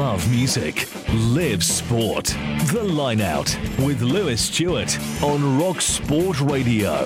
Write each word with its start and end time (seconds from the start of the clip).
love 0.00 0.30
music, 0.30 0.88
live 1.12 1.62
sport. 1.62 2.24
The 2.72 2.82
Line 2.82 3.20
Out 3.20 3.54
with 3.78 4.00
Lewis 4.00 4.40
Stuart 4.40 4.98
on 5.22 5.58
Rock 5.58 5.82
Sport 5.82 6.40
Radio. 6.40 7.04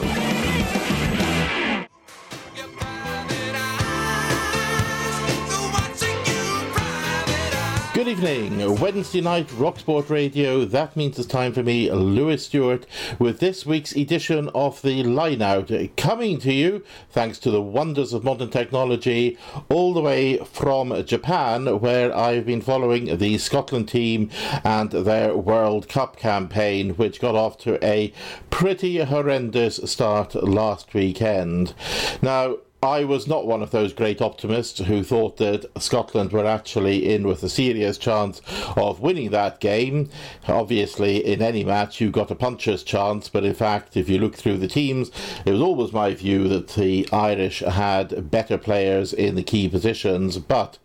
Evening. 8.27 8.81
Wednesday 8.81 9.21
night, 9.21 9.49
Rocksport 9.49 10.09
Radio. 10.09 10.65
That 10.65 10.97
means 10.97 11.19
it's 11.19 11.29
time 11.29 11.53
for 11.53 11.63
me, 11.63 11.91
Lewis 11.91 12.47
Stuart, 12.47 12.87
with 13.19 13.39
this 13.39 13.67
week's 13.67 13.95
edition 13.95 14.49
of 14.55 14.81
the 14.81 15.03
Line 15.03 15.43
Out, 15.43 15.71
coming 15.99 16.39
to 16.39 16.51
you 16.51 16.83
thanks 17.11 17.39
to 17.41 17.51
the 17.51 17.61
wonders 17.61 18.15
of 18.15 18.25
modern 18.25 18.49
technology, 18.49 19.37
all 19.69 19.93
the 19.93 20.01
way 20.01 20.39
from 20.39 21.05
Japan, 21.05 21.81
where 21.81 22.17
I've 22.17 22.47
been 22.47 22.63
following 22.63 23.19
the 23.19 23.37
Scotland 23.37 23.91
team 23.91 24.31
and 24.65 24.91
their 24.91 25.37
World 25.37 25.91
Cup 25.91 26.17
campaign, 26.17 26.91
which 26.91 27.21
got 27.21 27.35
off 27.35 27.59
to 27.59 27.85
a 27.85 28.11
pretty 28.49 29.01
horrendous 29.01 29.81
start 29.85 30.35
last 30.35 30.95
weekend. 30.95 31.75
Now, 32.23 32.57
I 32.85 33.05
was 33.05 33.27
not 33.27 33.47
one 33.47 33.63
of 33.63 33.71
those 33.71 33.95
great 33.95 34.21
optimists 34.21 34.79
who 34.79 35.03
thought 35.03 35.39
that 35.39 35.65
Scotland 35.81 36.33
were 36.33 36.45
actually 36.45 37.15
in 37.15 37.27
with 37.27 37.43
a 37.43 37.49
serious 37.49 37.97
chance 37.97 38.43
of 38.77 39.01
winning 39.01 39.31
that 39.31 39.59
game. 39.59 40.11
Obviously, 40.47 41.25
in 41.25 41.41
any 41.41 41.65
match, 41.65 41.99
you've 41.99 42.13
got 42.13 42.31
a 42.31 42.35
puncher's 42.35 42.83
chance, 42.83 43.31
but 43.31 43.43
in 43.43 43.55
fact, 43.55 43.97
if 43.97 44.11
you 44.11 44.19
look 44.19 44.37
through 44.37 44.59
the 44.59 44.69
teams, 44.69 45.11
it 45.47 45.53
was 45.53 45.63
always 45.63 45.95
my 45.95 46.13
view 46.13 46.47
that 46.49 46.69
the 46.69 47.09
Irish 47.11 47.61
had 47.61 48.31
better 48.31 48.59
players 48.59 49.15
in 49.15 49.35
the 49.35 49.43
key 49.43 49.67
positions. 49.67 50.37
But 50.37 50.77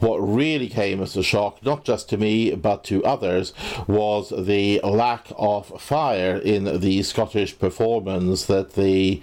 what 0.00 0.16
really 0.16 0.70
came 0.70 1.02
as 1.02 1.18
a 1.18 1.22
shock, 1.22 1.62
not 1.62 1.84
just 1.84 2.08
to 2.08 2.16
me, 2.16 2.54
but 2.54 2.82
to 2.84 3.04
others, 3.04 3.52
was 3.86 4.32
the 4.34 4.80
lack 4.82 5.26
of 5.36 5.82
fire 5.82 6.36
in 6.36 6.80
the 6.80 7.02
Scottish 7.02 7.58
performance. 7.58 8.46
That 8.46 8.72
the 8.72 9.20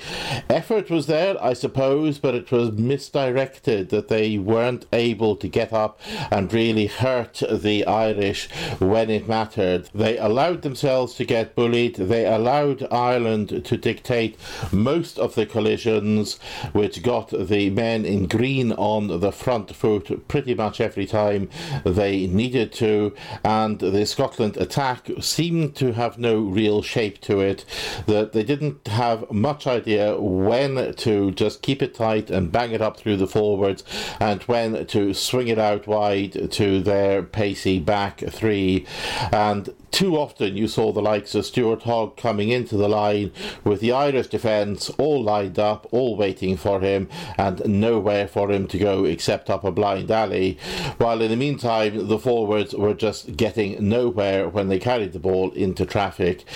effort 0.47 0.91
was 0.91 1.07
there, 1.07 1.43
I 1.43 1.53
suppose 1.53 2.02
but 2.03 2.35
it 2.35 2.51
was 2.51 2.71
misdirected 2.71 3.89
that 3.89 4.07
they 4.07 4.37
weren't 4.37 4.85
able 4.91 5.35
to 5.37 5.47
get 5.47 5.71
up 5.71 5.99
and 6.31 6.51
really 6.51 6.87
hurt 6.87 7.41
the 7.49 7.85
Irish 7.85 8.49
when 8.79 9.09
it 9.09 9.27
mattered. 9.27 9.89
They 9.93 10.17
allowed 10.17 10.61
themselves 10.61 11.13
to 11.15 11.25
get 11.25 11.55
bullied, 11.55 11.95
they 11.95 12.25
allowed 12.25 12.87
Ireland 12.91 13.63
to 13.65 13.77
dictate 13.77 14.37
most 14.71 15.17
of 15.17 15.35
the 15.35 15.45
collisions, 15.45 16.37
which 16.73 17.03
got 17.03 17.29
the 17.29 17.69
men 17.69 18.05
in 18.05 18.27
green 18.27 18.71
on 18.73 19.19
the 19.19 19.31
front 19.31 19.75
foot 19.75 20.27
pretty 20.27 20.53
much 20.53 20.81
every 20.81 21.05
time 21.05 21.49
they 21.85 22.27
needed 22.27 22.73
to, 22.73 23.15
and 23.43 23.79
the 23.79 24.05
Scotland 24.05 24.57
attack 24.57 25.09
seemed 25.19 25.75
to 25.75 25.93
have 25.93 26.17
no 26.17 26.39
real 26.39 26.81
shape 26.81 27.21
to 27.21 27.39
it, 27.39 27.63
that 28.07 28.33
they 28.33 28.43
didn't 28.43 28.87
have 28.87 29.31
much 29.31 29.65
idea 29.67 30.19
when 30.19 30.93
to 30.95 31.31
just 31.31 31.61
keep 31.61 31.81
it 31.81 31.92
tight 31.93 32.29
and 32.29 32.51
bang 32.51 32.71
it 32.71 32.81
up 32.81 32.97
through 32.97 33.17
the 33.17 33.27
forwards, 33.27 33.83
and 34.19 34.41
when 34.43 34.85
to 34.87 35.13
swing 35.13 35.47
it 35.47 35.59
out 35.59 35.87
wide 35.87 36.51
to 36.51 36.81
their 36.81 37.23
pacey 37.23 37.79
back 37.79 38.19
three. 38.19 38.85
And 39.31 39.73
too 39.91 40.17
often 40.17 40.57
you 40.57 40.67
saw 40.67 40.91
the 40.91 41.01
likes 41.01 41.35
of 41.35 41.45
Stuart 41.45 41.83
Hogg 41.83 42.17
coming 42.17 42.49
into 42.49 42.75
the 42.75 42.89
line 42.89 43.31
with 43.63 43.79
the 43.79 43.91
Irish 43.91 44.27
defence 44.27 44.89
all 44.97 45.21
lined 45.23 45.59
up, 45.59 45.87
all 45.91 46.17
waiting 46.17 46.57
for 46.57 46.79
him, 46.79 47.07
and 47.37 47.63
nowhere 47.65 48.27
for 48.27 48.51
him 48.51 48.67
to 48.67 48.79
go 48.79 49.05
except 49.05 49.49
up 49.49 49.63
a 49.63 49.71
blind 49.71 50.09
alley. 50.09 50.57
While 50.97 51.21
in 51.21 51.29
the 51.29 51.37
meantime, 51.37 52.07
the 52.07 52.17
forwards 52.17 52.73
were 52.73 52.95
just 52.95 53.37
getting 53.37 53.87
nowhere 53.87 54.49
when 54.49 54.67
they 54.67 54.79
carried 54.79 55.13
the 55.13 55.19
ball 55.19 55.51
into 55.51 55.85
traffic. 55.85 56.47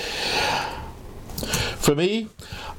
For 1.77 1.93
me, 1.95 2.27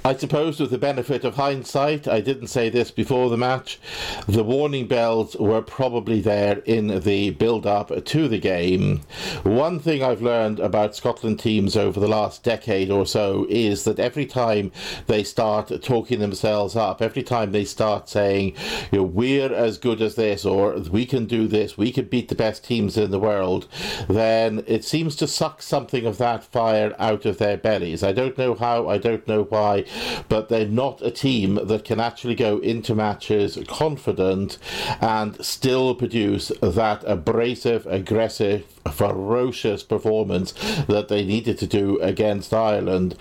I 0.08 0.16
suppose 0.16 0.58
with 0.58 0.70
the 0.70 0.78
benefit 0.78 1.22
of 1.22 1.34
hindsight, 1.34 2.08
I 2.08 2.22
didn't 2.22 2.46
say 2.46 2.70
this 2.70 2.90
before 2.90 3.28
the 3.28 3.36
match, 3.36 3.78
the 4.26 4.42
warning 4.42 4.86
bells 4.86 5.36
were 5.36 5.60
probably 5.60 6.22
there 6.22 6.60
in 6.60 7.00
the 7.00 7.28
build 7.32 7.66
up 7.66 7.92
to 8.06 8.26
the 8.26 8.38
game. 8.38 9.02
One 9.42 9.78
thing 9.78 10.02
I've 10.02 10.22
learned 10.22 10.60
about 10.60 10.96
Scotland 10.96 11.38
teams 11.38 11.76
over 11.76 12.00
the 12.00 12.08
last 12.08 12.42
decade 12.42 12.90
or 12.90 13.04
so 13.04 13.46
is 13.50 13.84
that 13.84 13.98
every 13.98 14.24
time 14.24 14.72
they 15.08 15.22
start 15.24 15.70
talking 15.82 16.20
themselves 16.20 16.74
up, 16.74 17.02
every 17.02 17.22
time 17.22 17.52
they 17.52 17.66
start 17.66 18.08
saying, 18.08 18.54
you 18.90 19.00
know, 19.00 19.04
we're 19.04 19.52
as 19.52 19.76
good 19.76 20.00
as 20.00 20.14
this, 20.14 20.46
or 20.46 20.78
we 20.90 21.04
can 21.04 21.26
do 21.26 21.46
this, 21.46 21.76
we 21.76 21.92
can 21.92 22.06
beat 22.06 22.30
the 22.30 22.34
best 22.34 22.64
teams 22.64 22.96
in 22.96 23.10
the 23.10 23.20
world, 23.20 23.68
then 24.08 24.64
it 24.66 24.86
seems 24.86 25.16
to 25.16 25.26
suck 25.26 25.60
something 25.60 26.06
of 26.06 26.16
that 26.16 26.44
fire 26.44 26.96
out 26.98 27.26
of 27.26 27.36
their 27.36 27.58
bellies. 27.58 28.02
I 28.02 28.12
don't 28.12 28.38
know 28.38 28.54
how, 28.54 28.88
I 28.88 28.96
don't 28.96 29.28
know 29.28 29.42
why, 29.42 29.84
but 30.28 30.48
they're 30.48 30.66
not 30.66 31.02
a 31.02 31.10
team 31.10 31.58
that 31.62 31.84
can 31.84 32.00
actually 32.00 32.34
go 32.34 32.58
into 32.58 32.94
matches 32.94 33.58
confident 33.66 34.58
and 35.00 35.44
still 35.44 35.94
produce 35.94 36.48
that 36.60 37.02
abrasive, 37.06 37.86
aggressive, 37.86 38.64
ferocious 38.90 39.82
performance 39.82 40.52
that 40.88 41.08
they 41.08 41.24
needed 41.24 41.58
to 41.58 41.66
do 41.66 41.98
against 42.00 42.52
Ireland. 42.54 43.16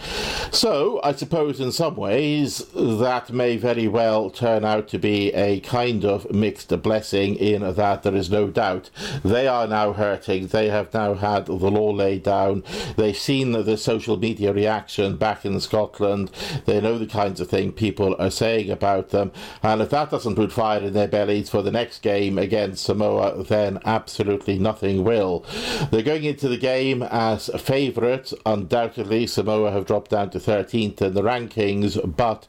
So, 0.52 1.00
I 1.04 1.14
suppose 1.14 1.60
in 1.60 1.72
some 1.72 1.96
ways 1.96 2.66
that 2.74 3.32
may 3.32 3.58
very 3.58 3.88
well 3.88 4.30
turn 4.30 4.66
out 4.66 4.88
to 4.90 5.00
be 5.00 5.34
a 5.34 5.60
kind 5.62 6.06
of 6.06 6.32
mixed 6.32 6.82
blessing 6.82 7.36
in 7.36 7.62
that 7.76 8.04
there 8.04 8.16
is 8.16 8.30
no 8.30 8.48
doubt 8.48 8.90
they 9.24 9.48
are 9.48 9.68
now 9.68 9.94
hurting. 9.94 10.48
They 10.48 10.70
have 10.70 10.94
now 10.94 11.14
had 11.16 11.48
the 11.48 11.54
law 11.54 11.92
laid 11.92 12.24
down. 12.24 12.64
They've 12.96 13.18
seen 13.18 13.52
the 13.52 13.78
social 13.78 14.18
media 14.18 14.54
reaction 14.54 15.18
back 15.18 15.46
in 15.46 15.60
Scotland. 15.60 16.32
They 16.66 16.82
know 16.82 16.98
the 16.98 17.08
kinds 17.08 17.40
of 17.40 17.50
thing 17.50 17.72
people 17.72 18.16
are 18.20 18.32
saying 18.32 18.70
about 18.70 19.10
them. 19.10 19.32
And 19.64 19.82
if 19.82 19.90
that 19.90 20.10
doesn't 20.10 20.36
put 20.36 20.52
fire 20.52 20.82
in 20.82 20.94
their 20.94 21.08
bellies 21.08 21.50
for 21.50 21.62
the 21.62 21.72
next 21.72 22.02
game 22.02 22.38
against 22.38 22.86
Samoa, 22.86 23.44
then 23.44 23.80
absolutely 23.86 24.60
nothing 24.60 25.04
will. 25.04 25.46
They're 25.92 26.02
going 26.02 26.24
into 26.24 26.48
the 26.48 26.58
game 26.58 27.04
as 27.04 27.50
favourites. 27.60 28.34
Undoubtedly, 28.46 29.28
Samoa 29.28 29.72
have 29.72 29.86
dropped 29.86 30.12
down 30.12 30.30
to 30.32 30.40
13th 30.40 31.02
in 31.02 31.14
the 31.14 31.22
rankings, 31.22 32.16
but 32.16 32.48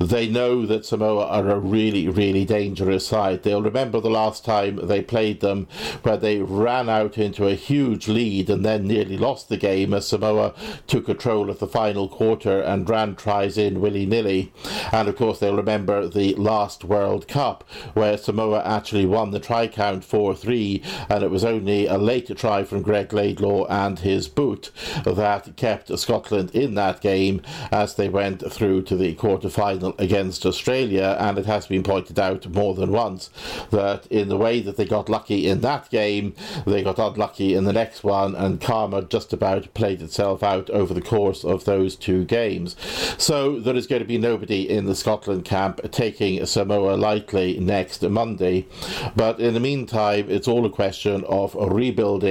they 0.00 0.28
know 0.28 0.66
that 0.66 0.86
Samoa 0.86 1.26
are 1.26 1.48
a 1.48 1.58
really, 1.58 2.08
really 2.08 2.44
dangerous 2.44 3.06
side. 3.06 3.42
They'll 3.42 3.62
remember 3.62 4.00
the 4.00 4.10
last 4.10 4.44
time 4.44 4.80
they 4.82 5.02
played 5.02 5.40
them, 5.40 5.68
where 6.02 6.16
they 6.16 6.38
ran 6.38 6.88
out 6.88 7.18
into 7.18 7.46
a 7.46 7.54
huge 7.54 8.08
lead 8.08 8.50
and 8.50 8.64
then 8.64 8.86
nearly 8.86 9.16
lost 9.16 9.48
the 9.48 9.56
game 9.56 9.92
as 9.94 10.06
Samoa 10.06 10.54
took 10.86 11.06
control 11.06 11.50
of 11.50 11.58
the 11.58 11.66
final 11.66 12.08
quarter 12.08 12.60
and 12.60 12.88
ran 12.88 13.16
tries 13.16 13.58
in 13.58 13.80
willy 13.80 14.06
nilly. 14.06 14.52
And 14.92 15.08
of 15.08 15.16
course, 15.16 15.38
they'll 15.38 15.56
remember 15.56 16.08
the 16.08 16.34
last 16.34 16.84
World 16.84 17.28
Cup, 17.28 17.64
where 17.94 18.16
Samoa 18.16 18.62
actually 18.64 19.06
won 19.06 19.30
the 19.30 19.40
try 19.40 19.66
count 19.66 20.04
4 20.04 20.34
3, 20.34 20.82
and 21.08 21.22
it 21.22 21.30
was 21.30 21.44
only 21.44 21.86
a 21.86 21.98
late 21.98 22.30
try 22.36 22.64
from 22.64 22.82
Greg 22.82 23.12
Laidlaw 23.12 23.66
and 23.66 23.98
his 23.98 24.28
boot 24.28 24.70
that 25.04 25.56
kept 25.56 25.96
Scotland 25.98 26.50
in 26.54 26.74
that 26.74 27.00
game 27.00 27.42
as 27.72 27.94
they 27.94 28.08
went 28.08 28.50
through 28.52 28.82
to 28.82 28.96
the 28.96 29.14
quarter 29.14 29.48
final 29.48 29.94
against 29.98 30.44
Australia. 30.44 31.16
And 31.18 31.38
it 31.38 31.46
has 31.46 31.66
been 31.66 31.82
pointed 31.82 32.18
out 32.18 32.46
more 32.48 32.74
than 32.74 32.92
once 32.92 33.30
that 33.70 34.06
in 34.08 34.28
the 34.28 34.36
way 34.36 34.60
that 34.60 34.76
they 34.76 34.84
got 34.84 35.08
lucky 35.08 35.48
in 35.48 35.60
that 35.62 35.90
game, 35.90 36.34
they 36.66 36.82
got 36.82 36.98
unlucky 36.98 37.54
in 37.54 37.64
the 37.64 37.72
next 37.72 38.04
one, 38.04 38.34
and 38.34 38.60
karma 38.60 39.02
just 39.02 39.32
about 39.32 39.72
played 39.74 40.02
itself 40.02 40.42
out 40.42 40.68
over 40.70 40.92
the 40.92 41.00
course 41.00 41.44
of 41.44 41.64
those 41.64 41.96
two 41.96 42.24
games. 42.24 42.76
So 43.18 43.58
there 43.58 43.76
is 43.76 43.86
going 43.86 44.02
to 44.02 44.08
be 44.08 44.18
nobody 44.18 44.68
in 44.68 44.86
the 44.86 44.94
Scotland 44.94 45.44
camp 45.44 45.80
taking 45.90 46.44
Samoa 46.44 46.96
lightly 46.96 47.58
next 47.58 48.02
Monday. 48.02 48.66
But 49.14 49.40
in 49.40 49.54
the 49.54 49.60
meantime, 49.60 50.26
it's 50.28 50.48
all 50.48 50.66
a 50.66 50.70
question 50.70 51.24
of 51.24 51.54
rebuilding 51.54 52.25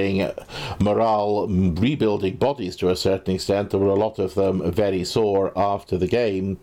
morale, 0.80 1.48
rebuilding 1.48 2.36
bodies 2.36 2.76
to 2.76 2.90
a 2.90 2.96
certain 2.96 3.34
extent. 3.34 3.70
There 3.70 3.80
were 3.80 3.88
a 3.88 3.94
lot 3.94 4.18
of 4.18 4.34
them 4.34 4.70
very 4.72 5.04
sore 5.04 5.52
after 5.56 5.96
the 5.98 6.06
game. 6.06 6.58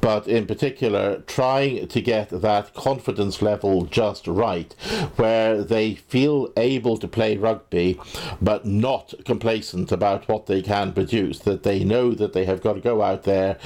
But 0.00 0.28
in 0.28 0.46
particular, 0.46 1.22
trying 1.26 1.88
to 1.88 2.00
get 2.00 2.28
that 2.30 2.74
confidence 2.74 3.42
level 3.42 3.84
just 3.86 4.26
right, 4.26 4.72
where 5.16 5.62
they 5.62 5.94
feel 5.94 6.52
able 6.56 6.96
to 6.98 7.08
play 7.08 7.36
rugby, 7.36 7.98
but 8.40 8.64
not 8.64 9.14
complacent 9.24 9.92
about 9.92 10.28
what 10.28 10.46
they 10.46 10.62
can 10.62 10.92
produce, 10.92 11.40
that 11.40 11.62
they 11.62 11.84
know 11.84 12.12
that 12.12 12.32
they 12.32 12.44
have 12.44 12.62
got 12.62 12.74
to 12.74 12.80
go 12.80 13.02
out 13.02 13.24
there, 13.24 13.58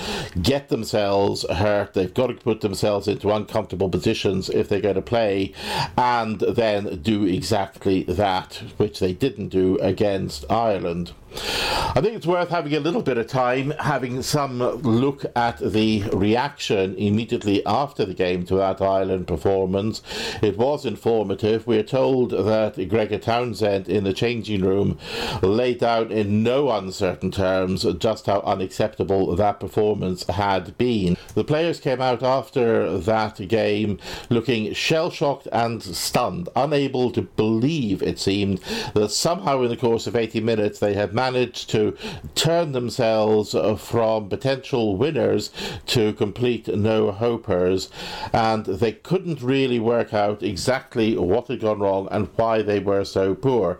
get 0.42 0.68
themselves 0.68 1.44
hurt, 1.50 1.94
they've 1.94 2.14
got 2.14 2.28
to 2.28 2.34
put 2.34 2.60
themselves 2.60 3.08
into 3.08 3.30
uncomfortable 3.30 3.88
positions 3.88 4.48
if 4.50 4.68
they're 4.68 4.80
going 4.80 4.94
to 4.94 5.02
play, 5.02 5.52
and 5.96 6.40
then 6.40 7.00
do 7.02 7.24
exactly 7.24 8.02
that, 8.04 8.62
which 8.76 9.00
they 9.00 9.09
didn't 9.12 9.48
do 9.48 9.78
against 9.78 10.50
Ireland. 10.50 11.12
I 11.32 12.00
think 12.00 12.14
it's 12.14 12.26
worth 12.26 12.50
having 12.50 12.74
a 12.74 12.80
little 12.80 13.02
bit 13.02 13.18
of 13.18 13.26
time 13.26 13.72
having 13.78 14.22
some 14.22 14.58
look 14.58 15.24
at 15.34 15.58
the 15.58 16.02
reaction 16.12 16.94
immediately 16.96 17.64
after 17.66 18.04
the 18.04 18.14
game 18.14 18.44
to 18.46 18.54
that 18.56 18.80
Ireland 18.80 19.26
performance. 19.26 20.02
It 20.40 20.56
was 20.56 20.86
informative. 20.86 21.66
We're 21.66 21.82
told 21.82 22.30
that 22.30 22.88
Gregor 22.88 23.18
Townsend 23.18 23.88
in 23.88 24.04
the 24.04 24.12
changing 24.12 24.64
room 24.64 24.98
laid 25.42 25.82
out 25.82 26.12
in 26.12 26.42
no 26.42 26.70
uncertain 26.70 27.30
terms 27.30 27.84
just 27.98 28.26
how 28.26 28.40
unacceptable 28.40 29.34
that 29.36 29.60
performance 29.60 30.24
had 30.26 30.76
been. 30.78 31.16
The 31.34 31.44
players 31.44 31.80
came 31.80 32.00
out 32.00 32.22
after 32.22 32.98
that 32.98 33.48
game 33.48 33.98
looking 34.28 34.72
shell 34.74 35.10
shocked 35.10 35.48
and 35.52 35.82
stunned, 35.82 36.48
unable 36.54 37.10
to 37.12 37.22
believe, 37.22 38.02
it 38.02 38.18
seemed, 38.18 38.60
that 38.94 39.10
somehow 39.10 39.62
in 39.62 39.68
the 39.68 39.76
course 39.76 40.06
of 40.06 40.16
80 40.16 40.40
minutes 40.40 40.78
they 40.78 40.94
had 40.94 41.12
managed 41.20 41.68
to 41.68 41.94
turn 42.34 42.72
themselves 42.72 43.54
from 43.76 44.28
potential 44.28 44.96
winners 44.96 45.50
to 45.84 46.14
complete 46.14 46.66
no 46.68 47.12
hopers, 47.12 47.90
and 48.32 48.64
they 48.64 48.92
couldn't 48.92 49.42
really 49.42 49.78
work 49.78 50.14
out 50.14 50.42
exactly 50.42 51.08
what 51.16 51.48
had 51.48 51.60
gone 51.60 51.80
wrong 51.80 52.08
and 52.10 52.28
why 52.36 52.62
they 52.62 52.78
were 52.78 53.04
so 53.04 53.34
poor. 53.34 53.78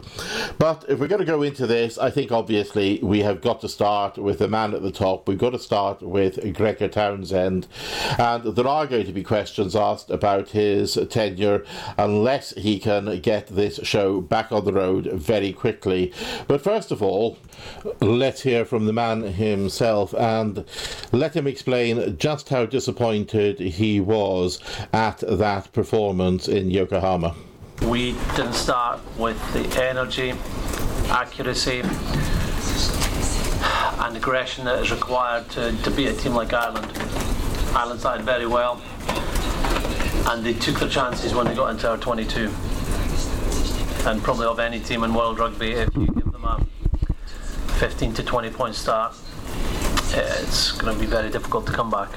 But 0.58 0.84
if 0.88 0.98
we're 0.98 1.08
going 1.14 1.26
to 1.26 1.34
go 1.36 1.42
into 1.42 1.66
this, 1.66 1.96
I 1.98 2.10
think 2.10 2.30
obviously 2.30 2.98
we 3.02 3.20
have 3.20 3.40
got 3.40 3.62
to 3.62 3.68
start 3.68 4.18
with 4.18 4.38
the 4.38 4.48
man 4.48 4.74
at 4.74 4.82
the 4.82 4.92
top. 4.92 5.26
We've 5.26 5.38
got 5.38 5.50
to 5.50 5.58
start 5.58 6.02
with 6.02 6.54
Gregor 6.54 6.88
Townsend, 6.88 7.66
and 8.18 8.44
there 8.56 8.68
are 8.68 8.86
going 8.86 9.06
to 9.06 9.12
be 9.12 9.22
questions 9.22 9.74
asked 9.74 10.10
about 10.10 10.50
his 10.50 10.98
tenure 11.08 11.64
unless 11.96 12.50
he 12.50 12.78
can 12.78 13.20
get 13.20 13.46
this 13.46 13.80
show 13.82 14.20
back 14.20 14.52
on 14.52 14.64
the 14.64 14.72
road 14.72 15.06
very 15.12 15.52
quickly. 15.52 16.12
But 16.46 16.60
first 16.60 16.90
of 16.92 17.02
all, 17.02 17.29
let's 18.00 18.42
hear 18.42 18.64
from 18.64 18.86
the 18.86 18.92
man 18.92 19.22
himself 19.22 20.14
and 20.14 20.64
let 21.12 21.34
him 21.36 21.46
explain 21.46 22.16
just 22.18 22.48
how 22.48 22.66
disappointed 22.66 23.58
he 23.58 24.00
was 24.00 24.60
at 24.92 25.18
that 25.26 25.72
performance 25.72 26.48
in 26.48 26.70
Yokohama. 26.70 27.34
We 27.82 28.12
didn't 28.36 28.54
start 28.54 29.00
with 29.16 29.38
the 29.52 29.82
energy, 29.82 30.34
accuracy, 31.08 31.82
and 34.00 34.16
aggression 34.16 34.64
that 34.64 34.80
is 34.82 34.90
required 34.90 35.48
to, 35.50 35.72
to 35.82 35.90
beat 35.90 36.08
a 36.08 36.14
team 36.14 36.34
like 36.34 36.52
Ireland. 36.52 36.90
Ireland 37.74 38.00
started 38.00 38.24
very 38.24 38.46
well, 38.46 38.82
and 40.30 40.44
they 40.44 40.54
took 40.54 40.78
their 40.78 40.88
chances 40.88 41.34
when 41.34 41.46
they 41.46 41.54
got 41.54 41.70
into 41.70 41.88
our 41.88 41.96
22. 41.96 42.52
And 44.06 44.22
probably 44.22 44.46
of 44.46 44.58
any 44.58 44.80
team 44.80 45.04
in 45.04 45.12
world 45.14 45.38
rugby, 45.38 45.72
if 45.72 45.94
you 45.94 46.06
give 46.06 46.32
them 46.32 46.44
a 46.44 46.66
15 47.80 48.12
to 48.12 48.22
20 48.22 48.50
point 48.50 48.74
start, 48.74 49.14
it's 50.12 50.72
going 50.72 50.92
to 50.92 51.00
be 51.00 51.06
very 51.06 51.30
difficult 51.30 51.64
to 51.66 51.72
come 51.72 51.90
back. 51.90 52.10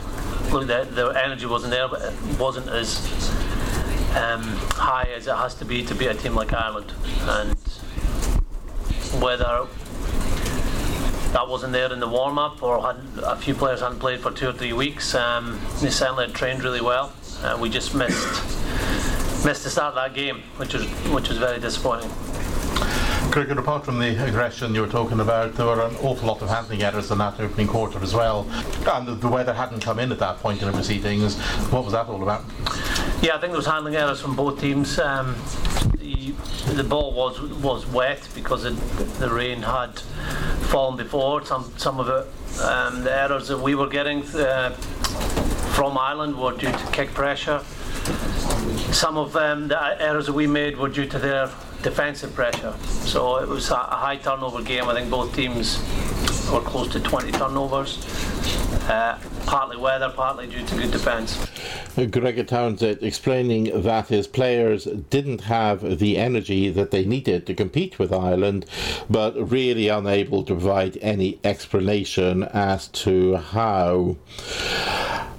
Look, 0.52 0.68
the, 0.68 0.86
the 0.92 1.08
energy 1.12 1.46
wasn't 1.46 1.72
there, 1.72 1.88
but 1.88 2.02
it 2.02 2.38
wasn't 2.38 2.68
as 2.68 3.00
um, 4.14 4.44
high 4.76 5.08
as 5.16 5.26
it 5.26 5.36
has 5.36 5.56
to 5.56 5.66
be 5.66 5.82
to 5.86 5.96
beat 5.96 6.08
a 6.08 6.16
team 6.16 6.36
like 6.36 6.52
Ireland. 6.52 6.92
And 7.22 7.58
whether 9.24 9.66
that 11.32 11.48
wasn't 11.48 11.72
there 11.72 11.94
in 11.94 12.02
the 12.02 12.10
warm 12.10 12.38
up 12.38 12.62
or 12.62 12.82
had 12.82 12.98
a 13.24 13.38
few 13.38 13.56
players 13.56 13.80
hadn't 13.80 14.00
played 14.00 14.20
for 14.20 14.32
two 14.32 14.50
or 14.50 14.54
three 14.54 14.74
weeks, 14.74 15.16
um, 15.16 15.62
they 15.82 15.90
certainly 15.90 16.26
had 16.26 16.36
trained 16.36 16.62
really 16.62 16.82
well. 16.82 17.14
Uh, 17.42 17.58
we 17.58 17.70
just 17.70 17.96
missed 17.96 18.44
missed 19.46 19.64
the 19.64 19.70
start 19.70 19.96
of 19.96 19.96
that 19.96 20.14
game, 20.14 20.44
which 20.58 20.74
was 20.74 20.84
which 21.14 21.30
was 21.30 21.38
very 21.38 21.62
disappointing. 21.62 22.12
Cricket, 23.34 23.58
apart 23.58 23.84
from 23.84 23.98
the 23.98 24.24
aggression 24.24 24.76
you 24.76 24.82
were 24.82 24.88
talking 24.88 25.20
about, 25.20 25.56
there 25.56 25.66
were 25.66 25.82
an 25.82 25.96
awful 26.04 26.28
lot 26.28 26.40
of 26.44 26.50
handling 26.50 26.84
errors 26.84 27.10
in 27.10 27.18
that 27.18 27.40
opening 27.40 27.66
quarter 27.66 27.98
as 28.04 28.14
well. 28.14 28.48
And 28.88 29.08
the, 29.08 29.16
the 29.16 29.28
weather 29.28 29.56
hadn't 29.56 29.80
come 29.80 29.98
in 29.98 30.12
at 30.12 30.20
that 30.20 30.38
point 30.38 30.62
in 30.62 30.68
the 30.68 30.72
proceedings. 30.72 31.40
What 31.72 31.84
was 31.84 31.94
that 31.94 32.06
all 32.06 32.22
about? 32.22 32.46
Yeah, 33.24 33.36
I 33.36 33.40
think 33.40 33.46
there 33.50 33.54
was 33.54 33.66
handling 33.66 33.96
errors 33.96 34.22
from 34.22 34.36
both 34.36 34.62
teams. 34.62 35.00
Um, 35.00 35.36
the, 35.98 36.36
the 36.76 36.84
ball 36.84 37.12
was 37.16 37.42
was 37.42 37.88
wet 37.88 38.30
because 38.36 38.66
it, 38.66 38.76
the 39.18 39.34
rain 39.34 39.64
had 39.64 39.98
fallen 40.70 40.96
before. 40.96 41.44
Some 41.44 41.74
some 41.76 42.00
of 42.00 42.10
it, 42.10 42.62
um, 42.62 43.04
the 43.04 43.12
errors 43.12 43.48
that 43.48 43.60
we 43.60 43.74
were 43.74 43.90
getting 43.90 44.22
uh, 44.36 44.76
from 45.74 45.98
Ireland 45.98 46.38
were 46.38 46.52
due 46.52 46.72
to 46.72 46.88
kick 46.92 47.16
pressure. 47.16 47.64
Some 48.92 49.18
of 49.18 49.36
um, 49.36 49.70
the 49.70 50.00
errors 50.00 50.28
that 50.28 50.34
we 50.34 50.46
made 50.46 50.78
were 50.78 50.90
due 50.90 51.08
to 51.08 51.18
their 51.18 51.50
defensive 51.84 52.34
pressure. 52.34 52.74
So 53.06 53.38
it 53.38 53.48
was 53.48 53.70
a, 53.70 53.76
high 53.76 54.16
turnover 54.16 54.64
game. 54.64 54.86
I 54.86 54.94
think 54.96 55.12
both 55.12 55.36
teams 55.36 55.80
were 56.52 56.62
close 56.62 56.92
to 56.94 57.00
20 57.00 57.32
turnovers. 57.34 58.04
Uh, 58.90 59.20
partly 59.46 59.78
weather, 59.78 60.10
partly 60.10 60.48
due 60.48 60.66
to 60.66 60.76
good 60.76 60.92
defence. 60.92 61.48
Gregor 61.96 62.44
Townsend 62.44 63.04
explaining 63.04 63.84
that 63.84 64.08
his 64.08 64.26
players 64.28 64.86
didn't 65.10 65.42
have 65.42 66.00
the 66.00 66.18
energy 66.18 66.70
that 66.70 66.92
they 66.92 67.06
needed 67.06 67.46
to 67.48 67.54
compete 67.54 68.00
with 68.00 68.12
Ireland, 68.12 68.66
but 69.10 69.36
really 69.52 69.88
unable 69.90 70.44
to 70.44 70.54
provide 70.54 70.98
any 71.02 71.40
explanation 71.44 72.44
as 72.44 72.88
to 72.90 73.36
how. 73.38 74.18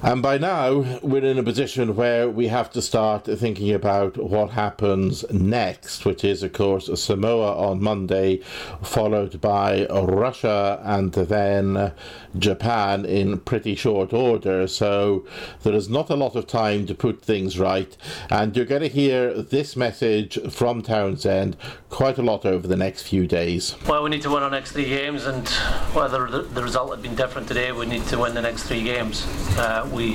And 0.04 0.20
by 0.20 0.36
now, 0.36 0.98
we're 1.00 1.24
in 1.24 1.38
a 1.38 1.42
position 1.42 1.96
where 1.96 2.28
we 2.28 2.48
have 2.48 2.70
to 2.72 2.82
start 2.82 3.24
thinking 3.24 3.72
about 3.72 4.18
what 4.18 4.50
happens 4.50 5.24
next, 5.32 6.04
which 6.04 6.22
is, 6.24 6.42
of 6.42 6.52
course, 6.52 6.90
Samoa 7.00 7.56
on 7.56 7.82
Monday, 7.82 8.42
followed 8.82 9.40
by 9.40 9.86
Russia 9.86 10.78
and 10.84 11.10
then 11.14 11.92
Japan 12.38 13.06
in 13.06 13.40
pretty 13.40 13.74
short 13.74 13.93
order. 13.94 14.66
So 14.66 15.24
there 15.62 15.74
is 15.74 15.88
not 15.88 16.10
a 16.10 16.16
lot 16.16 16.36
of 16.36 16.46
time 16.46 16.86
to 16.86 16.94
put 16.94 17.22
things 17.22 17.58
right. 17.58 17.96
And 18.30 18.56
you're 18.56 18.66
going 18.66 18.82
to 18.82 18.88
hear 18.88 19.42
this 19.42 19.76
message 19.76 20.38
from 20.50 20.82
Townsend 20.82 21.56
quite 21.90 22.18
a 22.18 22.22
lot 22.22 22.44
over 22.44 22.66
the 22.66 22.76
next 22.76 23.02
few 23.02 23.26
days. 23.26 23.76
Well, 23.86 24.02
we 24.02 24.10
need 24.10 24.22
to 24.22 24.30
win 24.30 24.42
our 24.42 24.50
next 24.50 24.72
three 24.72 24.88
games, 24.88 25.26
and 25.26 25.48
whether 25.94 26.28
the, 26.28 26.42
the 26.42 26.62
result 26.62 26.90
had 26.90 27.02
been 27.02 27.14
different 27.14 27.46
today, 27.48 27.72
we 27.72 27.86
need 27.86 28.04
to 28.06 28.18
win 28.18 28.34
the 28.34 28.42
next 28.42 28.64
three 28.64 28.82
games. 28.82 29.26
Uh, 29.56 29.88
we 29.92 30.14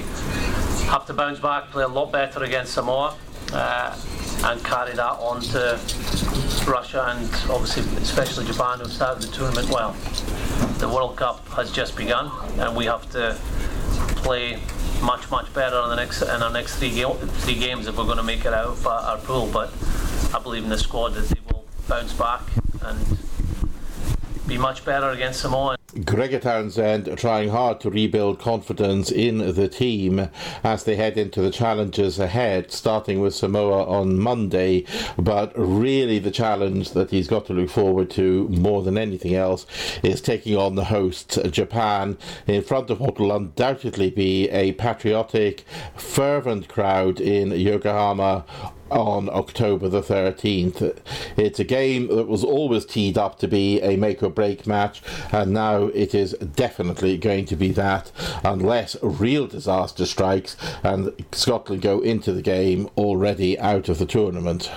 have 0.88 1.06
to 1.08 1.14
bounce 1.14 1.40
back, 1.40 1.70
play 1.72 1.84
a 1.84 1.88
lot 1.88 2.12
better 2.12 2.44
against 2.44 2.74
Samoa, 2.74 3.16
uh, 3.54 3.96
and 4.44 4.64
carry 4.64 4.94
that 4.94 5.20
on 5.20 5.42
to 5.42 5.80
Russia 6.70 7.06
and 7.10 7.26
obviously 7.50 7.84
especially 7.98 8.46
Japan 8.46 8.80
who 8.80 8.86
started 8.86 9.24
the 9.24 9.32
tournament 9.32 9.70
well. 9.70 9.94
The 10.78 10.88
World 10.88 11.18
Cup 11.18 11.48
has 11.50 11.72
just 11.72 11.98
begun, 11.98 12.32
and 12.60 12.76
we 12.76 12.86
have 12.86 13.10
to 13.12 13.38
play 14.24 14.60
much 15.02 15.30
much 15.32 15.54
better 15.54 15.80
in 15.84 15.90
the 15.90 15.96
next 15.96 16.22
in 16.22 16.44
our 16.44 16.52
next 16.52 16.78
three, 16.78 16.92
three 16.92 17.56
games 17.56 17.88
if 17.88 17.98
we're 17.98 18.06
going 18.06 18.18
to 18.18 18.24
make 18.24 18.46
it 18.46 18.54
out 18.54 18.68
of 18.68 18.88
our 18.88 19.18
pool. 19.18 19.50
But 19.52 19.74
I 20.34 20.40
believe 20.40 20.64
in 20.64 20.70
the 20.70 20.78
squad 20.78 21.10
that 21.10 21.28
they 21.30 21.40
will 21.52 21.66
bounce 21.88 22.14
back 22.14 22.42
and 22.82 23.18
be 24.50 24.58
much 24.58 24.84
better 24.84 25.12
against 25.12 25.42
Samoa. 25.42 25.78
Gregor 26.06 26.40
Townsend 26.40 27.16
trying 27.18 27.50
hard 27.50 27.80
to 27.82 27.90
rebuild 27.92 28.40
confidence 28.40 29.12
in 29.12 29.38
the 29.38 29.68
team 29.68 30.30
as 30.64 30.84
they 30.84 30.96
head 30.96 31.18
into 31.18 31.42
the 31.42 31.52
challenges 31.52 32.18
ahead, 32.20 32.72
starting 32.72 33.20
with 33.20 33.36
Samoa 33.36 33.86
on 33.86 34.18
Monday. 34.20 34.86
But 35.18 35.52
really, 35.56 36.18
the 36.18 36.32
challenge 36.32 36.92
that 36.92 37.12
he's 37.12 37.28
got 37.28 37.46
to 37.48 37.54
look 37.54 37.70
forward 37.70 38.10
to 38.12 38.50
more 38.50 38.82
than 38.82 38.98
anything 38.98 39.36
else 39.36 39.68
is 40.02 40.20
taking 40.20 40.58
on 40.58 40.74
the 40.76 40.86
hosts, 40.86 41.38
Japan, 41.52 42.18
in 42.48 42.64
front 42.64 42.90
of 42.90 43.00
what 43.00 43.20
will 43.20 43.36
undoubtedly 43.36 44.10
be 44.10 44.50
a 44.50 44.72
patriotic, 44.74 45.64
fervent 45.96 46.68
crowd 46.68 47.22
in 47.22 47.52
Yokohama 47.52 48.46
on 48.92 49.30
October 49.30 49.90
the 49.90 50.02
13th. 50.02 51.00
It's 51.38 51.60
a 51.60 51.64
game 51.64 52.08
that 52.16 52.28
was 52.28 52.44
always 52.44 52.86
teed 52.86 53.18
up 53.18 53.40
to 53.40 53.48
be 53.48 53.82
a 53.82 53.96
make 53.96 54.24
or 54.24 54.30
break 54.30 54.68
match, 54.68 55.02
and 55.32 55.52
now 55.52 55.84
it 55.86 56.14
is 56.14 56.34
definitely 56.34 57.18
going 57.18 57.46
to 57.46 57.56
be 57.56 57.72
that 57.72 58.12
unless 58.44 58.96
real 59.02 59.48
disaster 59.48 60.06
strikes 60.06 60.56
and 60.84 61.14
Scotland 61.32 61.82
go 61.82 62.00
into 62.02 62.34
the 62.34 62.42
game 62.42 62.90
already 62.98 63.58
out 63.60 63.90
of 63.90 64.00
the 64.00 64.06
tournament. 64.06 64.70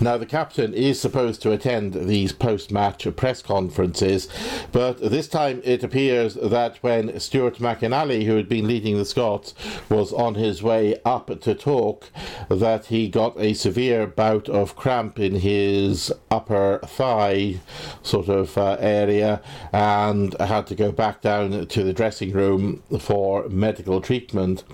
Now, 0.00 0.16
the 0.16 0.26
captain 0.26 0.74
is 0.74 1.00
supposed 1.00 1.42
to 1.42 1.52
attend 1.52 1.94
these 1.94 2.32
post 2.32 2.70
match 2.70 3.06
press 3.16 3.42
conferences, 3.42 4.28
but 4.72 4.98
this 5.00 5.28
time 5.28 5.60
it 5.64 5.82
appears 5.82 6.34
that 6.34 6.76
when 6.78 7.18
Stuart 7.20 7.58
McInally, 7.58 8.24
who 8.24 8.36
had 8.36 8.48
been 8.48 8.66
leading 8.66 8.98
the 8.98 9.04
Scots, 9.04 9.54
was 9.88 10.12
on 10.12 10.34
his 10.34 10.62
way 10.62 11.00
up 11.04 11.40
to 11.40 11.54
talk, 11.54 12.10
that 12.48 12.86
he 12.86 13.08
got 13.08 13.38
a 13.38 13.54
severe 13.54 14.06
bout 14.06 14.48
of 14.48 14.76
cramp 14.76 15.18
in 15.18 15.36
his 15.36 16.12
upper 16.30 16.80
thigh 16.84 17.60
sort 18.02 18.28
of 18.28 18.56
uh, 18.58 18.76
area 18.80 19.40
and 19.72 20.34
had 20.40 20.66
to 20.66 20.74
go 20.74 20.90
back 20.90 21.20
down 21.20 21.66
to 21.66 21.82
the 21.84 21.92
dressing 21.92 22.32
room 22.32 22.82
for 22.98 23.48
medical 23.48 24.00
treatment. 24.00 24.64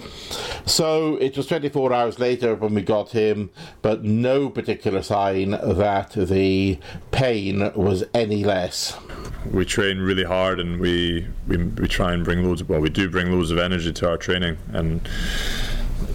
So 0.67 1.17
it 1.17 1.37
was 1.37 1.47
24 1.47 1.93
hours 1.93 2.19
later 2.19 2.55
when 2.55 2.75
we 2.75 2.83
got 2.83 3.11
him, 3.11 3.51
but 3.83 4.05
no 4.05 4.49
particular 4.49 4.88
sign 5.03 5.51
that 5.51 6.11
the 6.29 6.79
pain 7.11 7.73
was 7.75 8.05
any 8.15 8.45
less. 8.45 8.97
we 9.51 9.65
train 9.65 9.99
really 9.99 10.25
hard 10.25 10.61
and 10.61 10.81
we, 10.81 11.27
we 11.47 11.57
we 11.57 11.89
try 11.89 12.13
and 12.13 12.25
bring 12.25 12.45
loads 12.45 12.61
of 12.61 12.69
well 12.69 12.81
we 12.81 12.91
do 12.91 13.09
bring 13.09 13.31
loads 13.33 13.51
of 13.51 13.59
energy 13.59 13.93
to 13.93 14.09
our 14.09 14.17
training 14.17 14.57
and 14.73 15.09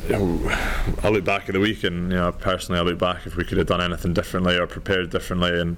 I 0.10 1.10
look 1.10 1.24
back 1.24 1.48
at 1.50 1.54
the 1.54 1.60
week 1.60 1.84
and 1.84 2.12
you 2.12 2.18
know 2.18 2.32
personally 2.32 2.80
I 2.80 2.84
look 2.84 3.00
back 3.00 3.26
if 3.26 3.36
we 3.36 3.44
could 3.44 3.58
have 3.58 3.68
done 3.68 3.82
anything 3.82 4.14
differently 4.14 4.58
or 4.58 4.68
prepared 4.68 5.10
differently 5.10 5.60
and 5.60 5.78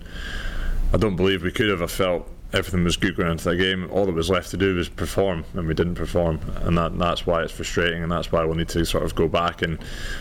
I 0.94 0.98
don't 0.98 1.16
believe 1.16 1.44
we 1.44 1.52
could 1.52 1.70
have. 1.70 1.82
I 1.82 1.88
felt 1.88 2.28
everything 2.54 2.84
was 2.84 2.96
good 2.96 3.16
going 3.16 3.32
into 3.32 3.50
that 3.50 3.58
game. 3.58 3.90
All 3.92 4.06
that 4.06 4.14
was 4.16 4.30
left 4.30 4.50
to 4.52 4.58
do 4.58 4.76
was 4.76 4.88
perform 4.88 5.44
and 5.54 5.68
we 5.68 5.74
didn't 5.74 5.96
perform. 5.96 6.40
And 6.62 6.78
that 6.78 6.98
that's 6.98 7.26
why 7.26 7.44
it's 7.44 7.52
frustrating 7.52 8.02
and 8.02 8.12
that's 8.12 8.32
why 8.32 8.44
we'll 8.46 8.56
need 8.56 8.70
to 8.70 8.86
sort 8.86 9.04
of 9.04 9.14
go 9.16 9.28
back 9.28 9.62
and 9.62 9.80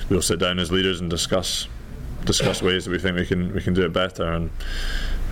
we'll 0.09 0.23
sit 0.23 0.39
down 0.39 0.59
as 0.59 0.73
leaders 0.73 1.01
and 1.01 1.09
discuss 1.09 1.69
discuss 2.25 2.63
ways 2.63 2.85
that 2.85 2.91
we 2.91 2.99
think 2.99 3.17
we 3.17 3.27
can 3.27 3.53
we 3.55 3.61
can 3.61 3.75
do 3.75 3.85
it 3.85 3.93
better. 3.93 4.25
And 4.25 4.51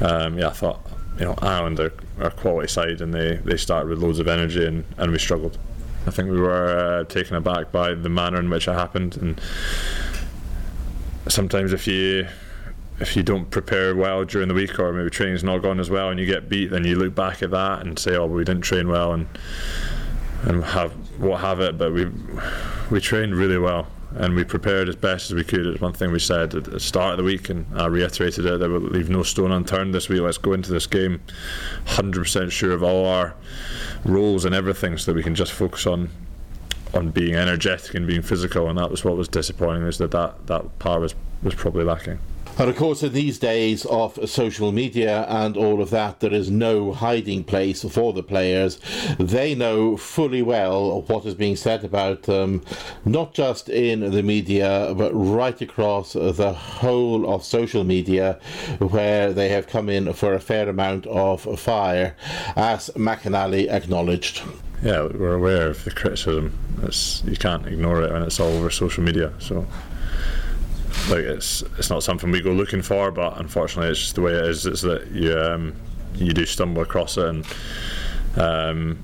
um, 0.00 0.38
yeah 0.38 0.48
I 0.48 0.52
thought 0.52 0.80
you 1.18 1.24
know 1.24 1.34
Ireland 1.40 1.80
are, 1.80 1.92
are 2.20 2.30
quality 2.30 2.68
side 2.68 3.00
and 3.00 3.12
they, 3.12 3.36
they 3.36 3.56
started 3.56 3.88
with 3.88 3.98
loads 3.98 4.18
of 4.18 4.28
energy 4.28 4.64
and, 4.64 4.84
and 4.96 5.12
we 5.12 5.18
struggled. 5.18 5.58
I 6.06 6.10
think 6.10 6.30
we 6.30 6.40
were 6.40 7.00
uh, 7.00 7.04
taken 7.04 7.36
aback 7.36 7.70
by 7.70 7.94
the 7.94 8.08
manner 8.08 8.40
in 8.40 8.50
which 8.50 8.66
it 8.66 8.72
happened. 8.72 9.16
And 9.16 9.40
sometimes 11.28 11.72
if 11.72 11.86
you 11.86 12.26
if 13.00 13.16
you 13.16 13.22
don't 13.22 13.50
prepare 13.50 13.96
well 13.96 14.24
during 14.24 14.48
the 14.48 14.54
week 14.54 14.78
or 14.78 14.92
maybe 14.92 15.10
training's 15.10 15.42
not 15.42 15.58
gone 15.58 15.80
as 15.80 15.90
well 15.90 16.10
and 16.10 16.20
you 16.20 16.26
get 16.26 16.48
beat 16.48 16.70
then 16.70 16.84
you 16.84 16.94
look 16.94 17.14
back 17.14 17.42
at 17.42 17.50
that 17.50 17.80
and 17.80 17.98
say 17.98 18.14
oh 18.14 18.26
well, 18.26 18.28
we 18.28 18.44
didn't 18.44 18.62
train 18.62 18.88
well 18.88 19.12
and 19.12 19.26
and 20.44 20.64
have 20.64 20.92
what 21.20 21.40
have 21.40 21.60
it. 21.60 21.78
But 21.78 21.92
we 21.92 22.10
we 22.90 23.00
trained 23.00 23.34
really 23.36 23.58
well 23.58 23.86
and 24.16 24.34
we 24.34 24.44
prepared 24.44 24.88
as 24.88 24.96
best 24.96 25.30
as 25.30 25.34
we 25.34 25.44
could. 25.44 25.66
It's 25.66 25.80
one 25.80 25.92
thing 25.92 26.12
we 26.12 26.18
said 26.18 26.54
at 26.54 26.64
the 26.64 26.80
start 26.80 27.12
of 27.12 27.18
the 27.18 27.24
week, 27.24 27.48
and 27.48 27.66
I 27.74 27.86
reiterated 27.86 28.46
it 28.46 28.58
that 28.58 28.70
we'll 28.70 28.80
leave 28.80 29.10
no 29.10 29.22
stone 29.22 29.52
unturned 29.52 29.94
this 29.94 30.08
week. 30.08 30.20
Let's 30.20 30.38
go 30.38 30.52
into 30.52 30.70
this 30.70 30.86
game 30.86 31.20
100% 31.86 32.50
sure 32.50 32.72
of 32.72 32.82
all 32.82 33.06
our 33.06 33.34
roles 34.04 34.44
and 34.44 34.54
everything, 34.54 34.98
so 34.98 35.12
that 35.12 35.16
we 35.16 35.22
can 35.22 35.34
just 35.34 35.52
focus 35.52 35.86
on 35.86 36.10
on 36.94 37.10
being 37.10 37.34
energetic 37.34 37.94
and 37.94 38.06
being 38.06 38.20
physical. 38.20 38.68
And 38.68 38.78
that 38.78 38.90
was 38.90 39.02
what 39.04 39.16
was 39.16 39.28
disappointing 39.28 39.84
is 39.84 39.96
that 39.98 40.10
that, 40.10 40.46
that 40.46 40.78
part 40.78 41.00
was 41.00 41.14
was 41.42 41.54
probably 41.54 41.84
lacking. 41.84 42.18
And 42.58 42.68
of 42.68 42.76
course, 42.76 43.02
in 43.02 43.12
these 43.12 43.38
days 43.38 43.86
of 43.86 44.18
social 44.28 44.72
media 44.72 45.24
and 45.28 45.56
all 45.56 45.80
of 45.80 45.90
that, 45.90 46.20
there 46.20 46.32
is 46.32 46.50
no 46.50 46.92
hiding 46.92 47.44
place 47.44 47.82
for 47.82 48.12
the 48.12 48.22
players. 48.22 48.78
They 49.18 49.54
know 49.54 49.96
fully 49.96 50.42
well 50.42 51.02
what 51.02 51.24
is 51.24 51.34
being 51.34 51.56
said 51.56 51.82
about 51.82 52.24
them, 52.24 52.62
not 53.04 53.32
just 53.34 53.68
in 53.68 54.10
the 54.10 54.22
media, 54.22 54.94
but 54.96 55.12
right 55.12 55.60
across 55.60 56.12
the 56.12 56.52
whole 56.52 57.32
of 57.32 57.42
social 57.42 57.84
media, 57.84 58.38
where 58.78 59.32
they 59.32 59.48
have 59.48 59.66
come 59.66 59.88
in 59.88 60.12
for 60.12 60.34
a 60.34 60.40
fair 60.40 60.68
amount 60.68 61.06
of 61.06 61.58
fire, 61.58 62.14
as 62.54 62.90
McInally 62.90 63.68
acknowledged. 63.70 64.42
Yeah, 64.82 65.02
we're 65.02 65.34
aware 65.34 65.68
of 65.68 65.82
the 65.84 65.90
criticism. 65.90 66.58
It's, 66.82 67.22
you 67.24 67.36
can't 67.36 67.66
ignore 67.66 68.02
it 68.02 68.12
when 68.12 68.22
it's 68.22 68.38
all 68.38 68.48
over 68.48 68.68
social 68.70 69.02
media. 69.02 69.32
So 69.38 69.66
like 71.08 71.24
it's 71.24 71.62
it's 71.78 71.90
not 71.90 72.02
something 72.02 72.30
we 72.30 72.40
go 72.40 72.52
looking 72.52 72.82
for, 72.82 73.10
but 73.10 73.38
unfortunately, 73.38 73.90
it's 73.90 74.00
just 74.00 74.14
the 74.14 74.20
way 74.20 74.32
it 74.32 74.44
is. 74.44 74.66
It's 74.66 74.82
that 74.82 75.10
you 75.10 75.36
um, 75.38 75.74
you 76.14 76.32
do 76.32 76.46
stumble 76.46 76.82
across 76.82 77.16
it, 77.16 77.26
and 77.26 77.46
um, 78.36 79.02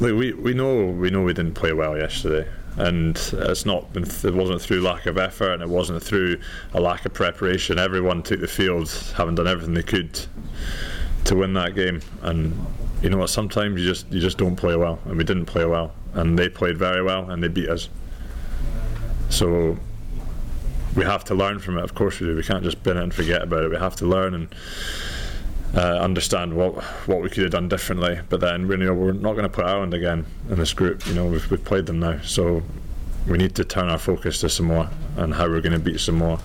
like 0.00 0.14
we 0.14 0.32
we 0.32 0.54
know 0.54 0.86
we 0.86 1.10
know 1.10 1.22
we 1.22 1.32
didn't 1.32 1.54
play 1.54 1.72
well 1.72 1.96
yesterday. 1.96 2.48
And 2.76 3.16
it's 3.32 3.66
not 3.66 3.92
been. 3.92 4.04
Th- 4.04 4.26
it 4.26 4.34
wasn't 4.34 4.62
through 4.62 4.80
lack 4.80 5.06
of 5.06 5.18
effort, 5.18 5.54
and 5.54 5.62
it 5.62 5.68
wasn't 5.68 6.02
through 6.02 6.40
a 6.72 6.80
lack 6.80 7.04
of 7.04 7.12
preparation. 7.12 7.78
Everyone 7.78 8.22
took 8.22 8.40
the 8.40 8.46
field, 8.46 8.88
having 9.16 9.34
done 9.34 9.48
everything 9.48 9.74
they 9.74 9.82
could 9.82 10.18
to 11.24 11.34
win 11.34 11.52
that 11.54 11.74
game. 11.74 12.00
And 12.22 12.54
you 13.02 13.10
know 13.10 13.18
what? 13.18 13.28
Sometimes 13.28 13.80
you 13.80 13.86
just 13.86 14.10
you 14.12 14.20
just 14.20 14.38
don't 14.38 14.56
play 14.56 14.76
well, 14.76 15.00
and 15.06 15.16
we 15.16 15.24
didn't 15.24 15.46
play 15.46 15.64
well, 15.64 15.92
and 16.14 16.38
they 16.38 16.48
played 16.48 16.78
very 16.78 17.02
well, 17.02 17.30
and 17.30 17.42
they 17.42 17.48
beat 17.48 17.68
us. 17.68 17.88
So 19.30 19.76
we 20.96 21.04
have 21.04 21.24
to 21.24 21.34
learn 21.34 21.58
from 21.58 21.78
it. 21.78 21.84
Of 21.84 21.94
course 21.94 22.20
we 22.20 22.26
do. 22.26 22.36
We 22.36 22.42
can't 22.42 22.64
just 22.64 22.82
bin 22.82 22.96
it 22.96 23.02
and 23.02 23.14
forget 23.14 23.42
about 23.42 23.64
it. 23.64 23.70
We 23.70 23.76
have 23.76 23.96
to 23.96 24.06
learn 24.06 24.34
and 24.34 24.54
uh, 25.74 25.98
understand 25.98 26.54
what 26.54 26.82
what 27.06 27.22
we 27.22 27.28
could 27.28 27.44
have 27.44 27.52
done 27.52 27.68
differently. 27.68 28.20
But 28.28 28.40
then 28.40 28.68
you 28.68 28.76
know, 28.76 28.94
we're 28.94 29.12
not 29.12 29.32
going 29.32 29.44
to 29.44 29.48
put 29.48 29.66
Ireland 29.66 29.94
again 29.94 30.26
in 30.48 30.56
this 30.58 30.72
group. 30.72 31.06
You 31.06 31.14
know 31.14 31.26
we've, 31.26 31.48
we've 31.50 31.64
played 31.64 31.86
them 31.86 32.00
now, 32.00 32.20
so 32.22 32.62
we 33.28 33.38
need 33.38 33.54
to 33.56 33.64
turn 33.64 33.88
our 33.88 33.98
focus 33.98 34.40
to 34.40 34.48
Samoa 34.48 34.90
and 35.16 35.34
how 35.34 35.48
we're 35.48 35.60
going 35.60 35.72
to 35.72 35.78
beat 35.78 36.00
Samoa. 36.00 36.40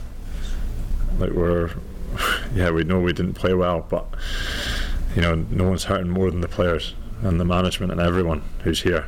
Like 1.18 1.32
we're 1.32 1.72
yeah 2.56 2.70
we 2.70 2.84
know 2.84 3.00
we 3.00 3.14
didn't 3.14 3.34
play 3.34 3.54
well, 3.54 3.86
but 3.90 4.06
you 5.16 5.22
know 5.22 5.36
no 5.36 5.70
one's 5.70 5.86
hurting 5.86 6.10
more 6.10 6.30
than 6.30 6.42
the 6.42 6.48
players 6.48 6.94
and 7.22 7.40
the 7.40 7.46
management 7.46 7.92
and 7.92 8.02
everyone 8.02 8.44
who's 8.64 8.82
here. 8.82 9.08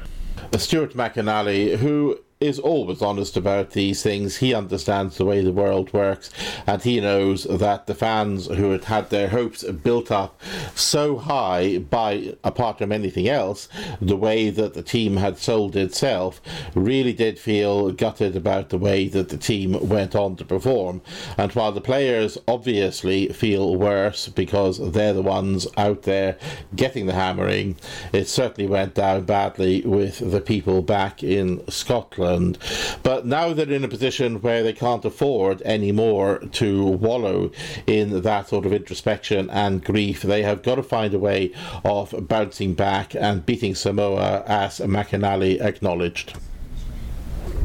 Stuart 0.58 0.94
McInally, 0.94 1.76
who 1.76 2.20
is 2.40 2.60
always 2.60 3.02
honest 3.02 3.36
about 3.36 3.72
these 3.72 4.04
things. 4.04 4.38
He 4.38 4.54
understands 4.54 5.18
the 5.18 5.26
way 5.26 5.44
the 5.44 5.52
world 5.52 5.92
works, 5.92 6.30
and 6.68 6.82
he 6.82 7.00
knows 7.00 7.46
that 7.46 7.88
the 7.88 7.96
fans 7.96 8.46
who 8.46 8.72
had 8.72 8.86
had 8.86 9.10
their 9.10 9.30
hopes 9.30 9.64
built 9.64 10.12
up 10.12 10.40
so 10.76 11.18
high 11.18 11.80
by, 11.80 12.36
apart 12.44 12.78
from 12.78 12.92
anything 12.92 13.28
else, 13.28 13.68
the 14.00 14.16
way 14.16 14.52
that 14.52 14.76
the 14.76 14.84
team 14.84 15.18
had 15.18 15.40
sold 15.40 15.76
itself, 15.76 16.40
really 16.76 17.14
did 17.14 17.40
feel 17.40 17.92
gutted 17.92 18.36
about 18.36 18.70
the 18.70 18.78
way 18.78 19.08
that 19.08 19.30
the 19.30 19.38
team 19.38 19.88
went 19.88 20.16
on 20.16 20.36
to 20.36 20.46
perform. 20.46 21.02
And 21.38 21.52
while 21.54 21.72
the 21.72 21.82
players 21.82 22.38
obviously 22.48 23.30
feel 23.30 23.76
worse 23.76 24.28
because 24.28 24.92
they're 24.92 25.14
the 25.14 25.22
ones 25.24 25.66
out 25.76 26.04
there 26.04 26.38
getting 26.76 27.08
the 27.08 27.14
hammering, 27.14 27.78
it 28.14 28.28
certainly 28.28 28.70
went 28.70 28.94
down 28.94 29.26
badly 29.26 29.82
with 29.82 30.20
the 30.32 30.42
people 30.42 30.84
back 30.84 31.24
in 31.24 31.68
Scotland. 31.68 32.27
Scotland. 32.28 32.58
But 33.04 33.26
now 33.26 33.54
they're 33.54 33.72
in 33.72 33.84
a 33.84 33.88
position 33.88 34.42
where 34.42 34.64
they 34.64 34.74
can't 34.74 35.04
afford 35.06 35.62
anymore 35.62 36.40
to 36.54 36.86
wallow 36.86 37.52
in 37.86 38.22
that 38.22 38.50
sort 38.50 38.66
of 38.66 38.74
introspection 38.74 39.50
and 39.50 39.84
grief. 39.84 40.22
They 40.22 40.44
have 40.44 40.64
got 40.64 40.76
to 40.76 40.84
find 40.84 41.14
a 41.14 41.20
way 41.20 41.54
of 41.84 42.14
bouncing 42.28 42.74
back 42.74 43.16
and 43.16 43.46
beating 43.46 43.76
Samoa, 43.76 44.44
as 44.46 44.80
McInally 44.80 45.62
acknowledged. 45.62 46.38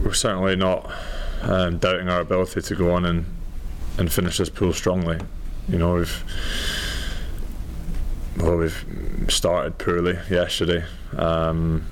We're 0.05 0.15
certainly 0.15 0.57
not 0.57 0.91
um, 1.43 1.79
doubting 1.79 2.09
our 2.09 2.21
ability 2.21 2.63
to 2.63 2.75
go 2.75 2.93
on 2.93 3.05
and, 3.05 3.27
and 3.99 4.13
finish 4.13 4.39
this 4.39 4.51
pool 4.51 4.73
strongly. 4.73 5.19
You 5.69 5.79
know, 5.79 5.95
we've 5.95 6.25
well, 8.39 8.57
we've 8.57 8.85
started 9.29 9.79
poorly 9.79 10.19
yesterday. 10.31 10.85
Um, 11.17 11.87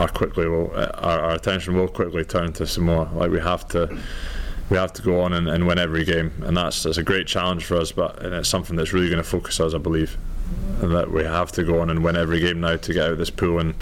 our 0.00 0.08
quickly 0.08 0.48
will 0.48 0.70
our, 0.74 1.20
our 1.20 1.30
attention 1.32 1.76
will 1.76 1.86
quickly 1.86 2.24
turn 2.24 2.52
to 2.54 2.66
Samoa. 2.66 3.10
Like 3.14 3.30
we 3.30 3.38
have 3.40 3.68
to 3.68 3.98
we 4.70 4.76
have 4.76 4.92
to 4.94 5.02
go 5.02 5.20
on 5.20 5.32
and, 5.34 5.48
and 5.48 5.66
win 5.66 5.78
every 5.78 6.04
game, 6.04 6.32
and 6.44 6.56
that's 6.56 6.82
that's 6.82 6.96
a 6.96 7.02
great 7.02 7.26
challenge 7.26 7.64
for 7.64 7.76
us. 7.76 7.92
But 7.92 8.18
it's 8.22 8.48
something 8.48 8.76
that's 8.76 8.92
really 8.92 9.08
going 9.08 9.22
to 9.22 9.28
focus 9.28 9.60
us, 9.60 9.74
I 9.74 9.78
believe, 9.78 10.16
and 10.80 10.94
that 10.94 11.10
we 11.10 11.22
have 11.24 11.52
to 11.52 11.64
go 11.64 11.80
on 11.80 11.90
and 11.90 12.02
win 12.02 12.16
every 12.16 12.40
game 12.40 12.60
now 12.60 12.76
to 12.76 12.92
get 12.92 13.04
out 13.04 13.12
of 13.12 13.18
this 13.18 13.30
pool, 13.30 13.58
and 13.58 13.74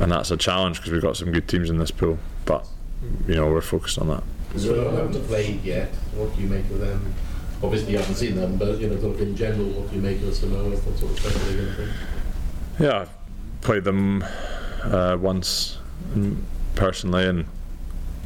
and 0.00 0.12
that's 0.12 0.30
a 0.30 0.36
challenge 0.36 0.78
because 0.78 0.92
we've 0.92 1.02
got 1.02 1.16
some 1.16 1.32
good 1.32 1.48
teams 1.48 1.68
in 1.68 1.78
this 1.78 1.90
pool. 1.90 2.18
But 2.44 2.66
you 3.26 3.34
know 3.34 3.50
we're 3.50 3.60
focused 3.60 3.98
on 3.98 4.08
that. 4.08 4.22
So 4.56 4.90
haven't 4.90 5.26
played 5.26 5.64
yet. 5.64 5.88
What 6.14 6.34
do 6.36 6.42
you 6.42 6.48
make 6.48 6.64
of 6.66 6.78
them? 6.78 7.14
Obviously, 7.62 7.92
you 7.92 7.98
haven't 7.98 8.14
seen 8.14 8.36
them, 8.36 8.56
but 8.56 8.78
you 8.78 8.88
know, 8.88 9.00
sort 9.00 9.16
of 9.16 9.20
in 9.22 9.34
general, 9.34 9.66
what 9.70 9.90
do 9.90 9.96
you 9.96 10.02
make 10.02 10.22
of 10.22 10.34
Samoa? 10.34 10.68
What 10.68 10.98
sort 10.98 11.10
of 11.10 11.18
stuff 11.18 11.34
are 11.34 11.50
they 11.50 11.56
going 11.56 11.70
to 11.70 11.74
bring? 11.74 11.88
Yeah, 12.78 13.00
I've 13.00 13.10
played 13.62 13.84
them 13.84 14.22
uh, 14.84 15.16
once 15.20 15.78
personally, 16.74 17.26
and 17.26 17.46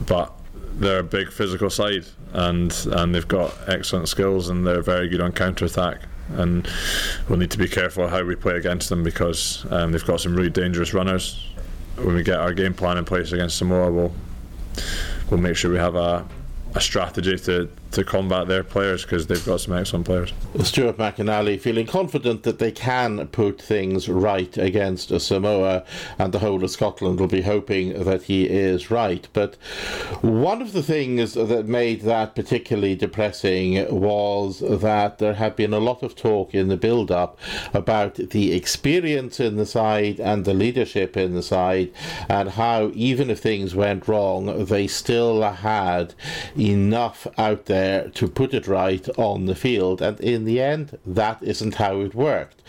but 0.07 0.33
they're 0.75 1.01
a 1.01 1.05
big 1.05 1.31
physical 1.33 1.71
side, 1.71 2.07
and 2.33 2.75
and 2.93 3.15
they've 3.15 3.29
got 3.29 3.55
excellent 3.69 4.09
skills, 4.09 4.49
and 4.49 4.67
they're 4.67 4.83
very 4.83 5.09
good 5.09 5.21
on 5.21 5.33
counter 5.33 5.65
attack. 5.65 6.03
And 6.31 6.69
we'll 7.29 7.39
need 7.39 7.51
to 7.51 7.59
be 7.59 7.69
careful 7.69 8.07
how 8.07 8.23
we 8.23 8.37
play 8.37 8.55
against 8.57 8.89
them 8.89 9.03
because 9.03 9.67
um, 9.71 9.91
they've 9.91 10.05
got 10.05 10.21
some 10.21 10.37
really 10.37 10.51
dangerous 10.51 10.95
runners. 10.95 11.45
When 11.97 12.15
we 12.15 12.23
get 12.23 12.39
our 12.39 12.55
game 12.55 12.73
plan 12.73 12.99
in 12.99 13.05
place 13.05 13.33
against 13.33 13.59
Samoa, 13.59 13.91
we'll 13.91 14.13
we'll 15.29 15.41
make 15.41 15.57
sure 15.57 15.71
we 15.71 15.79
have 15.79 15.97
a, 15.97 16.27
a 16.75 16.81
strategy 16.81 17.37
to, 17.37 17.69
to 17.93 18.05
combat 18.05 18.47
their 18.47 18.63
players 18.63 19.03
because 19.03 19.27
they've 19.27 19.45
got 19.45 19.61
some 19.61 19.75
excellent 19.75 20.07
players. 20.07 20.33
Stuart 20.63 20.97
McInally 20.97 21.61
feeling 21.61 21.87
confident 21.87 22.45
that 22.45 22.59
they 22.59 22.71
can 22.71 23.27
put 23.29 23.61
things 23.61 24.09
right 24.09 24.57
against 24.57 25.19
Samoa, 25.21 25.85
and 26.19 26.33
the 26.33 26.39
whole 26.39 26.63
of 26.63 26.71
Scotland 26.71 27.19
will 27.19 27.27
be 27.27 27.43
hoping 27.43 28.05
that 28.05 28.25
he 28.25 28.49
is 28.49 28.91
right. 28.91 29.27
But 29.33 29.57
one 30.21 30.63
of 30.63 30.73
the 30.73 30.83
things 30.83 31.35
that 31.35 31.67
made 31.67 32.03
that 32.03 32.35
particularly 32.35 32.95
depressing 32.95 33.87
was 33.91 34.61
that 34.61 35.19
there 35.19 35.35
had 35.35 35.57
been 35.57 35.73
a 35.73 35.79
lot 35.79 36.03
of 36.03 36.15
talk 36.15 36.55
in 36.55 36.69
the 36.69 36.77
build 36.77 37.11
up 37.11 37.39
about 37.75 38.15
the 38.15 38.53
experience 38.53 39.41
in 39.41 39.57
the 39.57 39.67
side 39.67 40.21
and 40.21 40.45
the 40.45 40.55
leadership 40.55 41.17
in 41.17 41.35
the 41.35 41.43
side, 41.43 41.91
and 42.29 42.51
how 42.51 42.91
even 42.95 43.31
if 43.31 43.41
things 43.41 43.75
went 43.75 44.07
wrong, 44.07 44.65
they 44.67 44.87
still 44.87 45.43
had 45.43 46.15
enough 46.57 47.27
out 47.39 47.67
there 47.67 47.80
there 47.81 48.09
to 48.11 48.29
put 48.29 48.55
it 48.55 48.67
right 48.67 49.07
on 49.17 49.47
the 49.47 49.55
field. 49.55 50.03
And 50.03 50.21
in 50.21 50.45
the 50.45 50.61
end, 50.61 50.99
that 51.07 51.43
isn't 51.43 51.77
how 51.77 52.01
it 52.01 52.15
worked. 52.15 52.63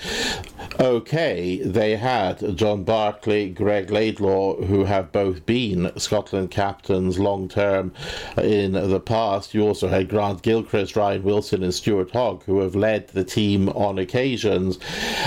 Okay, 0.80 1.58
they 1.64 1.96
had 1.96 2.56
John 2.58 2.84
Barclay, 2.84 3.50
Greg 3.50 3.92
Laidlaw, 3.92 4.64
who 4.64 4.86
have 4.86 5.12
both 5.12 5.46
been 5.46 5.92
Scotland 5.98 6.52
captains 6.52 7.20
long 7.20 7.48
term 7.48 7.94
in 8.38 8.74
the 8.74 9.00
past. 9.00 9.54
You 9.54 9.68
also 9.68 9.88
had 9.88 10.10
Grant 10.10 10.42
Gilchrist, 10.42 10.96
Ryan 10.96 11.24
Wilson, 11.24 11.64
and 11.64 11.74
Stuart 11.74 12.12
Hogg, 12.12 12.44
who 12.44 12.60
have 12.60 12.76
led 12.76 13.10
the 13.10 13.24
team 13.24 13.70
on 13.70 14.00
occasions. 14.00 14.80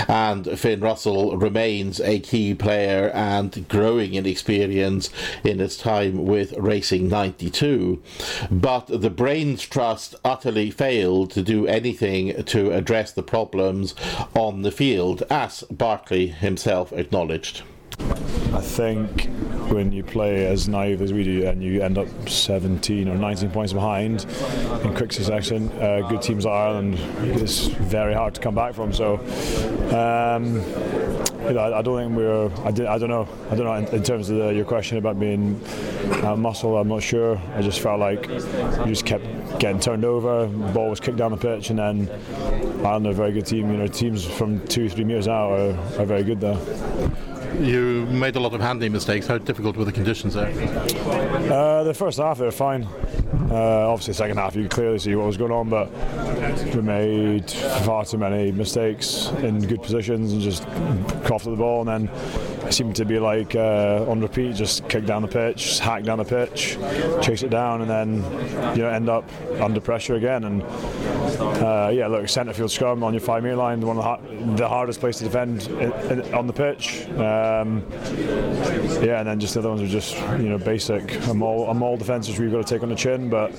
And 0.07 0.59
Finn 0.59 0.81
Russell 0.81 1.37
remains 1.37 1.99
a 2.01 2.19
key 2.19 2.53
player 2.53 3.09
and 3.13 3.67
growing 3.67 4.13
in 4.13 4.25
experience 4.25 5.09
in 5.43 5.59
his 5.59 5.77
time 5.77 6.25
with 6.25 6.53
Racing 6.57 7.07
92. 7.07 8.01
But 8.51 8.87
the 8.87 9.09
Brains 9.09 9.63
Trust 9.63 10.15
utterly 10.23 10.71
failed 10.71 11.31
to 11.31 11.41
do 11.41 11.67
anything 11.67 12.43
to 12.45 12.71
address 12.71 13.11
the 13.11 13.23
problems 13.23 13.95
on 14.33 14.61
the 14.61 14.71
field, 14.71 15.23
as 15.29 15.63
Barclay 15.71 16.27
himself 16.27 16.91
acknowledged. 16.93 17.63
I 17.99 18.61
think 18.61 19.27
when 19.69 19.91
you 19.91 20.03
play 20.03 20.45
as 20.45 20.67
naive 20.67 21.01
as 21.01 21.11
we 21.11 21.23
do 21.23 21.45
and 21.45 21.61
you 21.61 21.81
end 21.81 21.97
up 21.97 22.07
17 22.29 23.09
or 23.09 23.15
19 23.15 23.51
points 23.51 23.73
behind 23.73 24.25
in 24.83 24.95
quick 24.95 25.11
succession, 25.11 25.69
uh, 25.81 26.07
good 26.07 26.21
teams 26.21 26.45
like 26.45 26.53
Ireland, 26.53 26.95
it's 27.19 27.67
very 27.67 28.13
hard 28.13 28.35
to 28.35 28.41
come 28.41 28.55
back 28.55 28.73
from. 28.73 28.93
So, 28.93 29.17
um, 29.93 30.55
you 31.45 31.53
know, 31.53 31.59
I, 31.59 31.79
I, 31.79 31.81
don't 31.81 31.97
think 31.97 32.17
we're. 32.17 32.49
I, 32.65 32.71
did, 32.71 32.85
I, 32.85 32.97
don't 32.97 33.09
know. 33.09 33.27
I 33.51 33.55
don't 33.55 33.65
know. 33.65 33.73
In, 33.73 33.87
in 33.87 34.03
terms 34.03 34.29
of 34.29 34.37
the, 34.37 34.53
your 34.53 34.65
question 34.65 34.97
about 34.97 35.19
being 35.19 35.61
uh, 36.23 36.35
muscle, 36.35 36.77
I'm 36.77 36.87
not 36.87 37.03
sure. 37.03 37.37
I 37.55 37.61
just 37.61 37.81
felt 37.81 37.99
like 37.99 38.27
you 38.27 38.85
just 38.85 39.05
kept 39.05 39.25
getting 39.59 39.79
turned 39.79 40.05
over. 40.05 40.47
Ball 40.47 40.89
was 40.89 40.99
kicked 40.99 41.17
down 41.17 41.31
the 41.31 41.37
pitch, 41.37 41.71
and 41.71 41.79
then 41.79 42.09
Ireland 42.85 43.07
are 43.07 43.11
a 43.11 43.13
very 43.13 43.31
good 43.31 43.45
team. 43.45 43.69
You 43.71 43.77
know, 43.77 43.87
teams 43.87 44.25
from 44.25 44.65
two, 44.67 44.89
three 44.89 45.03
metres 45.03 45.27
out 45.27 45.51
are, 45.51 46.01
are 46.01 46.05
very 46.05 46.23
good 46.23 46.39
there. 46.39 46.57
You 47.61 48.05
made 48.07 48.35
a 48.35 48.39
lot 48.39 48.53
of 48.53 48.61
handling 48.61 48.91
mistakes. 48.91 49.27
How 49.27 49.37
difficult 49.37 49.77
were 49.77 49.85
the 49.85 49.91
conditions 49.91 50.33
there? 50.33 50.47
Uh, 51.51 51.83
the 51.83 51.93
first 51.93 52.17
half 52.17 52.37
they 52.37 52.45
were 52.45 52.51
fine. 52.51 52.83
Uh, 53.49 53.89
obviously, 53.89 54.13
second 54.13 54.37
half 54.37 54.55
you 54.55 54.63
could 54.63 54.71
clearly 54.71 54.99
see 54.99 55.15
what 55.15 55.25
was 55.27 55.37
going 55.37 55.51
on, 55.51 55.69
but 55.69 55.89
we 56.73 56.81
made 56.81 57.49
far 57.49 58.03
too 58.05 58.17
many 58.17 58.51
mistakes 58.51 59.27
in 59.41 59.59
good 59.65 59.81
positions 59.81 60.33
and 60.33 60.41
just 60.41 60.63
coughed 61.25 61.45
at 61.47 61.51
the 61.51 61.55
ball, 61.55 61.87
and 61.87 62.07
then 62.09 62.54
seemed 62.71 62.95
to 62.95 63.05
be 63.05 63.19
like 63.19 63.55
uh, 63.55 64.05
on 64.07 64.21
repeat, 64.21 64.55
just 64.55 64.87
kick 64.89 65.05
down 65.05 65.21
the 65.21 65.27
pitch, 65.27 65.79
hack 65.79 66.03
down 66.03 66.17
the 66.17 66.25
pitch, 66.25 66.77
chase 67.21 67.43
it 67.43 67.49
down, 67.49 67.81
and 67.81 67.89
then 67.89 68.15
you 68.75 68.83
know 68.83 68.89
end 68.89 69.09
up 69.09 69.29
under 69.59 69.79
pressure 69.79 70.15
again. 70.15 70.43
And 70.43 70.61
uh, 70.63 71.89
yeah, 71.93 72.07
look, 72.07 72.27
centre 72.29 72.53
field 72.53 72.71
scrum 72.71 73.03
on 73.03 73.13
your 73.13 73.21
five 73.21 73.43
metre 73.43 73.55
line, 73.55 73.81
one 73.81 73.97
of 73.97 74.29
the, 74.29 74.55
the 74.57 74.67
hardest 74.67 74.99
place 74.99 75.17
to 75.19 75.23
defend 75.23 75.67
in, 75.67 75.91
in, 76.11 76.33
on 76.33 76.47
the 76.47 76.53
pitch. 76.53 77.07
Um, 77.11 77.85
yeah, 79.03 79.19
and 79.19 79.27
then 79.27 79.39
just 79.39 79.53
the 79.53 79.59
other 79.59 79.69
ones 79.69 79.81
are 79.81 79.87
just 79.87 80.15
you 80.39 80.49
know 80.49 80.57
basic. 80.57 81.25
A 81.27 81.33
mall, 81.33 81.69
a 81.69 81.73
mall 81.73 81.97
defence 81.97 82.27
which 82.27 82.39
we've 82.39 82.51
got 82.51 82.65
to 82.65 82.73
take 82.73 82.83
on 82.83 82.89
the 82.89 82.95
chin, 82.95 83.29
but 83.29 83.49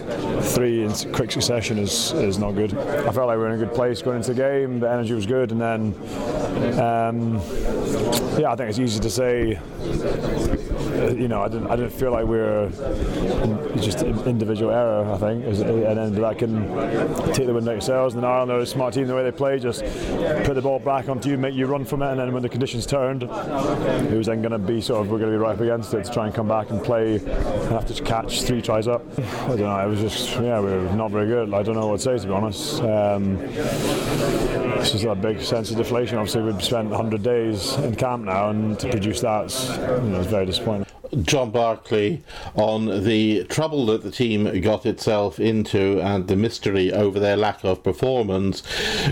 three 0.45 0.85
in 0.85 0.93
quick 1.13 1.31
succession 1.31 1.79
is 1.79 2.13
is 2.13 2.39
not 2.39 2.53
good. 2.53 2.77
I 2.77 3.13
felt 3.13 3.27
like 3.29 3.37
we 3.37 3.43
were 3.43 3.49
in 3.49 3.61
a 3.61 3.65
good 3.65 3.75
place 3.75 4.03
going 4.03 4.19
into 4.19 4.35
the 4.35 4.41
game. 4.41 4.81
The 4.81 4.91
energy 4.91 5.15
was 5.15 5.27
good, 5.27 5.53
and 5.53 5.61
then 5.61 5.95
um, 6.79 7.35
yeah, 8.39 8.53
I 8.53 8.57
think 8.57 8.71
it's 8.71 8.79
easy 8.79 8.96
to 9.01 9.11
say 9.11 9.59
you 11.13 11.29
know, 11.29 11.43
I 11.43 11.49
didn't, 11.49 11.69
I 11.69 11.77
didn't 11.77 11.93
feel 11.93 12.11
like 12.11 12.27
we 12.27 12.39
were 12.39 12.69
just 13.77 14.03
an 14.03 14.19
individual 14.25 14.71
error. 14.71 15.05
I 15.13 15.19
think, 15.19 15.45
and 15.45 15.99
then 15.99 16.15
that 16.15 16.39
can 16.39 16.67
take 17.33 17.47
the 17.47 17.55
wind 17.55 17.69
out 17.69 17.73
yourselves. 17.73 18.15
And 18.15 18.23
then 18.23 18.31
Ireland 18.31 18.53
are 18.53 18.59
a 18.59 18.67
smart 18.67 18.95
team. 18.95 19.07
The 19.07 19.15
way 19.15 19.25
they 19.25 19.33
play, 19.33 19.59
just 19.59 19.83
put 20.45 20.55
the 20.55 20.63
ball 20.63 20.79
back 20.79 21.09
onto 21.09 21.29
you, 21.29 21.39
make 21.39 21.55
you 21.55 21.67
run 21.67 21.85
from 21.85 22.03
it, 22.03 22.11
and 22.11 22.21
then 22.21 22.33
when 22.33 22.43
the 22.43 22.49
conditions 22.49 22.87
turned, 22.87 23.23
was 23.23 24.27
then 24.27 24.43
going 24.43 24.53
to 24.53 24.59
be 24.59 24.81
sort 24.81 25.05
of 25.05 25.11
we're 25.11 25.19
going 25.19 25.31
to 25.31 25.37
be 25.37 25.43
right 25.43 25.55
up 25.55 25.61
against 25.61 25.93
it 25.95 26.05
to 26.05 26.13
try 26.13 26.27
and 26.27 26.35
come 26.35 26.49
back 26.49 26.71
and 26.71 26.83
play 26.83 27.17
and 27.17 27.73
have 27.73 27.87
to 27.87 28.03
catch 28.03 28.43
three 28.43 28.63
tries 28.63 28.89
up. 28.89 29.03
I 29.19 29.49
don't 29.49 29.61
know. 29.61 29.87
It 29.87 29.89
was 29.89 30.01
just 30.01 30.31
yeah, 30.41 30.61
we 30.61 30.71
were 30.71 30.93
not 30.93 31.11
very 31.11 31.27
good. 31.27 31.53
I 31.55 31.63
don't 31.63 31.75
know 31.75 31.87
what 31.87 32.01
to 32.01 32.03
say 32.03 32.19
to 32.19 32.27
be 32.27 32.33
honest. 32.33 32.83
Um, 32.83 33.39
just 34.85 35.05
a 35.05 35.15
big 35.15 35.41
sense 35.41 35.71
of 35.71 35.77
deflation. 35.77 36.19
Obviously, 36.19 36.43
we've 36.43 36.63
spent 36.63 36.91
100 36.91 37.23
days 37.23 37.75
in 37.77 37.95
camp 37.95 38.25
now, 38.25 38.51
and 38.51 38.79
to 38.79 38.89
produce 38.89 39.21
that, 39.21 39.53
you 40.03 40.11
know, 40.11 40.23
very 40.23 40.47
disappointing. 40.47 40.87
John 41.23 41.51
Barclay 41.51 42.23
on 42.55 43.05
the 43.05 43.45
trouble 43.45 43.87
that 43.87 44.03
the 44.03 44.11
team 44.11 44.61
got 44.61 44.87
itself 44.87 45.39
into 45.39 46.01
and 46.01 46.29
the 46.29 46.37
mystery 46.37 46.93
over 46.93 47.19
their 47.19 47.37
lack 47.37 47.65
of 47.65 47.83
performance, 47.83 48.65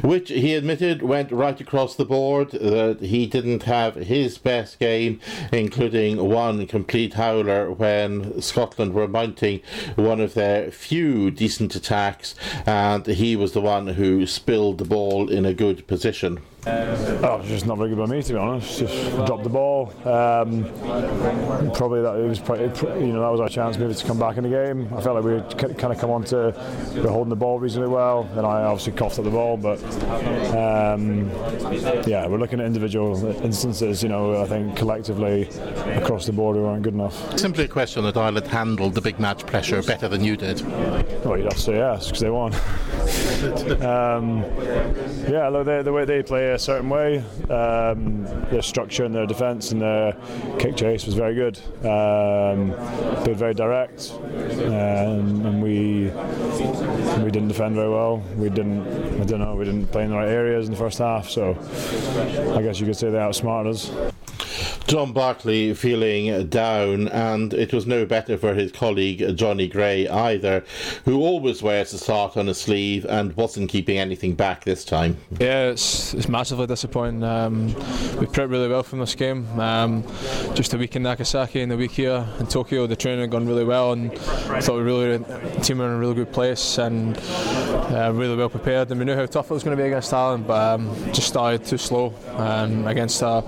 which 0.03 0.29
he 0.29 0.55
admitted 0.55 1.03
went 1.03 1.31
right 1.31 1.61
across 1.61 1.95
the 1.95 2.05
board, 2.05 2.51
that 2.51 2.99
he 3.01 3.27
didn't 3.27 3.65
have 3.65 3.95
his 3.95 4.39
best 4.39 4.79
game, 4.79 5.21
including 5.53 6.29
one 6.29 6.67
complete 6.67 7.15
howler 7.15 7.71
when 7.71 8.41
Scotland 8.41 8.95
were 8.95 9.09
mounting 9.09 9.61
one 9.97 10.21
of 10.21 10.35
their 10.35 10.71
few 10.71 11.31
decent 11.31 11.75
attacks, 11.75 12.35
and 12.67 13.07
he 13.07 13.37
was 13.37 13.53
the 13.53 13.61
one 13.61 13.89
who 13.89 14.27
spilled 14.27 14.79
the 14.79 14.85
ball 14.85 15.31
in 15.31 15.45
a 15.45 15.55
good 15.55 15.87
position. 15.87 16.41
Oh, 16.67 17.43
just 17.45 17.67
not 17.67 17.77
very 17.77 17.91
good 17.91 17.99
by 17.99 18.07
me 18.07 18.23
to 18.23 18.33
be 18.33 18.39
honest. 18.39 18.79
Just 18.79 19.11
dropped 19.27 19.45
the 19.45 19.51
ball. 19.51 19.93
Um, 20.07 20.65
probably 21.75 22.01
that 22.03 22.17
it 22.17 22.27
was 22.27 22.39
probably, 22.39 22.65
you 23.07 23.13
know 23.13 23.21
that 23.21 23.31
was 23.31 23.41
our 23.41 23.49
chance 23.49 23.77
maybe 23.77 23.95
to 23.95 24.07
come 24.07 24.19
back 24.19 24.37
in 24.39 24.45
the 24.45 24.51
game. 24.51 24.89
I 24.95 25.03
felt 25.03 25.17
like 25.17 25.25
we 25.25 25.35
had 25.35 25.79
kind 25.79 25.93
of 25.93 25.99
come 25.99 26.11
on 26.11 26.25
to 26.25 26.55
we 26.95 27.01
were 27.01 27.11
holding 27.11 27.29
the 27.31 27.37
ball 27.37 27.59
reasonably 27.59 27.91
well, 27.93 28.29
and 28.33 28.47
I 28.47 28.63
obviously 28.63 28.93
coughed 28.93 29.19
at 29.19 29.25
the 29.25 29.31
ball. 29.31 29.57
But 29.57 29.83
um, 30.55 31.29
yeah, 32.07 32.27
we're 32.27 32.39
looking 32.39 32.61
at 32.61 32.67
individual 32.67 33.15
instances. 33.43 34.03
You 34.03 34.09
know, 34.09 34.43
I 34.43 34.47
think 34.47 34.77
collectively 34.77 35.49
across 35.97 36.27
the 36.27 36.33
board 36.33 36.57
we 36.57 36.63
weren't 36.63 36.83
good 36.83 36.95
enough. 36.95 37.39
Simply 37.39 37.65
a 37.65 37.69
question 37.69 38.05
that 38.05 38.17
Ireland 38.17 38.47
handled 38.47 38.95
the 38.95 39.01
big 39.03 39.21
match 39.21 39.45
pressure 39.45 39.83
better 39.83 40.09
than 40.09 40.25
you 40.25 40.37
did. 40.37 40.63
Well, 41.25 41.37
you'd 41.37 41.45
have 41.45 41.55
to 41.55 41.61
say 41.61 41.77
yes 41.77 42.07
because 42.07 42.21
they 42.21 42.31
won. 42.31 42.55
um, 43.83 44.43
yeah, 45.29 45.49
look, 45.49 45.67
the 45.85 45.93
way 45.93 46.05
they 46.05 46.23
play 46.23 46.53
a 46.53 46.59
certain 46.59 46.89
way. 46.89 47.19
Um, 47.51 48.25
their 48.51 48.63
structure 48.63 49.05
and 49.05 49.15
their 49.15 49.27
defence 49.27 49.73
and 49.73 49.83
their 49.83 50.17
kick 50.59 50.77
chase 50.77 51.07
was 51.07 51.15
very 51.15 51.35
good. 51.35 51.59
Um, 51.85 52.71
they 53.25 53.35
very 53.35 53.55
direct, 53.55 54.13
um, 54.13 55.47
and 55.47 55.63
we 55.63 56.11
we 57.23 57.31
didn't 57.31 57.49
defend 57.49 57.75
very 57.75 57.91
well. 57.91 58.23
We 58.37 58.49
didn't, 58.51 58.87
I 59.21 59.25
don't 59.25 59.41
know, 59.41 59.55
we 59.55 59.65
didn't 59.65 59.87
play 59.89 60.05
in 60.05 60.11
the 60.11 60.17
right 60.17 60.29
areas 60.29 60.67
in 60.67 60.73
the 60.73 60.79
first 60.79 60.99
half. 60.99 61.29
So 61.29 61.57
I 62.57 62.63
guess 62.63 62.81
you 62.81 62.87
could 62.87 62.97
say 62.97 63.11
they 63.11 63.19
outsmarted 63.19 63.75
us. 63.75 64.14
John 64.87 65.13
Barclay 65.13 65.73
feeling 65.73 66.47
down, 66.49 67.09
and 67.09 67.55
it 67.55 67.73
was 67.73 67.87
no 67.87 68.05
better 68.05 68.37
for 68.37 68.53
his 68.53 68.71
colleague 68.71 69.35
Johnny 69.35 69.67
Gray 69.67 70.07
either, 70.07 70.63
who 71.07 71.21
always 71.21 71.63
wears 71.63 71.93
the 71.93 71.99
start 71.99 72.37
on 72.37 72.49
his 72.49 72.61
sleeve 72.61 73.07
and 73.09 73.35
wasn't 73.35 73.71
keeping 73.71 73.99
anything 73.99 74.35
back 74.35 74.65
this 74.65 74.85
time. 74.85 75.17
Yeah, 75.41 75.71
it's, 75.71 76.13
it's 76.13 76.29
massively 76.29 76.67
disappointing. 76.67 77.23
Um, 77.23 77.69
we 78.19 78.27
prepped 78.27 78.51
really 78.51 78.69
well 78.69 78.83
from 78.83 79.01
this 79.01 79.15
game. 79.15 79.49
Um, 79.59 80.05
just 80.55 80.75
a 80.75 80.79
week 80.79 80.97
in 80.97 81.03
Nagasaki 81.03 81.63
and 81.63 81.73
a 81.73 81.77
week 81.77 81.93
here 81.93 82.27
in 82.39 82.47
Tokyo, 82.47 82.87
the 82.87 82.97
training 82.97 83.21
had 83.23 83.31
gone 83.31 83.47
really 83.47 83.65
well, 83.65 83.93
and 83.93 84.13
I 84.13 84.61
thought 84.61 84.77
we 84.77 84.83
really 84.83 85.17
the 85.17 85.61
team 85.63 85.79
were 85.79 85.87
in 85.87 85.93
a 85.93 85.99
really 85.99 86.15
good 86.15 86.33
place 86.33 86.77
and 86.79 87.17
uh, 87.17 88.13
really 88.15 88.37
well 88.37 88.51
prepared. 88.51 88.91
And 88.91 89.01
we 89.01 89.07
knew 89.07 89.15
how 89.15 89.25
tough 89.27 89.51
it 89.51 89.55
was 89.55 89.65
going 89.65 89.77
to 89.77 89.83
be 89.83 89.87
against 89.87 90.13
Ireland, 90.13 90.47
but 90.47 90.75
um, 90.75 90.95
just 91.07 91.29
started 91.29 91.65
too 91.65 91.79
slow 91.79 92.13
um, 92.37 92.87
against 92.87 93.23
a 93.23 93.41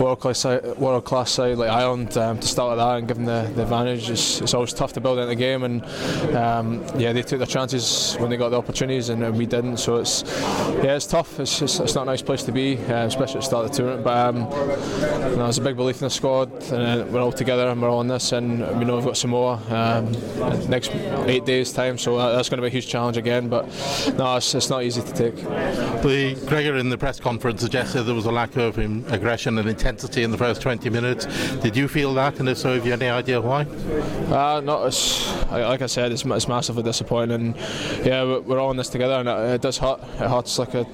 world 0.00 0.20
class 0.20 0.38
side 0.38 0.53
world 0.76 1.04
class 1.04 1.30
side 1.30 1.58
like 1.58 1.70
Ireland 1.70 2.16
um, 2.16 2.38
to 2.38 2.46
start 2.46 2.76
like 2.76 2.86
that 2.86 2.98
and 2.98 3.08
give 3.08 3.16
them 3.16 3.26
the, 3.26 3.50
the 3.54 3.62
advantage. 3.62 4.10
It's, 4.10 4.40
it's, 4.40 4.54
always 4.54 4.72
tough 4.72 4.92
to 4.94 5.00
build 5.00 5.18
in 5.18 5.28
the 5.28 5.34
game, 5.34 5.64
and 5.64 5.84
um, 6.34 6.84
yeah, 6.96 7.12
they 7.12 7.22
took 7.22 7.38
their 7.38 7.46
chances 7.46 8.14
when 8.18 8.30
they 8.30 8.36
got 8.36 8.50
the 8.50 8.58
opportunities, 8.58 9.08
and, 9.08 9.22
and 9.22 9.36
we 9.36 9.46
didn't. 9.46 9.78
So 9.78 9.96
it's 9.96 10.22
yeah, 10.82 10.96
it's 10.96 11.06
tough. 11.06 11.40
It's 11.40 11.58
just, 11.58 11.80
it's 11.80 11.94
not 11.94 12.02
a 12.02 12.06
nice 12.06 12.22
place 12.22 12.42
to 12.44 12.52
be, 12.52 12.78
uh, 12.78 13.06
especially 13.06 13.36
at 13.36 13.40
the 13.40 13.46
start 13.46 13.64
of 13.64 13.70
the 13.72 13.76
tournament. 13.76 14.04
But 14.04 14.28
um, 14.28 14.36
you 14.36 15.36
know, 15.36 15.44
there's 15.44 15.58
a 15.58 15.62
big 15.62 15.76
belief 15.76 15.96
in 15.96 16.06
the 16.06 16.10
squad, 16.10 16.52
and 16.72 17.12
we're 17.12 17.20
all 17.20 17.32
together 17.32 17.68
and 17.68 17.80
we're 17.80 17.90
all 17.90 18.00
in 18.00 18.08
this, 18.08 18.32
and 18.32 18.60
we 18.78 18.84
know 18.84 18.96
we've 18.96 19.04
got 19.04 19.16
Samoa 19.16 19.60
um, 19.70 20.12
next 20.68 20.90
eight 21.26 21.44
days 21.44 21.72
time, 21.72 21.98
so 21.98 22.18
that's 22.18 22.48
going 22.48 22.58
to 22.58 22.62
be 22.62 22.68
a 22.68 22.70
huge 22.70 22.88
challenge 22.88 23.16
again. 23.16 23.48
But 23.48 23.66
no, 24.16 24.36
it's, 24.36 24.54
it's 24.54 24.70
not 24.70 24.82
easy 24.82 25.02
to 25.02 25.12
take. 25.12 25.36
The 25.36 26.36
Gregor 26.46 26.76
in 26.76 26.88
the 26.88 26.98
press 26.98 27.18
conference 27.20 27.60
suggested 27.60 28.04
there 28.04 28.14
was 28.14 28.26
a 28.26 28.32
lack 28.32 28.56
of 28.56 28.78
aggression 28.78 29.58
and 29.58 29.68
intensity 29.68 30.22
in 30.22 30.30
the 30.30 30.36
first 30.44 30.60
20 30.60 30.90
minutes. 30.90 31.24
Did 31.62 31.74
you 31.74 31.88
feel 31.88 32.12
that, 32.14 32.38
and 32.38 32.46
if 32.50 32.58
so, 32.58 32.74
have 32.74 32.86
you 32.86 32.92
any 32.92 33.08
idea 33.08 33.40
why? 33.40 33.62
Uh, 33.62 34.60
no, 34.62 34.84
it's, 34.84 35.26
like 35.50 35.80
I 35.80 35.86
said, 35.86 36.12
it's, 36.12 36.22
it's 36.22 36.48
massively 36.48 36.82
disappointing. 36.82 37.34
And 37.34 37.56
yeah, 38.04 38.22
we're 38.22 38.60
all 38.60 38.70
in 38.70 38.76
this 38.76 38.90
together, 38.90 39.14
and 39.14 39.28
it, 39.28 39.54
it 39.54 39.62
does 39.62 39.78
hurt. 39.78 40.00
It 40.02 40.28
hurts 40.28 40.58
like 40.58 40.74
a 40.74 40.84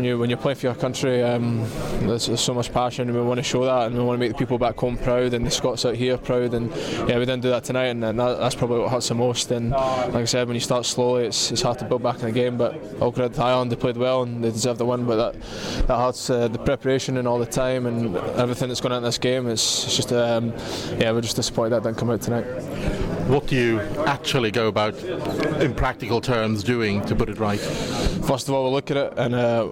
when 0.00 0.06
you 0.06 0.18
when 0.18 0.30
you're 0.30 0.38
playing 0.38 0.56
for 0.56 0.66
your 0.66 0.74
country, 0.74 1.22
um, 1.22 1.58
there's, 2.06 2.26
there's, 2.26 2.40
so 2.40 2.54
much 2.54 2.72
passion, 2.72 3.08
and 3.10 3.18
we 3.18 3.22
want 3.22 3.36
to 3.36 3.44
show 3.44 3.66
that, 3.66 3.86
and 3.86 3.98
we 3.98 4.02
want 4.02 4.16
to 4.16 4.18
make 4.18 4.32
the 4.32 4.38
people 4.38 4.56
back 4.56 4.78
home 4.78 4.96
proud, 4.96 5.34
and 5.34 5.46
the 5.46 5.50
Scots 5.50 5.84
out 5.84 5.94
here 5.94 6.16
proud. 6.16 6.54
And 6.54 6.70
yeah, 7.06 7.18
we 7.18 7.26
didn't 7.26 7.42
do 7.42 7.50
that 7.50 7.64
tonight, 7.64 7.88
and 7.88 8.02
that, 8.02 8.16
that's 8.16 8.54
probably 8.54 8.78
what 8.78 8.90
hurts 8.90 9.08
the 9.08 9.14
most. 9.14 9.50
And 9.50 9.72
like 9.72 10.14
I 10.14 10.24
said, 10.24 10.48
when 10.48 10.54
you 10.54 10.60
start 10.60 10.86
slowly, 10.86 11.26
it's, 11.26 11.52
it's 11.52 11.60
hard 11.60 11.78
to 11.80 11.84
build 11.84 12.02
back 12.02 12.14
in 12.20 12.22
the 12.22 12.32
game. 12.32 12.56
But 12.56 12.80
all 12.98 13.12
credit 13.12 13.34
to 13.34 13.42
Ireland, 13.42 13.70
they 13.72 13.76
played 13.76 13.98
well 13.98 14.22
and 14.22 14.42
they 14.42 14.50
deserve 14.50 14.78
the 14.78 14.86
win. 14.86 15.04
But 15.04 15.16
that 15.34 15.86
that 15.86 15.98
hurts 15.98 16.30
uh, 16.30 16.48
the 16.48 16.58
preparation 16.58 17.18
and 17.18 17.28
all 17.28 17.38
the 17.38 17.44
time 17.44 17.84
and 17.84 18.16
everything 18.38 18.68
that's 18.68 18.80
gone 18.80 18.92
into 18.92 19.06
this 19.06 19.18
game. 19.18 19.48
It's, 19.48 19.84
it's 19.84 19.96
just 19.96 20.14
um, 20.14 20.54
yeah, 20.98 21.12
we're 21.12 21.20
just 21.20 21.36
disappointed 21.36 21.70
that 21.70 21.82
didn't 21.82 21.98
come 21.98 22.08
out 22.08 22.22
tonight 22.22 22.46
what 23.30 23.46
do 23.46 23.54
you 23.54 23.80
actually 24.06 24.50
go 24.50 24.66
about 24.66 24.98
in 25.60 25.72
practical 25.72 26.20
terms 26.20 26.64
doing 26.64 27.00
to 27.06 27.14
put 27.14 27.28
it 27.28 27.38
right? 27.38 27.60
First 27.60 28.48
of 28.48 28.54
all, 28.54 28.64
we 28.64 28.70
look 28.70 28.90
at 28.90 28.96
it 28.96 29.12
and 29.16 29.34
uh, 29.36 29.70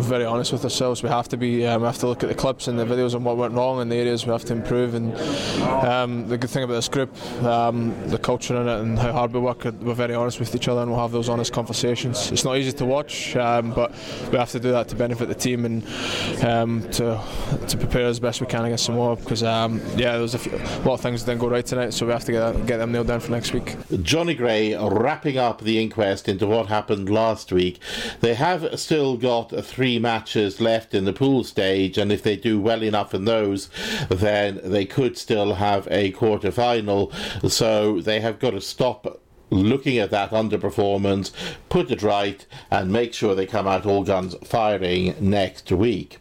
very 0.00 0.24
honest 0.24 0.52
with 0.52 0.64
ourselves. 0.64 1.02
We 1.02 1.08
have 1.08 1.28
to 1.28 1.36
be. 1.36 1.66
Um, 1.66 1.82
we 1.82 1.86
have 1.86 1.98
to 1.98 2.06
look 2.06 2.22
at 2.22 2.28
the 2.28 2.34
clips 2.34 2.68
and 2.68 2.78
the 2.78 2.84
videos 2.84 3.14
and 3.14 3.24
what 3.24 3.36
went 3.36 3.54
wrong 3.54 3.80
and 3.80 3.90
the 3.90 3.96
areas 3.96 4.26
we 4.26 4.32
have 4.32 4.44
to 4.46 4.52
improve. 4.52 4.94
And 4.94 5.14
um, 5.84 6.28
the 6.28 6.38
good 6.38 6.50
thing 6.50 6.64
about 6.64 6.74
this 6.74 6.88
group, 6.88 7.14
um, 7.44 7.94
the 8.08 8.18
culture 8.18 8.56
in 8.56 8.68
it, 8.68 8.80
and 8.80 8.98
how 8.98 9.12
hard 9.12 9.32
we 9.32 9.40
work, 9.40 9.64
we're 9.64 9.94
very 9.94 10.14
honest 10.14 10.40
with 10.40 10.54
each 10.54 10.68
other 10.68 10.82
and 10.82 10.90
we'll 10.90 11.00
have 11.00 11.12
those 11.12 11.28
honest 11.28 11.52
conversations. 11.52 12.30
It's 12.30 12.44
not 12.44 12.56
easy 12.56 12.72
to 12.72 12.84
watch, 12.84 13.36
um, 13.36 13.72
but 13.72 13.92
we 14.30 14.38
have 14.38 14.50
to 14.52 14.60
do 14.60 14.72
that 14.72 14.88
to 14.88 14.96
benefit 14.96 15.28
the 15.28 15.34
team 15.34 15.64
and 15.64 15.84
um, 16.44 16.88
to 16.92 17.20
to 17.68 17.76
prepare 17.76 18.06
as 18.06 18.20
best 18.20 18.40
we 18.40 18.46
can 18.46 18.64
against 18.64 18.84
Samoa. 18.84 19.16
Because 19.16 19.42
um, 19.42 19.80
yeah, 19.96 20.12
there 20.12 20.22
was 20.22 20.34
a, 20.34 20.50
a, 20.50 20.82
lot 20.84 20.94
of 20.94 21.00
things 21.00 21.24
that 21.24 21.32
didn't 21.32 21.40
go 21.40 21.48
right 21.48 21.64
tonight, 21.64 21.90
so 21.90 22.06
we 22.06 22.12
have 22.12 22.24
to 22.24 22.32
get 22.32 22.66
get 22.66 22.76
them 22.78 22.92
nailed 22.92 23.06
down 23.06 23.20
for 23.20 23.30
next 23.30 23.52
week. 23.52 23.76
Johnny 24.02 24.34
Gray 24.34 24.74
wrapping 24.76 25.38
up 25.38 25.60
the 25.60 25.80
inquest 25.80 26.28
into 26.28 26.46
what 26.46 26.66
happened 26.66 27.08
last 27.08 27.52
week. 27.52 27.80
They 28.20 28.34
have 28.34 28.78
still 28.78 29.16
got 29.16 29.52
three 29.74 29.98
matches 29.98 30.60
left 30.60 30.94
in 30.94 31.04
the 31.04 31.12
pool 31.12 31.42
stage, 31.42 31.98
and 31.98 32.12
if 32.12 32.22
they 32.22 32.36
do 32.36 32.60
well 32.60 32.80
enough 32.80 33.12
in 33.12 33.24
those, 33.24 33.68
then 34.08 34.60
they 34.62 34.84
could 34.84 35.18
still 35.18 35.54
have 35.54 35.88
a 35.90 36.12
quarter 36.12 36.52
final. 36.52 37.10
So 37.48 38.00
they 38.00 38.20
have 38.20 38.38
got 38.38 38.50
to 38.50 38.60
stop 38.60 39.20
looking 39.50 39.98
at 39.98 40.10
that 40.12 40.30
underperformance, 40.30 41.32
put 41.68 41.90
it 41.90 42.02
right, 42.02 42.46
and 42.70 42.92
make 42.92 43.12
sure 43.12 43.34
they 43.34 43.46
come 43.46 43.66
out 43.66 43.84
all 43.84 44.04
guns 44.04 44.36
firing 44.44 45.14
next 45.18 45.72
week. 45.72 46.18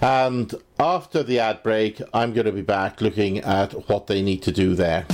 And 0.00 0.54
after 0.78 1.24
the 1.24 1.40
ad 1.40 1.64
break, 1.64 2.00
I'm 2.14 2.32
going 2.32 2.46
to 2.46 2.52
be 2.52 2.62
back 2.62 3.00
looking 3.00 3.38
at 3.38 3.88
what 3.88 4.06
they 4.06 4.22
need 4.22 4.42
to 4.44 4.52
do 4.52 4.76
there. 4.76 5.06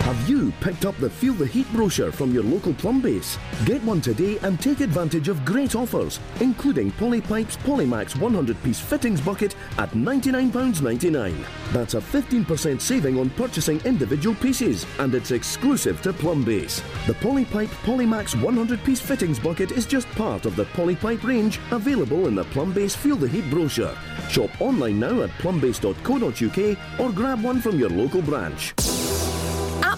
Have 0.00 0.28
you 0.28 0.52
picked 0.60 0.86
up 0.86 0.96
the 0.96 1.08
Feel 1.08 1.34
the 1.34 1.46
Heat 1.46 1.70
brochure 1.72 2.10
from 2.10 2.32
your 2.32 2.42
local 2.42 2.72
Plumbase? 2.72 3.38
Get 3.64 3.82
one 3.84 4.00
today 4.00 4.38
and 4.38 4.60
take 4.60 4.80
advantage 4.80 5.28
of 5.28 5.44
great 5.44 5.76
offers, 5.76 6.18
including 6.40 6.90
Polypipe's 6.92 7.56
Polymax 7.58 8.18
100 8.18 8.60
piece 8.64 8.80
fittings 8.80 9.20
bucket 9.20 9.54
at 9.78 9.90
£99.99. 9.90 11.44
That's 11.72 11.94
a 11.94 12.00
15% 12.00 12.80
saving 12.80 13.20
on 13.20 13.30
purchasing 13.30 13.80
individual 13.82 14.34
pieces, 14.34 14.84
and 14.98 15.14
it's 15.14 15.30
exclusive 15.30 16.02
to 16.02 16.12
Plumbase. 16.12 16.82
The 17.06 17.14
Polypipe 17.14 17.68
Polymax 17.84 18.40
100 18.42 18.82
piece 18.82 19.00
fittings 19.00 19.38
bucket 19.38 19.70
is 19.70 19.86
just 19.86 20.08
part 20.12 20.44
of 20.44 20.56
the 20.56 20.64
Polypipe 20.64 21.22
range 21.22 21.60
available 21.70 22.26
in 22.26 22.34
the 22.34 22.44
Plumbase 22.46 22.96
Feel 22.96 23.16
the 23.16 23.28
Heat 23.28 23.48
brochure. 23.48 23.96
Shop 24.28 24.50
online 24.60 24.98
now 24.98 25.22
at 25.22 25.30
plumbase.co.uk 25.38 27.00
or 27.00 27.12
grab 27.12 27.42
one 27.44 27.60
from 27.60 27.78
your 27.78 27.90
local 27.90 28.22
branch. 28.22 28.74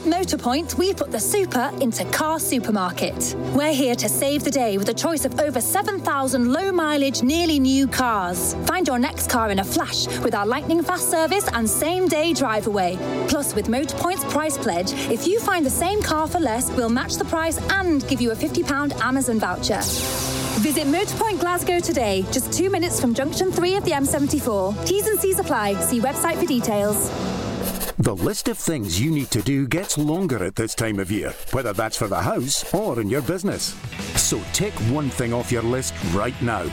Motorpoint, 0.05 0.77
we 0.79 0.93
put 0.93 1.13
the 1.13 1.21
super 1.21 1.71
into 1.81 2.05
car 2.07 2.41
supermarket. 2.41 3.37
We're 3.55 3.73
here 3.73 3.95
to 3.95 4.09
save 4.09 4.43
the 4.43 4.51
day 4.51 4.77
with 4.77 4.89
a 4.89 4.95
choice 4.95 5.25
of 5.25 5.39
over 5.39 5.61
7,000 5.61 6.53
low 6.53 6.73
mileage, 6.73 7.23
nearly 7.23 7.61
new 7.61 7.87
cars. 7.87 8.55
Find 8.67 8.85
your 8.85 8.99
next 8.99 9.31
car 9.31 9.51
in 9.51 9.61
a 9.61 9.65
flash 9.65 10.09
with 10.19 10.35
our 10.35 10.45
lightning 10.45 10.83
fast 10.83 11.09
service 11.09 11.47
and 11.53 11.71
same 11.71 12.09
day 12.09 12.33
drive 12.33 12.67
away. 12.67 12.99
Plus, 13.29 13.55
with 13.55 13.69
Motorpoint's 13.69 14.25
price 14.25 14.59
pledge, 14.59 14.93
if 15.09 15.29
you 15.29 15.39
find 15.39 15.65
the 15.65 15.71
same 15.71 16.03
car 16.03 16.27
for 16.27 16.41
less, 16.41 16.69
we'll 16.73 16.89
match 16.89 17.15
the 17.15 17.25
price 17.27 17.61
and 17.71 18.07
give 18.09 18.21
you 18.21 18.33
a 18.33 18.35
£50 18.35 19.01
Amazon 19.01 19.39
voucher. 19.39 19.83
Visit 20.63 20.89
Motorpoint 20.89 21.39
Glasgow 21.39 21.79
today, 21.79 22.25
just 22.33 22.53
two 22.53 22.71
minutes 22.71 23.01
from 23.01 23.15
junction 23.15 23.53
3 23.53 23.77
of 23.77 23.85
the 23.85 23.93
M74. 23.93 24.85
T's 24.85 25.07
and 25.07 25.21
C's 25.21 25.39
apply. 25.39 25.75
See 25.81 26.01
website 26.01 26.41
for 26.41 26.47
details. 26.47 27.09
The 27.99 28.17
list 28.17 28.49
of 28.49 28.57
things 28.57 29.01
you 29.01 29.11
need 29.11 29.31
to 29.33 29.43
do 29.43 29.67
gets 29.69 29.99
longer 29.99 30.43
at 30.43 30.57
this 30.57 30.75
time 30.75 30.99
of 30.99 31.11
year, 31.11 31.35
whether 31.53 31.73
that's 31.73 31.97
for 31.97 32.09
the 32.09 32.21
house 32.21 32.73
or 32.73 33.01
in 33.01 33.11
your 33.11 33.23
business. 33.23 33.75
So 34.17 34.41
take 34.53 34.75
one 34.91 35.11
thing 35.11 35.33
off 35.33 35.53
your 35.53 35.63
list 35.63 35.95
right 36.13 36.41
now. 36.41 36.65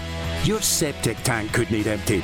Your 0.44 0.62
septic 0.62 1.18
tank 1.24 1.52
could 1.52 1.70
need 1.72 1.88
emptied. 1.88 2.24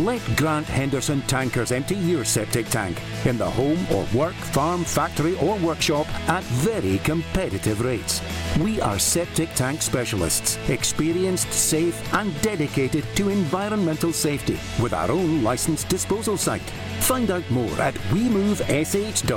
Let 0.00 0.22
Grant 0.34 0.66
Henderson 0.66 1.20
Tankers 1.22 1.72
empty 1.72 1.94
your 1.94 2.24
septic 2.24 2.66
tank 2.70 2.98
in 3.26 3.36
the 3.36 3.50
home 3.50 3.86
or 3.92 4.06
work, 4.14 4.32
farm, 4.32 4.82
factory, 4.82 5.36
or 5.40 5.58
workshop 5.58 6.06
at 6.26 6.42
very 6.44 6.96
competitive 7.00 7.82
rates. 7.82 8.22
We 8.60 8.80
are 8.80 8.98
septic 8.98 9.52
tank 9.54 9.82
specialists, 9.82 10.56
experienced, 10.70 11.52
safe, 11.52 12.14
and 12.14 12.32
dedicated 12.40 13.04
to 13.16 13.28
environmental 13.28 14.14
safety 14.14 14.58
with 14.82 14.94
our 14.94 15.10
own 15.10 15.42
licensed 15.42 15.90
disposal 15.90 16.38
site. 16.38 16.70
Find 17.00 17.30
out 17.30 17.50
more 17.50 17.78
at 17.78 17.92
wemovesh.it 18.08 19.30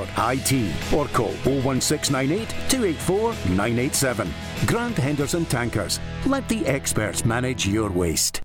or 0.94 1.08
call 1.08 1.34
01698 1.44 2.50
284 2.70 3.34
987. 3.54 4.34
Grant 4.66 4.96
Henderson 4.96 5.44
Tankers. 5.46 6.00
Let 6.26 6.48
the 6.48 6.66
experts 6.66 7.26
manage 7.26 7.68
your 7.68 7.92
waste. 7.92 8.42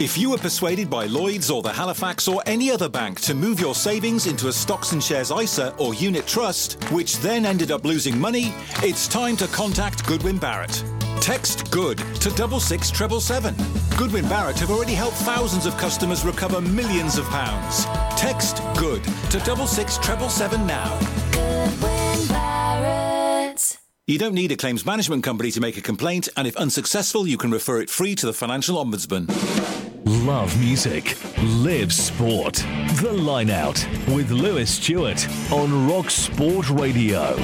If 0.00 0.16
you 0.16 0.30
were 0.30 0.38
persuaded 0.38 0.88
by 0.88 1.06
Lloyds 1.06 1.50
or 1.50 1.60
the 1.60 1.72
Halifax 1.72 2.28
or 2.28 2.40
any 2.46 2.70
other 2.70 2.88
bank 2.88 3.20
to 3.22 3.34
move 3.34 3.58
your 3.58 3.74
savings 3.74 4.28
into 4.28 4.46
a 4.46 4.52
stocks 4.52 4.92
and 4.92 5.02
shares 5.02 5.32
ISA 5.32 5.74
or 5.76 5.92
unit 5.92 6.24
trust, 6.24 6.74
which 6.92 7.18
then 7.18 7.44
ended 7.44 7.72
up 7.72 7.84
losing 7.84 8.16
money, 8.16 8.54
it's 8.76 9.08
time 9.08 9.36
to 9.38 9.48
contact 9.48 10.06
Goodwin 10.06 10.38
Barrett. 10.38 10.84
Text 11.20 11.68
GOOD 11.72 11.98
to 12.20 12.30
double 12.36 12.60
six 12.60 12.92
treble 12.92 13.20
seven. 13.20 13.56
Goodwin 13.96 14.28
Barrett 14.28 14.60
have 14.60 14.70
already 14.70 14.94
helped 14.94 15.16
thousands 15.16 15.66
of 15.66 15.76
customers 15.78 16.24
recover 16.24 16.60
millions 16.60 17.18
of 17.18 17.24
pounds. 17.24 17.84
Text 18.16 18.62
GOOD 18.76 19.02
to 19.32 19.40
double 19.40 19.66
six 19.66 19.98
treble 19.98 20.28
seven 20.28 20.64
now. 20.64 20.96
Goodwin 21.32 22.28
Barrett. 22.28 23.78
You 24.06 24.16
don't 24.16 24.34
need 24.34 24.52
a 24.52 24.56
claims 24.56 24.86
management 24.86 25.24
company 25.24 25.50
to 25.50 25.60
make 25.60 25.76
a 25.76 25.82
complaint, 25.82 26.28
and 26.36 26.46
if 26.46 26.56
unsuccessful, 26.56 27.26
you 27.26 27.36
can 27.36 27.50
refer 27.50 27.80
it 27.80 27.90
free 27.90 28.14
to 28.14 28.26
the 28.26 28.32
Financial 28.32 28.82
Ombudsman. 28.82 29.77
Love 30.08 30.58
music, 30.58 31.18
live 31.42 31.92
sport. 31.92 32.64
The 33.02 33.12
Line 33.12 33.50
Out 33.50 33.86
with 34.08 34.30
Lewis 34.30 34.70
Stuart 34.70 35.28
on 35.52 35.86
Rock 35.86 36.08
Sport 36.08 36.70
Radio. 36.70 37.36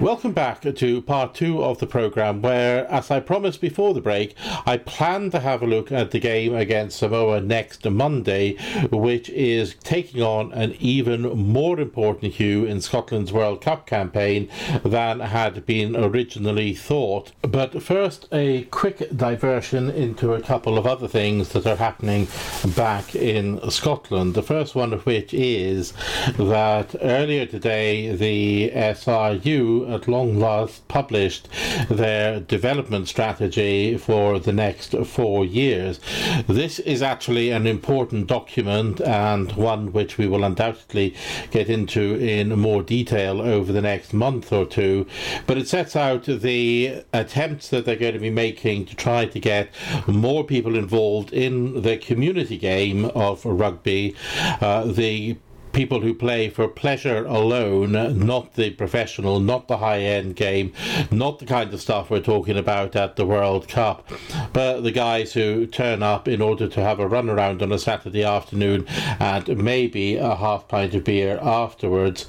Welcome 0.00 0.30
back 0.30 0.60
to 0.60 1.02
part 1.02 1.34
two 1.34 1.60
of 1.60 1.80
the 1.80 1.86
programme, 1.88 2.40
where, 2.40 2.88
as 2.88 3.10
I 3.10 3.18
promised 3.18 3.60
before 3.60 3.94
the 3.94 4.00
break, 4.00 4.36
I 4.64 4.76
plan 4.76 5.32
to 5.32 5.40
have 5.40 5.60
a 5.60 5.66
look 5.66 5.90
at 5.90 6.12
the 6.12 6.20
game 6.20 6.54
against 6.54 6.98
Samoa 6.98 7.40
next 7.40 7.84
Monday, 7.84 8.56
which 8.92 9.28
is 9.30 9.74
taking 9.82 10.22
on 10.22 10.52
an 10.52 10.76
even 10.78 11.22
more 11.22 11.80
important 11.80 12.34
hue 12.34 12.64
in 12.64 12.80
Scotland's 12.80 13.32
World 13.32 13.60
Cup 13.60 13.86
campaign 13.86 14.48
than 14.84 15.18
had 15.18 15.66
been 15.66 15.96
originally 15.96 16.74
thought. 16.74 17.32
But 17.42 17.82
first, 17.82 18.28
a 18.30 18.62
quick 18.70 19.16
diversion 19.16 19.90
into 19.90 20.32
a 20.32 20.40
couple 20.40 20.78
of 20.78 20.86
other 20.86 21.08
things 21.08 21.48
that 21.48 21.66
are 21.66 21.74
happening 21.74 22.28
back 22.76 23.16
in 23.16 23.68
Scotland. 23.68 24.34
The 24.34 24.44
first 24.44 24.76
one 24.76 24.92
of 24.92 25.06
which 25.06 25.34
is 25.34 25.92
that 26.36 26.94
earlier 27.02 27.46
today, 27.46 28.14
the 28.14 28.70
SRU 28.70 29.87
at 29.88 30.08
long 30.08 30.38
last 30.38 30.86
published 30.88 31.48
their 31.88 32.40
development 32.40 33.08
strategy 33.08 33.96
for 33.96 34.38
the 34.38 34.52
next 34.52 34.94
four 35.06 35.44
years. 35.44 36.00
This 36.46 36.78
is 36.80 37.02
actually 37.02 37.50
an 37.50 37.66
important 37.66 38.26
document 38.26 39.00
and 39.00 39.52
one 39.52 39.92
which 39.92 40.18
we 40.18 40.26
will 40.26 40.44
undoubtedly 40.44 41.14
get 41.50 41.68
into 41.68 42.14
in 42.16 42.58
more 42.58 42.82
detail 42.82 43.40
over 43.40 43.72
the 43.72 43.82
next 43.82 44.12
month 44.12 44.52
or 44.52 44.66
two. 44.66 45.06
But 45.46 45.58
it 45.58 45.68
sets 45.68 45.96
out 45.96 46.24
the 46.24 47.02
attempts 47.12 47.68
that 47.68 47.84
they're 47.84 47.96
going 47.96 48.14
to 48.14 48.18
be 48.18 48.30
making 48.30 48.86
to 48.86 48.96
try 48.96 49.26
to 49.26 49.40
get 49.40 49.70
more 50.06 50.44
people 50.44 50.76
involved 50.76 51.32
in 51.32 51.82
the 51.82 51.96
community 51.96 52.58
game 52.58 53.06
of 53.06 53.44
rugby. 53.44 54.14
Uh, 54.60 54.84
the 54.84 55.36
people 55.72 56.00
who 56.00 56.14
play 56.14 56.48
for 56.48 56.68
pleasure 56.68 57.24
alone, 57.24 57.92
not 58.26 58.54
the 58.54 58.70
professional, 58.70 59.40
not 59.40 59.68
the 59.68 59.78
high 59.78 60.00
end 60.00 60.36
game, 60.36 60.72
not 61.10 61.38
the 61.38 61.46
kind 61.46 61.72
of 61.72 61.80
stuff 61.80 62.10
we're 62.10 62.20
talking 62.20 62.56
about 62.56 62.96
at 62.96 63.16
the 63.16 63.26
World 63.26 63.68
Cup, 63.68 64.10
but 64.52 64.80
the 64.82 64.92
guys 64.92 65.32
who 65.32 65.66
turn 65.66 66.02
up 66.02 66.28
in 66.28 66.40
order 66.40 66.68
to 66.68 66.82
have 66.82 67.00
a 67.00 67.08
run 67.08 67.28
around 67.30 67.62
on 67.62 67.72
a 67.72 67.78
Saturday 67.78 68.24
afternoon 68.24 68.86
and 69.20 69.62
maybe 69.62 70.16
a 70.16 70.34
half 70.34 70.68
pint 70.68 70.94
of 70.94 71.04
beer 71.04 71.38
afterwards. 71.40 72.26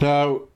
Now, 0.00 0.47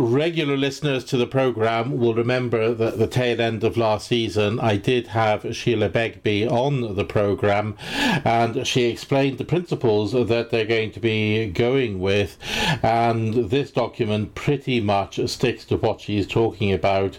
regular 0.00 0.56
listeners 0.56 1.04
to 1.04 1.16
the 1.16 1.26
programme 1.26 1.98
will 1.98 2.14
remember 2.14 2.72
that 2.72 2.98
the 2.98 3.06
tail 3.06 3.40
end 3.40 3.64
of 3.64 3.76
last 3.76 4.08
season 4.08 4.60
I 4.60 4.76
did 4.76 5.08
have 5.08 5.56
Sheila 5.56 5.88
Begbie 5.88 6.46
on 6.46 6.94
the 6.94 7.04
programme 7.04 7.76
and 8.24 8.66
she 8.66 8.84
explained 8.84 9.38
the 9.38 9.44
principles 9.44 10.12
that 10.12 10.50
they're 10.50 10.64
going 10.64 10.92
to 10.92 11.00
be 11.00 11.48
going 11.48 12.00
with 12.00 12.36
and 12.82 13.50
this 13.50 13.70
document 13.70 14.34
pretty 14.34 14.80
much 14.80 15.20
sticks 15.28 15.64
to 15.66 15.76
what 15.76 16.00
she's 16.00 16.26
talking 16.26 16.72
about. 16.72 17.18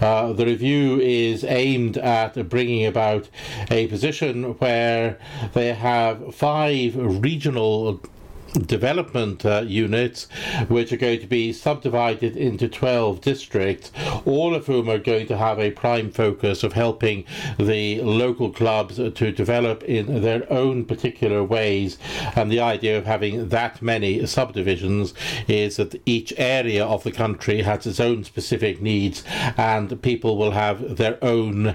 Uh, 0.00 0.32
the 0.32 0.46
review 0.46 1.00
is 1.00 1.44
aimed 1.44 1.98
at 1.98 2.48
bringing 2.48 2.86
about 2.86 3.28
a 3.70 3.86
position 3.88 4.58
where 4.58 5.18
they 5.54 5.72
have 5.72 6.34
five 6.34 6.94
regional 6.96 8.00
development 8.52 9.44
uh, 9.44 9.64
units, 9.66 10.28
which 10.68 10.92
are 10.92 10.96
going 10.96 11.20
to 11.20 11.26
be 11.26 11.52
subdivided 11.52 12.36
into 12.36 12.68
12 12.68 13.20
districts, 13.20 13.90
all 14.24 14.54
of 14.54 14.66
whom 14.66 14.88
are 14.88 14.98
going 14.98 15.26
to 15.26 15.36
have 15.36 15.58
a 15.58 15.70
prime 15.70 16.10
focus 16.10 16.62
of 16.62 16.72
helping 16.72 17.24
the 17.58 18.00
local 18.02 18.50
clubs 18.50 18.96
to 18.96 19.32
develop 19.32 19.82
in 19.84 20.22
their 20.22 20.50
own 20.52 20.84
particular 20.84 21.42
ways. 21.42 21.98
And 22.36 22.50
the 22.50 22.60
idea 22.60 22.98
of 22.98 23.06
having 23.06 23.48
that 23.48 23.82
many 23.82 24.26
subdivisions 24.26 25.14
is 25.48 25.76
that 25.76 26.00
each 26.06 26.32
area 26.36 26.84
of 26.84 27.04
the 27.04 27.12
country 27.12 27.62
has 27.62 27.86
its 27.86 28.00
own 28.00 28.24
specific 28.24 28.80
needs, 28.80 29.24
and 29.56 30.00
people 30.02 30.36
will 30.36 30.52
have 30.52 30.96
their 30.96 31.22
own 31.22 31.74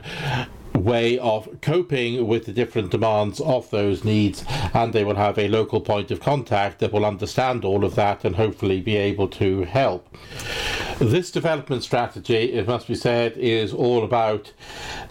way 0.83 1.17
of 1.19 1.49
coping 1.61 2.27
with 2.27 2.45
the 2.45 2.53
different 2.53 2.91
demands 2.91 3.39
of 3.41 3.69
those 3.69 4.03
needs, 4.03 4.43
and 4.73 4.93
they 4.93 5.03
will 5.03 5.15
have 5.15 5.37
a 5.37 5.47
local 5.47 5.81
point 5.81 6.11
of 6.11 6.19
contact 6.19 6.79
that 6.79 6.91
will 6.91 7.05
understand 7.05 7.63
all 7.65 7.83
of 7.83 7.95
that 7.95 8.23
and 8.25 8.35
hopefully 8.35 8.81
be 8.81 8.95
able 8.95 9.27
to 9.27 9.63
help. 9.63 10.07
This 10.99 11.29
development 11.29 11.83
strategy, 11.83 12.53
it 12.53 12.67
must 12.67 12.87
be 12.87 12.95
said, 12.95 13.37
is 13.37 13.71
all 13.71 14.03
about 14.03 14.51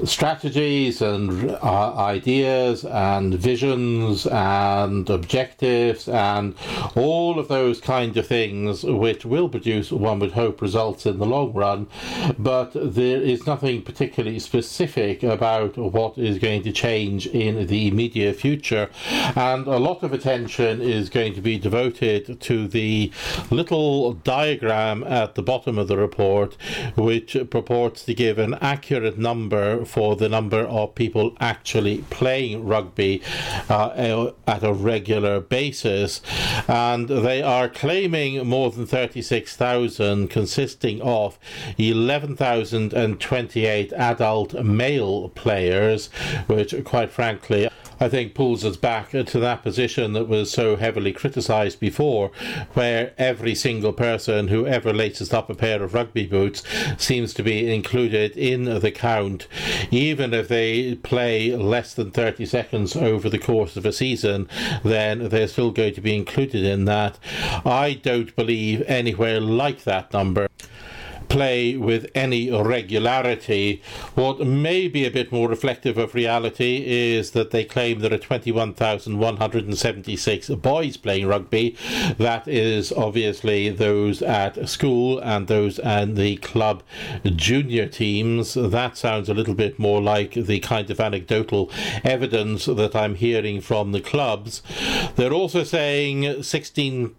strategies 0.04 1.00
and 1.00 1.50
uh, 1.50 1.94
ideas 1.96 2.84
and 2.84 3.34
visions 3.34 4.26
and 4.26 5.08
objectives 5.08 6.08
and 6.08 6.56
all 6.96 7.38
of 7.38 7.46
those 7.46 7.80
kind 7.80 8.16
of 8.16 8.26
things 8.26 8.82
which 8.82 9.24
will 9.24 9.48
produce, 9.48 9.92
one 9.92 10.18
would 10.18 10.32
hope, 10.32 10.60
results 10.60 11.06
in 11.06 11.18
the 11.18 11.26
long 11.26 11.52
run, 11.52 11.86
but 12.36 12.72
there 12.74 13.22
is 13.22 13.46
nothing 13.46 13.80
particularly 13.80 14.40
specific 14.40 15.22
about 15.22 15.55
what 15.64 16.18
is 16.18 16.38
going 16.38 16.62
to 16.62 16.72
change 16.72 17.26
in 17.26 17.66
the 17.66 17.88
immediate 17.88 18.36
future, 18.36 18.90
and 19.34 19.66
a 19.66 19.78
lot 19.78 20.02
of 20.02 20.12
attention 20.12 20.80
is 20.80 21.10
going 21.10 21.34
to 21.34 21.40
be 21.40 21.58
devoted 21.58 22.40
to 22.40 22.68
the 22.68 23.10
little 23.50 24.12
diagram 24.12 25.02
at 25.04 25.34
the 25.34 25.42
bottom 25.42 25.78
of 25.78 25.88
the 25.88 25.96
report, 25.96 26.56
which 26.96 27.36
purports 27.50 28.04
to 28.04 28.14
give 28.14 28.38
an 28.38 28.54
accurate 28.60 29.18
number 29.18 29.84
for 29.84 30.14
the 30.16 30.28
number 30.28 30.60
of 30.60 30.94
people 30.94 31.36
actually 31.40 31.98
playing 32.10 32.66
rugby 32.66 33.22
uh, 33.68 34.30
at 34.46 34.62
a 34.62 34.72
regular 34.72 35.40
basis. 35.40 36.22
And 36.68 37.08
they 37.08 37.42
are 37.42 37.68
claiming 37.68 38.46
more 38.46 38.70
than 38.70 38.86
36,000, 38.86 40.28
consisting 40.28 41.02
of 41.02 41.36
11,028 41.78 43.92
adult 43.92 44.54
male 44.64 45.28
players, 45.36 46.06
which, 46.46 46.74
quite 46.84 47.10
frankly, 47.10 47.68
I 47.98 48.08
think 48.10 48.34
pulls 48.34 48.64
us 48.64 48.76
back 48.76 49.10
to 49.10 49.38
that 49.40 49.62
position 49.62 50.12
that 50.12 50.28
was 50.28 50.50
so 50.50 50.76
heavily 50.76 51.12
criticised 51.12 51.80
before, 51.80 52.30
where 52.74 53.14
every 53.16 53.54
single 53.54 53.92
person 53.92 54.48
who 54.48 54.66
ever 54.66 54.92
laces 54.92 55.32
up 55.32 55.48
a 55.48 55.54
pair 55.54 55.82
of 55.82 55.94
rugby 55.94 56.26
boots 56.26 56.62
seems 56.98 57.32
to 57.34 57.42
be 57.42 57.72
included 57.72 58.36
in 58.36 58.64
the 58.64 58.90
count, 58.90 59.48
even 59.90 60.34
if 60.34 60.48
they 60.48 60.96
play 60.96 61.56
less 61.56 61.94
than 61.94 62.10
30 62.10 62.44
seconds 62.44 62.96
over 62.96 63.30
the 63.30 63.38
course 63.38 63.76
of 63.76 63.86
a 63.86 63.92
season, 63.92 64.46
then 64.84 65.28
they're 65.30 65.48
still 65.48 65.70
going 65.70 65.94
to 65.94 66.02
be 66.02 66.14
included 66.14 66.64
in 66.64 66.84
that. 66.84 67.18
I 67.64 67.98
don't 68.02 68.36
believe 68.36 68.82
anywhere 68.86 69.40
like 69.40 69.84
that 69.84 70.12
number 70.12 70.48
play 71.28 71.76
with 71.76 72.06
any 72.14 72.50
regularity. 72.50 73.82
What 74.14 74.46
may 74.46 74.88
be 74.88 75.04
a 75.04 75.10
bit 75.10 75.30
more 75.32 75.48
reflective 75.48 75.98
of 75.98 76.14
reality 76.14 76.84
is 76.86 77.32
that 77.32 77.50
they 77.50 77.64
claim 77.64 77.98
there 78.00 78.12
are 78.12 78.18
21,176 78.18 80.48
boys 80.50 80.96
playing 80.96 81.26
rugby. 81.26 81.76
That 82.18 82.46
is 82.48 82.92
obviously 82.92 83.70
those 83.70 84.22
at 84.22 84.68
school 84.68 85.18
and 85.18 85.46
those 85.46 85.78
and 85.78 86.16
the 86.16 86.36
club 86.36 86.82
junior 87.24 87.86
teams. 87.86 88.54
That 88.54 88.96
sounds 88.96 89.28
a 89.28 89.34
little 89.34 89.54
bit 89.54 89.78
more 89.78 90.02
like 90.02 90.32
the 90.34 90.58
kind 90.60 90.90
of 90.90 90.98
anecdotal 91.00 91.70
evidence 92.04 92.66
that 92.66 92.96
I'm 92.96 93.16
hearing 93.16 93.60
from 93.60 93.92
the 93.92 94.00
clubs. 94.00 94.62
They're 95.16 95.32
also 95.32 95.64
saying 95.64 96.42
16 96.42 97.14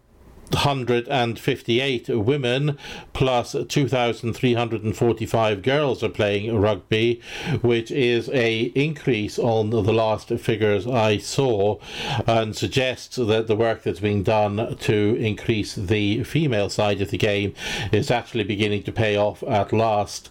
158 0.52 2.10
women 2.10 2.78
plus 3.14 3.56
2,345 3.68 5.62
girls 5.62 6.04
are 6.04 6.10
playing 6.10 6.60
rugby, 6.60 7.22
which 7.62 7.92
is 7.92 8.30
a 8.30 8.64
increase 8.76 9.38
on 9.38 9.70
the 9.70 9.82
last 9.82 10.30
figures 10.30 10.88
I 10.88 11.18
saw, 11.18 11.80
and 12.26 12.56
suggests 12.56 13.18
that 13.18 13.48
the 13.48 13.56
work 13.56 13.84
that's 13.84 14.00
being 14.00 14.24
done 14.24 14.78
to 14.78 15.18
increase 15.20 15.76
the 15.76 16.24
female 16.24 16.70
side 16.70 17.02
of 17.02 17.12
the 17.12 17.18
game 17.18 17.54
is 17.92 18.10
actually 18.10 18.44
beginning 18.44 18.84
to 18.84 18.92
pay 18.92 19.16
off 19.16 19.44
at 19.44 19.74
last. 19.74 20.30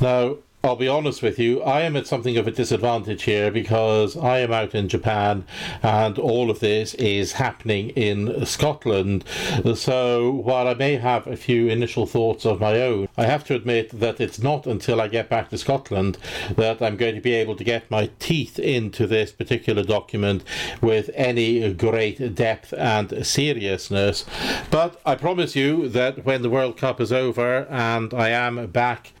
Now, 0.00 0.36
I'll 0.64 0.76
be 0.76 0.88
honest 0.88 1.20
with 1.20 1.38
you, 1.38 1.62
I 1.62 1.82
am 1.82 1.94
at 1.94 2.06
something 2.06 2.38
of 2.38 2.48
a 2.48 2.50
disadvantage 2.50 3.24
here 3.24 3.50
because 3.50 4.16
I 4.16 4.38
am 4.38 4.50
out 4.50 4.74
in 4.74 4.88
Japan 4.88 5.44
and 5.82 6.18
all 6.18 6.50
of 6.50 6.60
this 6.60 6.94
is 6.94 7.32
happening 7.32 7.90
in 7.90 8.46
Scotland. 8.46 9.26
So 9.74 10.30
while 10.30 10.66
I 10.66 10.72
may 10.72 10.96
have 10.96 11.26
a 11.26 11.36
few 11.36 11.68
initial 11.68 12.06
thoughts 12.06 12.46
of 12.46 12.60
my 12.60 12.80
own, 12.80 13.10
I 13.18 13.26
have 13.26 13.44
to 13.44 13.54
admit 13.54 13.90
that 14.00 14.22
it's 14.22 14.38
not 14.38 14.66
until 14.66 15.02
I 15.02 15.08
get 15.08 15.28
back 15.28 15.50
to 15.50 15.58
Scotland 15.58 16.16
that 16.56 16.80
I'm 16.80 16.96
going 16.96 17.14
to 17.14 17.20
be 17.20 17.34
able 17.34 17.56
to 17.56 17.64
get 17.64 17.90
my 17.90 18.08
teeth 18.18 18.58
into 18.58 19.06
this 19.06 19.32
particular 19.32 19.82
document 19.82 20.44
with 20.80 21.10
any 21.12 21.74
great 21.74 22.34
depth 22.34 22.72
and 22.72 23.26
seriousness. 23.26 24.24
But 24.70 24.98
I 25.04 25.14
promise 25.14 25.54
you 25.54 25.90
that 25.90 26.24
when 26.24 26.40
the 26.40 26.48
World 26.48 26.78
Cup 26.78 27.02
is 27.02 27.12
over 27.12 27.66
and 27.68 28.14
I 28.14 28.30
am 28.30 28.68
back 28.68 29.12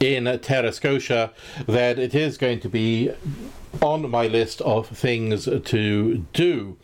in 0.00 0.38
Terra 0.40 0.72
Scotia, 0.72 1.32
that 1.66 1.98
it 1.98 2.14
is 2.14 2.38
going 2.38 2.60
to 2.60 2.68
be 2.68 3.10
on 3.80 4.10
my 4.10 4.26
list 4.26 4.60
of 4.62 4.88
things 4.88 5.44
to 5.44 6.26
do. 6.32 6.76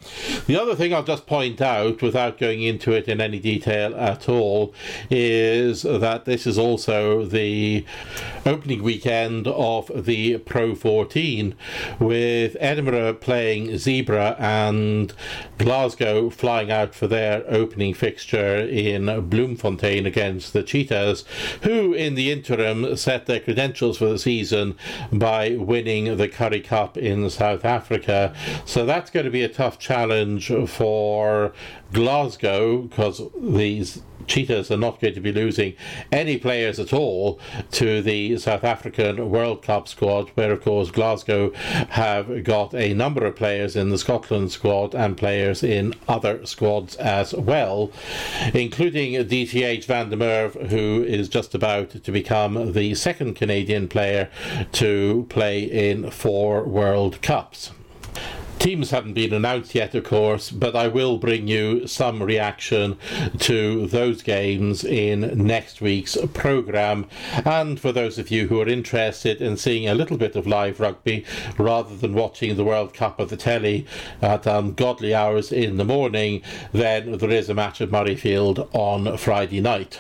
The 0.47 0.61
other 0.61 0.75
thing 0.75 0.95
I'll 0.95 1.05
just 1.05 1.27
point 1.27 1.61
out, 1.61 2.01
without 2.01 2.39
going 2.39 2.63
into 2.63 2.93
it 2.93 3.09
in 3.09 3.21
any 3.21 3.39
detail 3.39 3.95
at 3.95 4.29
all, 4.29 4.73
is 5.11 5.83
that 5.83 6.25
this 6.25 6.47
is 6.47 6.59
also 6.59 7.25
the 7.25 7.85
opening 8.47 8.83
weekend 8.83 9.47
of 9.47 10.07
the 10.07 10.39
Pro 10.39 10.75
14, 10.75 11.55
with 11.99 12.57
Edinburgh 12.59 13.15
playing 13.15 13.69
Zebre 13.73 14.39
and 14.41 15.13
Glasgow 15.59 16.31
flying 16.31 16.71
out 16.71 16.95
for 16.95 17.07
their 17.07 17.45
opening 17.49 17.93
fixture 17.93 18.57
in 18.57 19.29
Bloemfontein 19.29 20.07
against 20.07 20.53
the 20.53 20.63
Cheetahs, 20.63 21.25
who 21.63 21.93
in 21.93 22.15
the 22.15 22.33
interim 22.33 22.97
set 22.97 23.27
their 23.27 23.41
credentials 23.41 23.99
for 23.99 24.07
the 24.07 24.19
season 24.19 24.77
by 25.13 25.51
winning 25.57 26.17
the 26.17 26.29
Currie 26.29 26.61
Cup 26.61 26.78
Cup 26.79 26.97
in 26.97 27.29
South 27.29 27.65
Africa. 27.65 28.33
So 28.65 28.87
that's 28.87 29.11
going 29.11 29.25
to 29.25 29.33
be 29.33 29.43
a 29.43 29.49
tough 29.49 29.81
challenge 29.81 30.53
for 30.69 31.53
Glasgow 31.93 32.83
because 32.83 33.23
these 33.41 34.03
Cheetahs 34.29 34.71
are 34.71 34.77
not 34.77 35.01
going 35.01 35.15
to 35.15 35.21
be 35.21 35.33
losing 35.33 35.75
any 36.13 36.39
players 36.39 36.79
at 36.79 36.93
all 36.93 37.41
to 37.73 38.03
the 38.03 38.39
South 38.39 38.63
African 38.63 39.31
World 39.31 39.63
Cup 39.63 39.89
squad, 39.89 40.29
where, 40.35 40.53
of 40.53 40.63
course, 40.63 40.91
Glasgow 40.91 41.53
have 41.55 42.45
got 42.45 42.75
a 42.75 42.95
number 42.95 43.25
of 43.25 43.35
players 43.35 43.75
in 43.75 43.89
the 43.89 43.99
Scotland 43.99 44.53
squad 44.53 44.95
and 44.95 45.17
players 45.17 45.63
in 45.63 45.95
other 46.07 46.45
squads 46.47 46.95
as 46.97 47.35
well, 47.35 47.91
including 48.55 49.15
DTH 49.15 49.85
Van 49.87 50.11
der 50.11 50.17
Merwe, 50.17 50.69
who 50.69 51.03
is 51.03 51.29
just 51.29 51.55
about 51.55 51.91
to 51.91 52.13
become 52.13 52.73
the 52.73 52.95
second 52.95 53.35
Canadian 53.35 53.89
player 53.89 54.31
to 54.73 55.27
play 55.31 55.63
in 55.63 56.11
four 56.11 56.65
World 56.65 57.23
Cups. 57.23 57.71
Teams 58.69 58.91
haven't 58.91 59.15
been 59.15 59.33
announced 59.33 59.75
yet, 59.75 59.95
of 59.95 60.05
course, 60.05 60.51
but 60.51 60.77
I 60.77 60.89
will 60.89 61.17
bring 61.17 61.49
you 61.49 61.87
some 61.87 62.23
reaction 62.23 62.99
to 63.39 63.87
those 63.87 64.21
games 64.21 64.85
in 64.85 65.47
next 65.47 65.81
week's 65.81 66.19
programme. 66.35 67.07
And 67.47 67.81
for 67.81 67.93
those 67.93 68.19
of 68.19 68.31
you 68.31 68.49
who 68.49 68.61
are 68.61 68.69
interested 68.69 69.41
in 69.41 69.57
seeing 69.57 69.89
a 69.89 69.95
little 69.95 70.19
bit 70.19 70.37
of 70.37 70.47
live 70.47 70.81
rugby 70.81 71.25
rather 71.57 71.97
than 71.97 72.13
watching 72.13 72.57
the 72.57 72.65
World 72.65 72.93
Cup 72.93 73.19
of 73.19 73.31
the 73.31 73.39
telly 73.39 73.87
at 74.21 74.47
um, 74.47 74.67
ungodly 74.67 75.15
hours 75.15 75.51
in 75.51 75.79
the 75.79 75.85
morning, 75.87 76.43
then 76.71 77.17
there 77.17 77.31
is 77.31 77.49
a 77.49 77.55
match 77.55 77.81
at 77.81 77.89
Murrayfield 77.89 78.69
on 78.75 79.17
Friday 79.17 79.63
night. 79.63 79.99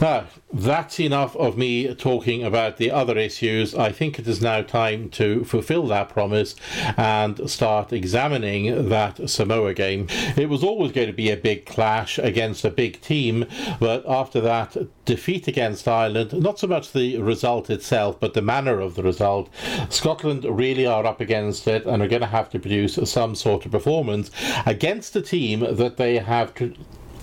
Now, 0.00 0.28
that's 0.50 0.98
enough 0.98 1.36
of 1.36 1.58
me 1.58 1.94
talking 1.94 2.42
about 2.42 2.78
the 2.78 2.90
other 2.90 3.18
issues. 3.18 3.74
I 3.74 3.92
think 3.92 4.18
it 4.18 4.26
is 4.26 4.40
now 4.40 4.62
time 4.62 5.10
to 5.10 5.44
fulfill 5.44 5.86
that 5.88 6.08
promise 6.08 6.56
and 6.96 7.50
start 7.50 7.92
examining 7.92 8.88
that 8.88 9.28
Samoa 9.28 9.74
game. 9.74 10.06
It 10.36 10.48
was 10.48 10.64
always 10.64 10.92
going 10.92 11.08
to 11.08 11.12
be 11.12 11.30
a 11.30 11.36
big 11.36 11.66
clash 11.66 12.18
against 12.18 12.64
a 12.64 12.70
big 12.70 13.02
team, 13.02 13.44
but 13.78 14.02
after 14.08 14.40
that 14.40 14.76
defeat 15.04 15.46
against 15.46 15.86
Ireland, 15.86 16.32
not 16.32 16.58
so 16.58 16.66
much 16.66 16.92
the 16.92 17.18
result 17.18 17.68
itself, 17.68 18.18
but 18.18 18.32
the 18.32 18.42
manner 18.42 18.80
of 18.80 18.94
the 18.94 19.02
result, 19.02 19.50
Scotland 19.90 20.44
really 20.44 20.86
are 20.86 21.04
up 21.04 21.20
against 21.20 21.68
it 21.68 21.84
and 21.84 22.02
are 22.02 22.08
going 22.08 22.22
to 22.22 22.26
have 22.26 22.48
to 22.50 22.58
produce 22.58 22.98
some 23.10 23.34
sort 23.34 23.66
of 23.66 23.72
performance 23.72 24.30
against 24.64 25.14
a 25.14 25.20
team 25.20 25.60
that 25.60 25.98
they 25.98 26.16
have 26.16 26.54
to 26.54 26.74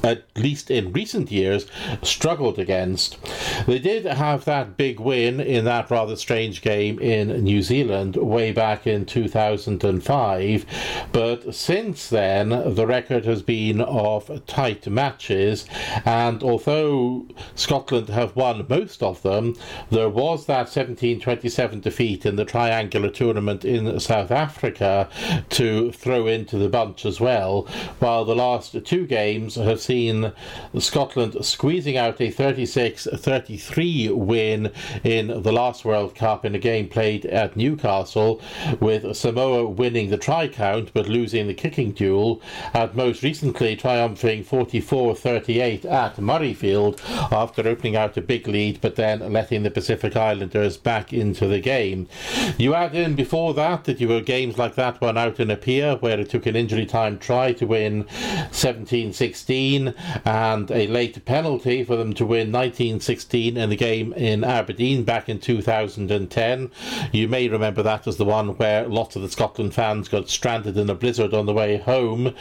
at 0.04 0.24
least 0.36 0.70
in 0.72 0.94
recent 0.94 1.32
years, 1.32 1.68
struggled 2.02 2.60
against. 2.60 3.18
They 3.66 3.80
did 3.80 4.06
have 4.06 4.46
that 4.46 4.78
big 4.78 5.00
win 5.00 5.40
in 5.40 5.66
that 5.66 5.90
rather 5.90 6.16
strange 6.16 6.62
game 6.62 7.00
in 7.00 7.44
New 7.44 7.62
Zealand 7.62 8.16
way 8.16 8.52
back 8.52 8.88
in 8.88 9.06
2005, 9.06 10.66
but 11.12 11.54
since 11.54 12.10
then 12.10 12.50
the 12.50 12.88
record 12.88 13.26
has 13.26 13.42
been 13.42 13.82
of 13.82 14.46
tight 14.46 14.88
matches, 14.88 15.66
and 16.06 16.44
although 16.44 17.26
Scotland 17.56 18.10
have 18.10 18.36
won 18.36 18.66
most 18.70 19.02
of 19.04 19.22
them, 19.24 19.56
there 19.90 20.10
was 20.10 20.46
that 20.46 20.68
17-27 20.68 21.82
defeat 21.82 22.26
in 22.26 22.36
the 22.36 22.46
triangular 22.46 23.10
tournament 23.10 23.66
in 23.66 24.00
South 24.00 24.32
Africa 24.32 25.10
to 25.50 25.92
throw 25.92 26.28
into 26.28 26.58
the 26.58 26.70
bunch 26.70 27.06
as 27.06 27.20
well, 27.20 27.68
while 28.00 28.26
the 28.26 28.36
last 28.36 28.76
two 28.86 29.06
games 29.06 29.56
have 29.56 29.82
seen 29.88 30.34
Scotland 30.78 31.34
squeezing 31.46 31.96
out 31.96 32.20
a 32.20 32.30
36 32.30 33.08
33 33.14 34.10
win 34.10 34.70
in 35.06 35.28
the 35.44 35.52
last 35.54 35.86
World 35.86 36.14
Cup 36.14 36.44
in 36.44 36.54
a 36.54 36.60
game 36.60 36.90
played 36.90 37.26
at 37.26 37.56
Newcastle, 37.56 38.42
with 38.82 39.16
Samoa 39.16 39.66
winning 39.66 40.10
the 40.10 40.18
try 40.18 40.50
count 40.50 40.92
but 40.94 41.08
losing 41.08 41.48
the 41.48 41.54
kicking 41.54 41.94
duel, 41.94 42.42
and 42.74 42.94
most 42.96 43.24
recently 43.24 43.78
triumphing 43.78 44.44
44 44.44 45.16
38 45.16 45.86
at 45.86 46.18
Murrayfield 46.18 47.00
after 47.32 47.66
opening 47.66 47.96
out 47.96 48.18
a 48.18 48.22
big 48.22 48.46
lead 48.46 48.82
but 48.82 48.98
then 48.98 49.20
letting 49.32 49.64
the 49.64 49.72
Pacific 49.72 50.18
Islanders 50.18 50.76
back 50.76 51.14
into 51.14 51.48
the 51.48 51.62
game. 51.62 52.10
You 52.58 52.74
add 52.74 52.94
in 52.94 53.16
before 53.16 53.54
that 53.54 53.86
that 53.86 54.02
you 54.02 54.10
were 54.10 54.20
games 54.20 54.58
like 54.58 54.76
that 54.76 55.00
one 55.00 55.18
out 55.18 55.40
in 55.40 55.50
Apia 55.50 55.96
where 56.02 56.20
it 56.20 56.30
took 56.30 56.46
an 56.46 56.58
injury 56.58 56.86
time 56.86 57.18
try 57.18 57.54
to 57.54 57.66
win 57.66 58.06
17 58.52 59.14
16 59.14 59.77
and 60.26 60.72
a 60.72 60.88
late 60.88 61.24
penalty 61.26 61.84
for 61.84 61.96
them 61.96 62.14
to 62.14 62.26
win 62.26 62.52
1916 62.52 63.58
in 63.58 63.70
the 63.70 63.76
game 63.76 64.14
in 64.14 64.44
Aberdeen 64.44 65.04
back 65.04 65.30
in 65.30 65.40
2010. 65.40 66.72
You 67.12 67.28
may 67.28 67.48
remember 67.48 67.84
that 67.84 68.08
as 68.08 68.18
the 68.18 68.26
one 68.26 68.58
where 68.58 68.88
lots 68.88 69.16
of 69.16 69.22
the 69.22 69.30
Scotland 69.30 69.74
fans 69.74 70.08
got 70.08 70.30
stranded 70.30 70.78
in 70.78 70.90
a 70.90 70.96
blizzard 70.96 71.34
on 71.34 71.46
the 71.46 71.54
way 71.54 71.78
home. 71.78 72.34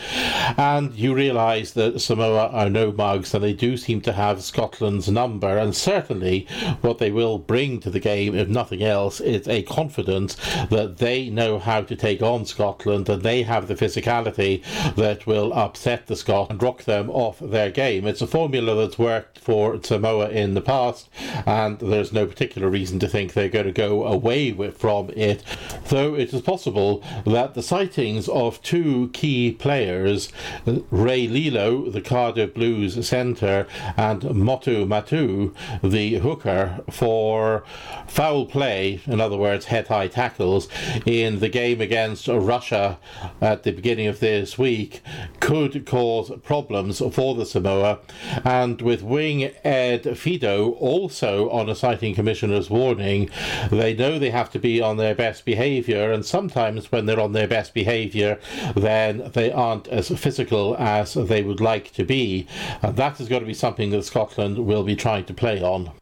And 0.56 0.94
you 0.94 1.14
realise 1.14 1.72
that 1.72 2.00
Samoa 2.00 2.48
are 2.48 2.70
no 2.70 2.92
mugs 2.92 3.34
and 3.34 3.42
they 3.42 3.52
do 3.52 3.76
seem 3.76 4.00
to 4.02 4.12
have 4.12 4.42
Scotland's 4.42 5.08
number. 5.08 5.58
And 5.58 5.74
certainly 5.74 6.46
what 6.80 6.98
they 6.98 7.10
will 7.10 7.38
bring 7.38 7.80
to 7.80 7.90
the 7.90 8.00
game, 8.00 8.34
if 8.34 8.48
nothing 8.48 8.82
else, 8.82 9.20
is 9.20 9.46
a 9.48 9.62
confidence 9.64 10.36
that 10.70 10.98
they 10.98 11.30
know 11.30 11.58
how 11.58 11.82
to 11.82 11.96
take 11.96 12.22
on 12.22 12.44
Scotland 12.46 13.08
and 13.08 13.22
they 13.22 13.42
have 13.42 13.68
the 13.68 13.74
physicality 13.74 14.62
that 14.94 15.26
will 15.26 15.52
upset 15.52 16.06
the 16.06 16.16
Scots 16.16 16.50
and 16.50 16.62
rock 16.62 16.84
them 16.84 17.10
off 17.26 17.40
their 17.40 17.70
game. 17.70 18.06
It's 18.06 18.22
a 18.22 18.26
formula 18.26 18.74
that's 18.74 18.98
worked 18.98 19.38
for 19.38 19.82
Samoa 19.82 20.28
in 20.28 20.54
the 20.54 20.60
past, 20.60 21.08
and 21.44 21.78
there's 21.80 22.12
no 22.12 22.24
particular 22.26 22.68
reason 22.68 22.98
to 23.00 23.08
think 23.08 23.32
they're 23.32 23.48
going 23.48 23.66
to 23.66 23.72
go 23.72 24.06
away 24.06 24.52
with, 24.52 24.76
from 24.76 25.10
it. 25.10 25.42
Though 25.88 26.14
it 26.14 26.32
is 26.32 26.40
possible 26.42 27.02
that 27.24 27.54
the 27.54 27.62
citings 27.62 28.28
of 28.28 28.62
two 28.62 29.10
key 29.12 29.52
players, 29.52 30.32
Rey 30.64 31.26
Lee-Lo, 31.26 31.90
the 31.90 32.00
Cardiff 32.00 32.54
Blues 32.54 33.06
centre, 33.06 33.66
and 33.96 34.22
Motu 34.34 34.86
Matu'u, 34.86 35.54
the 35.82 36.18
hooker, 36.18 36.84
for 36.90 37.64
foul 38.06 38.46
play, 38.46 39.00
in 39.06 39.20
other 39.20 39.36
words, 39.36 39.66
head 39.66 39.88
high 39.88 40.08
tackles, 40.08 40.68
in 41.04 41.40
the 41.40 41.48
game 41.48 41.80
against 41.80 42.28
Russia 42.28 42.98
at 43.40 43.64
the 43.64 43.72
beginning 43.72 44.06
of 44.06 44.20
this 44.20 44.56
week, 44.56 45.02
could 45.40 45.84
cause 45.86 46.30
problems 46.44 47.00
for 47.16 47.34
the 47.34 47.46
Samoa, 47.46 47.98
and 48.44 48.82
with 48.82 49.02
wing 49.02 49.44
Ed 49.64 50.02
Fidow 50.02 50.76
also 50.78 51.48
on 51.48 51.70
a 51.70 51.74
citing 51.74 52.14
commissioner's 52.14 52.68
warning, 52.68 53.30
they 53.70 53.94
know 53.94 54.18
they 54.18 54.28
have 54.28 54.50
to 54.50 54.58
be 54.58 54.82
on 54.82 54.98
their 54.98 55.14
best 55.14 55.46
behaviour, 55.46 56.12
and 56.12 56.26
sometimes 56.26 56.92
when 56.92 57.06
they're 57.06 57.18
on 57.18 57.32
their 57.32 57.48
best 57.48 57.72
behaviour, 57.72 58.38
then 58.74 59.30
they 59.32 59.50
aren't 59.50 59.88
as 59.88 60.10
physical 60.10 60.76
as 60.76 61.14
they 61.14 61.42
would 61.42 61.62
like 61.62 61.90
to 61.94 62.04
be. 62.04 62.46
And 62.82 62.96
that 62.96 63.18
is 63.18 63.30
going 63.30 63.40
to 63.40 63.46
be 63.46 63.54
something 63.54 63.88
that 63.92 64.04
Scotland 64.04 64.66
will 64.66 64.82
be 64.82 64.94
trying 64.94 65.24
to 65.24 65.32
play 65.32 65.62
on. 65.62 65.92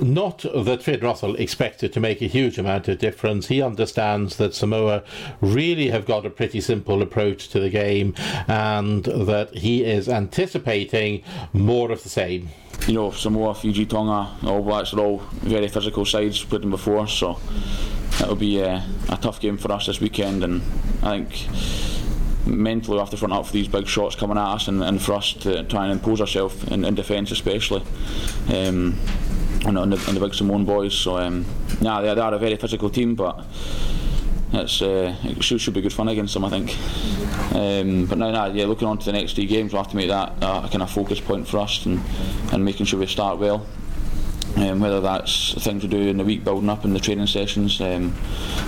Not 0.00 0.44
that 0.54 0.82
Fred 0.82 1.02
Russell 1.02 1.36
expected 1.36 1.92
to 1.92 2.00
make 2.00 2.20
a 2.22 2.26
huge 2.26 2.58
amount 2.58 2.88
of 2.88 2.98
difference. 2.98 3.48
He 3.48 3.62
understands 3.62 4.36
that 4.36 4.54
Samoa 4.54 5.04
really 5.40 5.90
have 5.90 6.06
got 6.06 6.26
a 6.26 6.30
pretty 6.30 6.60
simple 6.60 7.02
approach 7.02 7.48
to 7.48 7.60
the 7.60 7.70
game 7.70 8.14
and 8.48 9.04
that 9.04 9.54
he 9.54 9.84
is 9.84 10.08
anticipating 10.08 11.22
more 11.52 11.90
of 11.92 12.02
the 12.02 12.08
same. 12.08 12.48
You 12.86 12.94
know, 12.94 13.10
Samoa, 13.12 13.54
Fiji, 13.54 13.86
Tonga, 13.86 14.36
All 14.44 14.62
Blacks 14.62 14.92
are 14.92 15.00
all 15.00 15.18
very 15.42 15.68
physical 15.68 16.04
sides, 16.04 16.42
played 16.42 16.62
them 16.62 16.70
before, 16.70 17.06
so 17.06 17.38
it'll 18.20 18.34
be 18.34 18.60
uh, 18.62 18.80
a 19.08 19.16
tough 19.16 19.40
game 19.40 19.56
for 19.56 19.70
us 19.70 19.86
this 19.86 20.00
weekend, 20.00 20.42
and 20.42 20.62
I 21.02 21.24
think 21.24 22.46
mentally 22.46 22.96
we 22.96 23.00
have 23.00 23.10
to 23.10 23.16
front 23.16 23.32
up 23.32 23.46
for 23.46 23.52
these 23.52 23.68
big 23.68 23.86
shots 23.86 24.16
coming 24.16 24.36
at 24.36 24.44
us 24.44 24.66
and, 24.66 24.82
and 24.82 25.00
for 25.00 25.12
us 25.12 25.32
to 25.32 25.62
try 25.64 25.84
and 25.84 25.92
impose 25.92 26.20
ourselves 26.20 26.64
in, 26.64 26.84
in 26.84 26.94
defence 26.94 27.30
especially. 27.30 27.82
Um, 28.52 28.98
and, 29.64 29.76
the, 29.76 30.04
and 30.08 30.16
the 30.16 30.20
big 30.20 30.34
Samoan 30.34 30.64
boys. 30.64 30.94
So 30.94 31.18
um, 31.18 31.44
yeah, 31.80 32.00
they, 32.00 32.14
they 32.14 32.20
are 32.20 32.34
a 32.34 32.38
very 32.38 32.56
physical 32.56 32.90
team, 32.90 33.14
but 33.14 33.44
it's 34.54 34.82
uh, 34.82 35.16
it 35.24 35.42
should, 35.42 35.60
should 35.60 35.74
be 35.74 35.80
good 35.80 35.92
fun 35.92 36.08
against 36.08 36.34
them, 36.34 36.44
I 36.44 36.50
think. 36.50 36.76
Um, 37.54 38.06
but 38.06 38.18
now, 38.18 38.30
now, 38.30 38.46
yeah, 38.46 38.66
looking 38.66 38.88
on 38.88 38.98
to 38.98 39.06
the 39.06 39.12
next 39.12 39.34
three 39.34 39.46
games, 39.46 39.72
we'll 39.72 39.82
have 39.82 39.90
to 39.90 39.96
make 39.96 40.08
that 40.08 40.32
uh, 40.42 40.62
a 40.64 40.68
kind 40.68 40.82
of 40.82 40.90
focus 40.90 41.20
point 41.20 41.48
for 41.48 41.58
us 41.58 41.86
and, 41.86 42.00
and 42.52 42.64
making 42.64 42.86
sure 42.86 43.00
we 43.00 43.06
start 43.06 43.38
well. 43.38 43.66
Um, 44.54 44.80
whether 44.80 45.00
that's 45.00 45.54
things 45.64 45.80
to 45.80 45.88
do 45.88 45.96
in 45.96 46.18
the 46.18 46.24
week 46.24 46.44
building 46.44 46.68
up 46.68 46.84
in 46.84 46.92
the 46.92 47.00
training 47.00 47.26
sessions 47.26 47.80
um, 47.80 48.14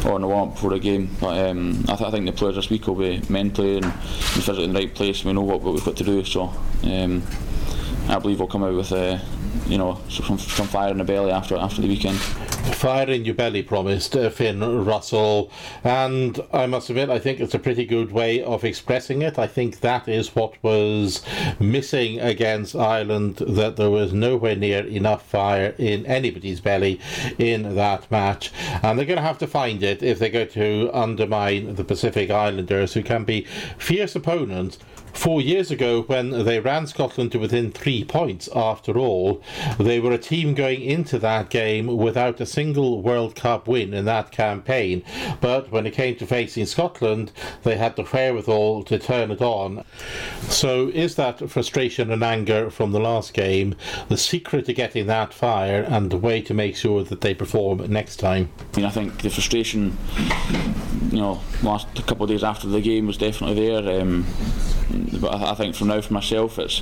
or 0.06 0.16
in 0.16 0.22
the 0.22 0.28
warm 0.28 0.48
up 0.48 0.54
before 0.54 0.72
a 0.72 0.78
game. 0.78 1.14
But 1.20 1.50
um, 1.50 1.84
I, 1.88 1.96
th- 1.96 2.08
I, 2.08 2.10
think 2.10 2.24
the 2.24 2.32
players 2.32 2.54
this 2.54 2.70
week 2.70 2.86
will 2.86 2.94
be 2.94 3.20
mentally 3.28 3.76
and, 3.76 3.84
and 3.84 3.94
physically 3.94 4.64
in 4.64 4.72
the 4.72 4.78
right 4.78 4.94
place. 4.94 5.26
We 5.26 5.34
know 5.34 5.42
what, 5.42 5.60
what 5.60 5.74
we've 5.74 5.84
got 5.84 5.98
to 5.98 6.04
do, 6.04 6.24
so 6.24 6.54
um, 6.84 7.22
I 8.08 8.18
believe 8.18 8.38
we'll 8.38 8.48
come 8.48 8.64
out 8.64 8.74
with 8.74 8.92
uh, 8.92 9.18
you 9.66 9.78
know 9.78 10.00
some, 10.08 10.38
some 10.38 10.66
fire 10.66 10.90
in 10.90 10.98
the 10.98 11.04
belly 11.04 11.30
after 11.30 11.56
after 11.56 11.80
the 11.80 11.88
weekend. 11.88 12.18
Fire 12.74 13.08
in 13.08 13.24
your 13.24 13.34
belly, 13.34 13.62
promised 13.62 14.16
uh, 14.16 14.30
Finn 14.30 14.60
Russell, 14.84 15.50
and 15.84 16.40
I 16.52 16.66
must 16.66 16.90
admit, 16.90 17.10
I 17.10 17.18
think 17.18 17.40
it's 17.40 17.54
a 17.54 17.58
pretty 17.58 17.84
good 17.84 18.10
way 18.10 18.42
of 18.42 18.64
expressing 18.64 19.22
it. 19.22 19.38
I 19.38 19.46
think 19.46 19.80
that 19.80 20.08
is 20.08 20.34
what 20.34 20.54
was 20.62 21.22
missing 21.60 22.20
against 22.20 22.74
Ireland, 22.74 23.36
that 23.36 23.76
there 23.76 23.90
was 23.90 24.12
nowhere 24.12 24.56
near 24.56 24.84
enough 24.86 25.26
fire 25.26 25.74
in 25.78 26.04
anybody's 26.06 26.60
belly 26.60 27.00
in 27.38 27.74
that 27.74 28.10
match, 28.10 28.50
and 28.82 28.98
they're 28.98 29.06
going 29.06 29.18
to 29.18 29.22
have 29.22 29.38
to 29.38 29.46
find 29.46 29.82
it 29.82 30.02
if 30.02 30.18
they 30.18 30.30
go 30.30 30.44
to 30.46 30.90
undermine 30.92 31.74
the 31.74 31.84
Pacific 31.84 32.30
Islanders, 32.30 32.94
who 32.94 33.02
can 33.02 33.24
be 33.24 33.46
fierce 33.78 34.16
opponents 34.16 34.78
Four 35.14 35.40
years 35.40 35.70
ago, 35.70 36.02
when 36.02 36.44
they 36.44 36.60
ran 36.60 36.86
Scotland 36.86 37.32
to 37.32 37.38
within 37.38 37.70
three 37.70 38.04
points, 38.04 38.48
after 38.54 38.98
all, 38.98 39.40
they 39.78 40.00
were 40.00 40.12
a 40.12 40.18
team 40.18 40.54
going 40.54 40.82
into 40.82 41.18
that 41.20 41.50
game 41.50 41.96
without 41.96 42.40
a 42.40 42.46
single 42.46 43.00
World 43.00 43.34
Cup 43.34 43.68
win 43.68 43.94
in 43.94 44.04
that 44.06 44.32
campaign. 44.32 45.02
But 45.40 45.70
when 45.70 45.86
it 45.86 45.94
came 45.94 46.16
to 46.16 46.26
facing 46.26 46.66
Scotland, 46.66 47.32
they 47.62 47.76
had 47.76 47.96
the 47.96 48.02
wherewithal 48.02 48.82
to 48.84 48.98
turn 48.98 49.30
it 49.30 49.40
on. 49.40 49.84
So, 50.48 50.88
is 50.88 51.14
that 51.14 51.48
frustration 51.48 52.10
and 52.10 52.22
anger 52.22 52.68
from 52.68 52.92
the 52.92 53.00
last 53.00 53.32
game 53.32 53.76
the 54.08 54.16
secret 54.16 54.66
to 54.66 54.74
getting 54.74 55.06
that 55.06 55.32
fire 55.32 55.86
and 55.88 56.10
the 56.10 56.18
way 56.18 56.42
to 56.42 56.52
make 56.52 56.76
sure 56.76 57.04
that 57.04 57.20
they 57.20 57.34
perform 57.34 57.78
next 57.90 58.16
time? 58.16 58.50
I, 58.74 58.76
mean, 58.76 58.86
I 58.86 58.90
think 58.90 59.22
the 59.22 59.30
frustration, 59.30 59.96
you 61.10 61.20
know, 61.20 61.40
last 61.62 61.86
couple 62.06 62.24
of 62.24 62.30
days 62.30 62.44
after 62.44 62.66
the 62.66 62.80
game 62.80 63.06
was 63.06 63.16
definitely 63.16 63.68
there. 63.68 64.00
Um, 64.00 64.26
but 65.24 65.36
I, 65.36 65.52
I, 65.52 65.54
think 65.54 65.74
from 65.74 65.88
now 65.88 66.02
for 66.02 66.12
myself, 66.12 66.58
it's 66.58 66.80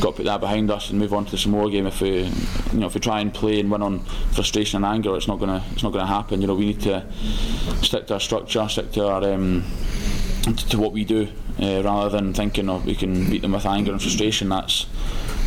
got 0.00 0.12
to 0.12 0.16
put 0.16 0.24
that 0.24 0.40
behind 0.40 0.70
us 0.70 0.88
and 0.88 0.98
move 0.98 1.12
on 1.12 1.26
to 1.26 1.36
some 1.36 1.52
more 1.52 1.68
game. 1.68 1.86
If 1.86 2.00
we, 2.00 2.22
you 2.22 2.78
know, 2.78 2.86
if 2.86 2.94
we 2.94 3.00
try 3.00 3.20
and 3.20 3.32
play 3.32 3.60
and 3.60 3.70
win 3.70 3.82
on 3.82 4.00
frustration 4.32 4.78
and 4.78 4.86
anger, 4.86 5.14
it's 5.14 5.28
not 5.28 5.38
gonna, 5.38 5.62
it's 5.72 5.82
not 5.82 5.92
gonna 5.92 6.06
happen. 6.06 6.40
You 6.40 6.46
know, 6.46 6.54
we 6.54 6.66
need 6.66 6.80
to 6.82 7.04
stick 7.82 8.06
to 8.06 8.14
our 8.14 8.20
structure, 8.20 8.66
stick 8.68 8.92
to 8.92 9.06
our. 9.06 9.22
Um, 9.24 9.64
to 10.70 10.76
what 10.76 10.90
we 10.90 11.04
do, 11.04 11.28
uh, 11.62 11.82
rather 11.84 12.08
than 12.08 12.34
thinking, 12.34 12.68
oh, 12.68 12.78
we 12.78 12.96
can 12.96 13.30
beat 13.30 13.42
them 13.42 13.52
with 13.52 13.64
anger 13.64 13.92
and 13.92 14.02
frustration. 14.02 14.48
That's 14.48 14.86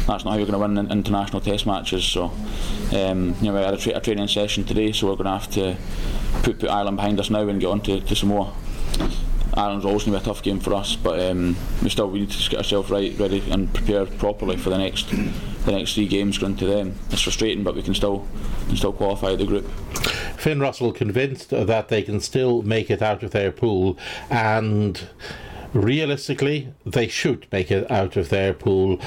that's 0.08 0.24
not 0.24 0.32
how 0.32 0.38
you're 0.38 0.48
going 0.48 0.54
to 0.54 0.60
win 0.60 0.78
in 0.78 0.90
international 0.90 1.42
test 1.42 1.66
matches. 1.66 2.06
So, 2.06 2.26
um, 2.94 3.36
you 3.42 3.48
know, 3.52 3.56
we 3.56 3.62
had 3.62 3.74
a, 3.74 3.78
tra- 3.78 3.98
a, 3.98 4.00
training 4.00 4.30
session 4.30 4.64
today, 4.64 4.94
so 4.94 5.08
we're 5.08 5.16
going 5.16 5.26
to 5.26 5.32
have 5.32 5.50
to 5.52 5.76
put, 6.44 6.60
put 6.60 6.70
Ireland 6.70 6.96
behind 6.96 7.20
us 7.20 7.30
now 7.30 7.46
and 7.50 7.60
get 7.60 7.68
on 7.68 7.82
to, 7.82 8.00
to 8.00 8.16
Samoa. 8.16 8.54
Ireland's 9.54 9.86
always 9.86 10.04
going 10.04 10.18
to 10.18 10.20
be 10.20 10.24
a 10.24 10.34
tough 10.34 10.44
game 10.44 10.60
for 10.60 10.74
us, 10.74 10.96
but 10.96 11.20
um, 11.20 11.56
we 11.82 11.90
still 11.90 12.10
we 12.10 12.20
need 12.20 12.32
to 12.32 12.50
get 12.50 12.58
ourselves 12.58 12.90
right, 12.90 13.18
ready, 13.18 13.44
and 13.52 13.74
prepared 13.74 14.18
properly 14.18 14.58
for 14.58 14.70
the 14.70 14.78
next 14.78 15.10
the 15.10 15.72
next 15.72 15.94
three 15.94 16.08
games 16.08 16.38
going 16.38 16.56
to 16.58 16.66
them. 16.66 16.96
It's 17.12 17.22
frustrating, 17.22 17.64
but 17.64 17.76
we 17.76 17.84
can 17.84 17.96
still 17.96 18.28
can 18.68 18.78
still 18.78 18.94
qualify 18.94 19.36
the 19.36 19.46
group. 19.46 19.70
Finn 20.38 20.60
Russell 20.60 20.92
convinced 20.92 21.50
that 21.50 21.88
they 21.88 22.04
can 22.04 22.20
still 22.20 22.62
make 22.62 22.90
it 22.90 23.02
out 23.02 23.24
of 23.24 23.32
their 23.32 23.52
pool 23.52 23.98
and 24.30 25.08
realistically, 25.76 26.74
they 26.86 27.08
should 27.08 27.46
make 27.52 27.70
it 27.70 27.90
out 27.92 28.16
of 28.16 28.30
their 28.30 28.54
pool. 28.54 29.00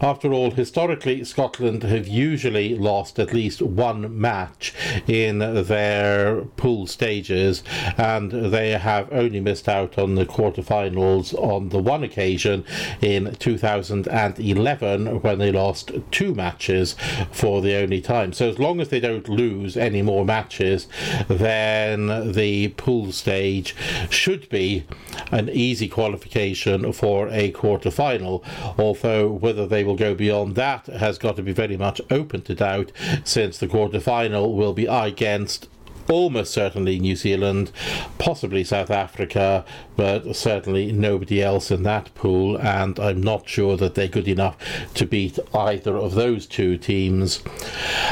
After 0.00 0.32
all, 0.32 0.50
historically, 0.50 1.22
Scotland 1.24 1.82
have 1.82 2.08
usually 2.08 2.76
lost 2.76 3.18
at 3.18 3.34
least 3.34 3.60
one 3.60 4.18
match 4.18 4.74
in 5.06 5.38
their 5.38 6.42
pool 6.56 6.86
stages, 6.86 7.62
and 7.98 8.32
they 8.32 8.70
have 8.70 9.12
only 9.12 9.40
missed 9.40 9.68
out 9.68 9.98
on 9.98 10.14
the 10.14 10.24
quarterfinals 10.24 11.34
on 11.34 11.68
the 11.68 11.78
one 11.78 12.02
occasion 12.02 12.64
in 13.02 13.34
2011 13.34 15.20
when 15.20 15.38
they 15.38 15.52
lost 15.52 15.92
two 16.10 16.34
matches 16.34 16.96
for 17.30 17.60
the 17.60 17.76
only 17.76 18.00
time. 18.00 18.32
So, 18.32 18.48
as 18.48 18.58
long 18.58 18.80
as 18.80 18.88
they 18.88 19.00
don't 19.00 19.28
lose 19.28 19.76
any 19.76 20.00
more 20.00 20.24
matches, 20.24 20.88
then 21.28 22.32
the 22.32 22.68
pool 22.68 23.12
stage 23.12 23.76
should 24.08 24.48
be 24.48 24.86
an 25.30 25.50
easy 25.50 25.88
qualification 25.88 26.05
qualification 26.06 26.92
for 26.92 27.28
a 27.30 27.50
quarter 27.50 27.90
final. 27.90 28.44
Although 28.78 29.28
whether 29.28 29.66
they 29.66 29.82
will 29.82 29.96
go 29.96 30.14
beyond 30.14 30.54
that 30.54 30.86
has 30.86 31.18
got 31.18 31.34
to 31.34 31.42
be 31.42 31.52
very 31.52 31.76
much 31.76 32.00
open 32.10 32.42
to 32.42 32.54
doubt, 32.54 32.92
since 33.24 33.58
the 33.58 33.66
quarter 33.66 33.98
final 33.98 34.54
will 34.54 34.72
be 34.72 34.86
against 34.86 35.68
almost 36.08 36.52
certainly 36.52 37.00
New 37.00 37.16
Zealand, 37.16 37.72
possibly 38.18 38.62
South 38.62 38.92
Africa, 38.92 39.64
but 39.96 40.36
certainly 40.36 40.92
nobody 40.92 41.42
else 41.42 41.72
in 41.72 41.82
that 41.82 42.14
pool. 42.14 42.56
And 42.58 43.00
I'm 43.00 43.20
not 43.20 43.48
sure 43.48 43.76
that 43.76 43.96
they're 43.96 44.06
good 44.06 44.28
enough 44.28 44.56
to 44.94 45.06
beat 45.06 45.40
either 45.52 45.96
of 45.96 46.14
those 46.14 46.46
two 46.46 46.78
teams. 46.78 47.42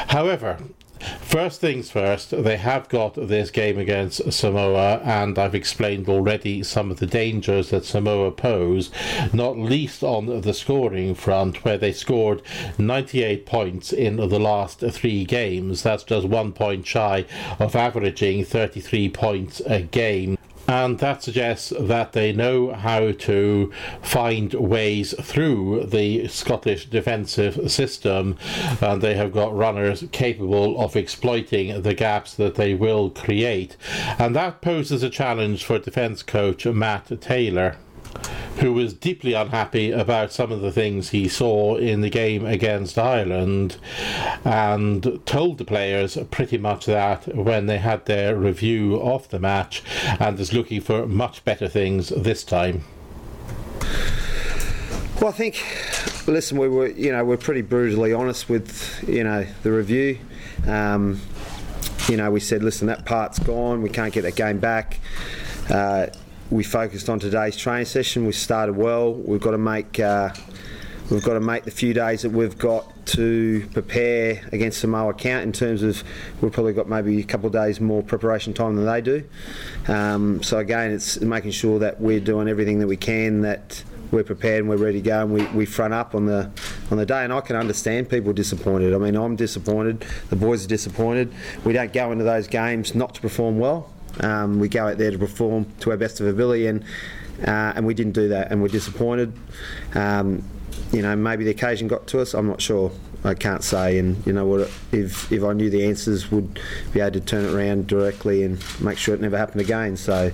However, 0.09 0.59
First 1.21 1.61
things 1.61 1.91
first, 1.91 2.31
they 2.31 2.57
have 2.57 2.89
got 2.89 3.15
this 3.15 3.51
game 3.51 3.79
against 3.79 4.33
Samoa, 4.33 5.01
and 5.05 5.39
I've 5.39 5.55
explained 5.55 6.09
already 6.09 6.63
some 6.63 6.91
of 6.91 6.99
the 6.99 7.07
dangers 7.07 7.71
that 7.71 7.85
Samoa 7.85 8.31
pose, 8.31 8.91
not 9.33 9.59
least 9.59 10.03
on 10.03 10.41
the 10.41 10.55
scoring 10.55 11.15
front, 11.15 11.65
where 11.65 11.79
they 11.79 11.93
scored 11.93 12.43
98 12.79 13.47
points 13.47 13.93
in 13.93 14.17
the 14.17 14.39
last 14.39 14.81
three 14.81 15.25
games. 15.25 15.83
That's 15.83 16.05
just 16.05 16.27
one 16.27 16.53
point 16.53 16.87
shy 16.87 17.25
of 17.59 17.75
averaging 17.75 18.45
33 18.45 19.09
points 19.11 19.61
a 19.67 19.83
game 19.83 20.39
and 20.67 20.99
that 20.99 21.23
suggests 21.23 21.73
that 21.79 22.13
they 22.13 22.33
know 22.33 22.73
how 22.73 23.13
to 23.13 23.73
find 24.03 24.55
ways 24.55 25.15
through 25.21 25.87
the 25.87 26.29
Scottish 26.29 26.87
defensive 26.87 27.71
system, 27.71 28.37
and 28.81 29.03
they 29.03 29.15
have 29.15 29.33
got 29.33 29.55
runners 29.55 30.05
capable 30.13 30.81
of 30.81 30.97
exploiting 30.97 31.83
the 31.83 31.95
gaps 31.95 32.35
that 32.35 32.55
they 32.55 32.75
will 32.75 33.11
create. 33.11 33.77
And 34.19 34.35
that 34.37 34.61
poses 34.61 35.03
a 35.03 35.11
challenge 35.11 35.65
for 35.65 35.79
defence 35.79 36.23
coach 36.23 36.67
Matt 36.67 37.21
Taylor 37.21 37.77
who 38.61 38.73
was 38.73 38.95
deeply 38.95 39.33
unhappy 39.33 39.91
about 39.91 40.33
some 40.33 40.53
of 40.53 40.61
the 40.61 40.71
things 40.71 41.11
he 41.11 41.29
saw 41.29 41.77
in 41.77 42.01
the 42.01 42.11
game 42.11 42.47
against 42.47 42.99
Ireland 42.99 43.77
and 44.45 45.21
told 45.27 45.59
the 45.59 45.65
players 45.65 46.17
pretty 46.31 46.59
much 46.59 46.87
that 46.87 47.35
when 47.35 47.67
they 47.67 47.79
had 47.79 48.07
their 48.07 48.37
review 48.37 49.01
of 49.01 49.29
the 49.31 49.41
match 49.41 49.83
and 50.21 50.39
is 50.39 50.53
looking 50.53 50.81
for 50.81 51.07
much 51.07 51.45
better 51.45 51.69
things 51.69 52.11
this 52.11 52.45
time. 52.45 52.85
Well, 55.21 55.29
I 55.29 55.33
think, 55.33 56.27
listen, 56.27 56.59
we 56.59 56.69
were, 56.69 56.89
you 56.89 57.13
know, 57.13 57.25
we're 57.25 57.37
pretty 57.37 57.63
brutally 57.63 58.13
honest 58.13 58.49
with, 58.49 59.05
you 59.09 59.25
know, 59.25 59.47
the 59.63 59.73
review. 59.73 60.19
Um, 60.67 61.21
you 62.09 62.17
know, 62.17 62.31
we 62.31 62.41
said, 62.41 62.63
listen, 62.63 62.89
that 62.89 63.07
part's 63.07 63.39
gone. 63.39 63.81
We 63.81 63.89
can't 63.91 64.13
get 64.13 64.23
that 64.23 64.37
game 64.37 64.59
back. 64.59 65.01
Uh, 65.71 66.09
we 66.55 66.63
focused 66.63 67.09
on 67.09 67.19
today's 67.19 67.57
training 67.57 67.85
session. 67.85 68.27
We 68.27 68.33
started 68.33 68.77
well. 68.77 69.13
We've 69.13 69.41
got 69.41 69.51
to 69.51 69.59
make 69.59 69.99
uh, 69.99 70.33
we've 71.11 71.25
got 71.25 71.35
to 71.35 71.41
make 71.41 71.65
the 71.65 71.73
few 71.73 71.93
days 71.93 72.23
that 72.23 72.31
we've 72.31 72.57
got 72.57 73.07
to 73.07 73.69
prepare 73.73 74.41
against 74.53 74.81
Samoa 74.81 75.15
count 75.15 75.43
in 75.43 75.51
terms 75.51 75.83
of 75.83 76.05
we've 76.41 76.53
probably 76.53 76.73
got 76.73 76.89
maybe 76.89 77.19
a 77.19 77.25
couple 77.25 77.49
of 77.49 77.53
days 77.53 77.81
more 77.81 78.05
preparation 78.05 78.55
time 78.55 78.77
than 78.77 78.87
they 78.87 79.01
do. 79.01 79.25
Um, 79.89 80.45
so 80.45 80.59
again, 80.59 80.93
it's 80.93 81.21
making 81.21 81.51
sure 81.51 81.81
that 81.81 82.01
we're 82.01 82.21
doing 82.21 82.47
everything 82.47 82.79
that 82.79 82.87
we 82.87 82.97
can 82.97 83.41
that 83.41 83.83
we're 84.13 84.23
prepared 84.23 84.61
and 84.61 84.69
we're 84.69 84.77
ready 84.77 85.03
to 85.03 85.05
go 85.05 85.23
and 85.23 85.33
we, 85.33 85.45
we 85.47 85.67
front 85.67 85.93
up 85.93 86.15
on 86.15 86.27
the 86.27 86.49
on 86.93 86.99
the 86.99 87.07
day 87.07 87.25
and 87.25 87.33
I 87.33 87.41
can 87.41 87.57
understand 87.57 88.09
people 88.09 88.33
disappointed. 88.33 88.95
I 88.95 88.99
mean 88.99 89.17
I'm 89.17 89.35
disappointed, 89.35 90.07
the 90.31 90.37
boys 90.37 90.65
are 90.65 90.69
disappointed. 90.69 91.35
We 91.65 91.73
don't 91.73 91.93
go 91.93 92.13
into 92.13 92.23
those 92.23 92.47
games 92.47 92.95
not 92.95 93.13
to 93.17 93.21
perform 93.21 93.59
well. 93.59 93.91
Um, 94.21 94.61
we 94.61 94.69
go 94.69 94.89
out 94.89 94.99
there 94.99 95.11
to 95.11 95.19
perform 95.19 95.67
to 95.81 95.91
our 95.91 95.97
best 95.97 96.21
of 96.21 96.27
ability, 96.27 96.67
and 96.67 96.85
uh, 97.47 97.73
and 97.77 97.87
we 97.87 97.95
didn't 97.95 98.13
do 98.13 98.29
that, 98.29 98.51
and 98.51 98.63
we're 98.63 98.69
disappointed. 98.69 99.33
Um, 99.95 100.43
you 100.93 101.03
know, 101.03 101.17
maybe 101.17 101.45
the 101.45 101.51
occasion 101.51 101.89
got 101.89 102.07
to 102.09 102.21
us. 102.21 102.35
I'm 102.35 102.47
not 102.47 102.61
sure. 102.61 102.93
I 103.27 103.33
can't 103.33 103.65
say. 103.65 103.99
And 103.99 104.25
you 104.27 104.35
know 104.35 104.45
what? 104.45 104.71
If 104.93 105.33
if 105.33 105.43
I 105.43 105.55
knew 105.55 105.71
the 105.71 105.87
answers, 105.87 106.31
would 106.31 106.61
be 106.93 107.01
able 107.01 107.13
to 107.13 107.21
turn 107.21 107.47
it 107.47 107.55
around 107.55 107.87
directly 107.87 108.43
and 108.43 108.63
make 108.81 108.99
sure 108.99 109.15
it 109.15 109.21
never 109.21 109.39
happened 109.39 109.63
again. 109.63 109.97
So, 109.97 110.31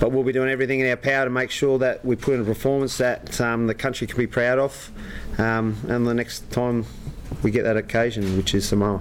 but 0.00 0.10
we'll 0.10 0.24
be 0.24 0.32
doing 0.32 0.50
everything 0.50 0.80
in 0.80 0.90
our 0.90 0.96
power 0.96 1.24
to 1.24 1.30
make 1.30 1.50
sure 1.50 1.78
that 1.78 2.04
we 2.04 2.16
put 2.16 2.34
in 2.34 2.40
a 2.40 2.44
performance 2.44 2.98
that 2.98 3.40
um, 3.40 3.68
the 3.68 3.74
country 3.74 4.06
can 4.06 4.18
be 4.18 4.26
proud 4.26 4.58
of. 4.58 4.90
Um, 5.38 5.76
and 5.88 6.06
the 6.06 6.14
next 6.14 6.50
time 6.50 6.86
we 7.42 7.52
get 7.52 7.62
that 7.62 7.76
occasion, 7.76 8.36
which 8.36 8.52
is 8.54 8.68
Samoa. 8.68 9.00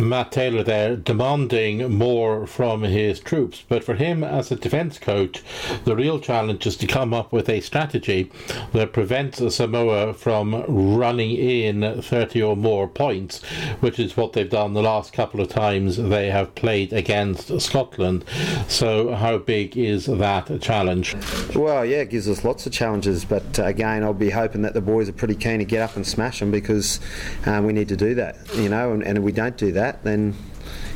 Matt 0.00 0.30
Taylor 0.30 0.62
there 0.62 0.96
demanding 0.96 1.92
more 1.92 2.46
from 2.46 2.82
his 2.82 3.18
troops. 3.18 3.64
But 3.68 3.82
for 3.82 3.94
him 3.94 4.22
as 4.22 4.52
a 4.52 4.56
defence 4.56 4.98
coach, 4.98 5.42
the 5.84 5.96
real 5.96 6.20
challenge 6.20 6.66
is 6.66 6.76
to 6.76 6.86
come 6.86 7.12
up 7.12 7.32
with 7.32 7.48
a 7.48 7.60
strategy 7.60 8.30
that 8.72 8.92
prevents 8.92 9.38
Samoa 9.54 10.14
from 10.14 10.64
running 10.68 11.32
in 11.32 12.02
30 12.02 12.42
or 12.42 12.56
more 12.56 12.86
points, 12.86 13.42
which 13.80 13.98
is 13.98 14.16
what 14.16 14.32
they've 14.32 14.48
done 14.48 14.74
the 14.74 14.82
last 14.82 15.12
couple 15.12 15.40
of 15.40 15.48
times 15.48 15.96
they 15.96 16.30
have 16.30 16.54
played 16.54 16.92
against 16.92 17.60
Scotland. 17.60 18.24
So, 18.68 19.14
how 19.14 19.38
big 19.38 19.76
is 19.76 20.06
that 20.06 20.60
challenge? 20.60 21.16
Well, 21.54 21.84
yeah, 21.84 21.98
it 21.98 22.10
gives 22.10 22.28
us 22.28 22.44
lots 22.44 22.66
of 22.66 22.72
challenges. 22.72 23.24
But 23.24 23.58
uh, 23.58 23.64
again, 23.64 24.04
I'll 24.04 24.14
be 24.14 24.30
hoping 24.30 24.62
that 24.62 24.74
the 24.74 24.80
boys 24.80 25.08
are 25.08 25.12
pretty 25.12 25.34
keen 25.34 25.58
to 25.58 25.64
get 25.64 25.82
up 25.82 25.96
and 25.96 26.06
smash 26.06 26.40
them 26.40 26.50
because 26.50 27.00
um, 27.46 27.64
we 27.64 27.72
need 27.72 27.88
to 27.88 27.96
do 27.96 28.14
that, 28.14 28.36
you 28.54 28.68
know, 28.68 28.92
and, 28.92 29.02
and 29.02 29.24
we 29.24 29.32
don't 29.32 29.47
do 29.50 29.72
that 29.72 30.04
then 30.04 30.34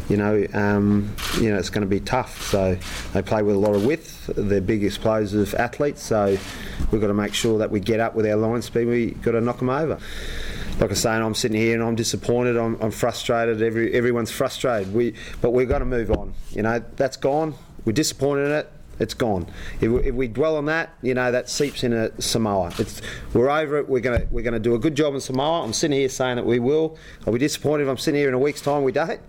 you 0.08 0.16
know, 0.16 0.46
um, 0.52 1.14
you 1.40 1.50
know, 1.50 1.58
it's 1.58 1.70
going 1.70 1.82
to 1.82 1.88
be 1.88 2.00
tough. 2.00 2.42
So 2.50 2.76
they 3.12 3.22
play 3.22 3.42
with 3.42 3.56
a 3.56 3.58
lot 3.58 3.74
of 3.74 3.86
width. 3.86 4.30
They're 4.36 4.60
big, 4.60 4.84
explosive 4.84 5.54
athletes. 5.54 6.02
So 6.02 6.36
we've 6.90 7.00
got 7.00 7.06
to 7.06 7.14
make 7.14 7.34
sure 7.34 7.58
that 7.58 7.70
we 7.70 7.80
get 7.80 8.00
up 8.00 8.14
with 8.14 8.26
our 8.26 8.36
line 8.36 8.62
speed. 8.62 8.86
We've 8.86 9.22
got 9.22 9.32
to 9.32 9.40
knock 9.40 9.58
them 9.58 9.70
over. 9.70 9.98
Like 10.80 10.90
I 10.90 10.94
say, 10.94 11.10
I'm 11.10 11.34
sitting 11.34 11.56
here 11.56 11.74
and 11.74 11.82
I'm 11.82 11.94
disappointed. 11.94 12.56
I'm, 12.56 12.80
I'm 12.82 12.90
frustrated. 12.90 13.62
Every, 13.62 13.92
everyone's 13.94 14.30
frustrated. 14.30 14.92
We, 14.92 15.14
but 15.40 15.50
we've 15.50 15.68
got 15.68 15.78
to 15.78 15.84
move 15.84 16.10
on. 16.10 16.34
You 16.50 16.62
know, 16.62 16.82
that's 16.96 17.16
gone. 17.16 17.54
We're 17.84 17.92
disappointed 17.92 18.46
in 18.46 18.52
it 18.52 18.72
it's 19.02 19.14
gone. 19.14 19.46
If 19.80 19.90
we, 19.90 20.02
if 20.04 20.14
we, 20.14 20.28
dwell 20.28 20.56
on 20.56 20.66
that, 20.66 20.94
you 21.02 21.14
know, 21.14 21.30
that 21.32 21.48
seeps 21.48 21.84
into 21.84 22.12
Samoa. 22.22 22.72
It's, 22.78 23.02
we're 23.34 23.50
over 23.50 23.78
it. 23.78 23.88
We're 23.88 24.00
gonna 24.00 24.26
we're 24.30 24.44
gonna 24.44 24.58
do 24.58 24.74
a 24.74 24.78
good 24.78 24.94
job 24.94 25.14
in 25.14 25.20
Samoa. 25.20 25.64
I'm 25.64 25.72
sitting 25.72 25.98
here 25.98 26.08
saying 26.08 26.36
that 26.36 26.46
we 26.46 26.58
will. 26.58 26.96
I'll 27.26 27.32
be 27.32 27.38
disappointed 27.38 27.84
if 27.84 27.88
I'm 27.88 27.98
sitting 27.98 28.18
here 28.18 28.28
in 28.28 28.34
a 28.34 28.38
week's 28.38 28.60
time 28.60 28.84
we 28.84 28.92
don't. 28.92 29.20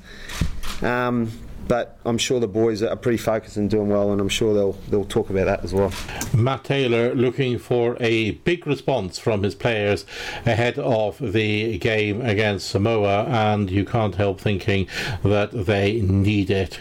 Um, 0.82 1.32
but 1.68 1.98
I'm 2.06 2.18
sure 2.18 2.40
the 2.40 2.48
boys 2.48 2.84
are 2.84 2.96
pretty 2.96 3.18
focused 3.18 3.58
and 3.58 3.70
doing 3.70 3.90
well, 3.90 4.12
and 4.12 4.20
I'm 4.20 4.30
sure 4.30 4.54
they'll 4.54 4.74
they'll 4.90 5.06
talk 5.06 5.30
about 5.30 5.46
that 5.46 5.64
as 5.64 5.74
well. 5.74 5.92
Matt 6.36 6.66
Taylor 6.66 7.14
looking 7.16 7.58
for 7.58 7.98
a 8.00 8.32
big 8.32 8.68
response 8.68 9.18
from 9.18 9.44
his 9.44 9.56
players 9.56 10.06
ahead 10.46 10.78
of 10.80 11.18
the 11.20 11.78
game 11.78 12.22
against 12.22 12.70
Samoa, 12.70 13.26
and 13.26 13.70
you 13.70 13.86
can't 13.86 14.16
help 14.16 14.40
thinking 14.40 14.88
that 15.24 15.52
they 15.52 16.02
need 16.02 16.50
it. 16.50 16.80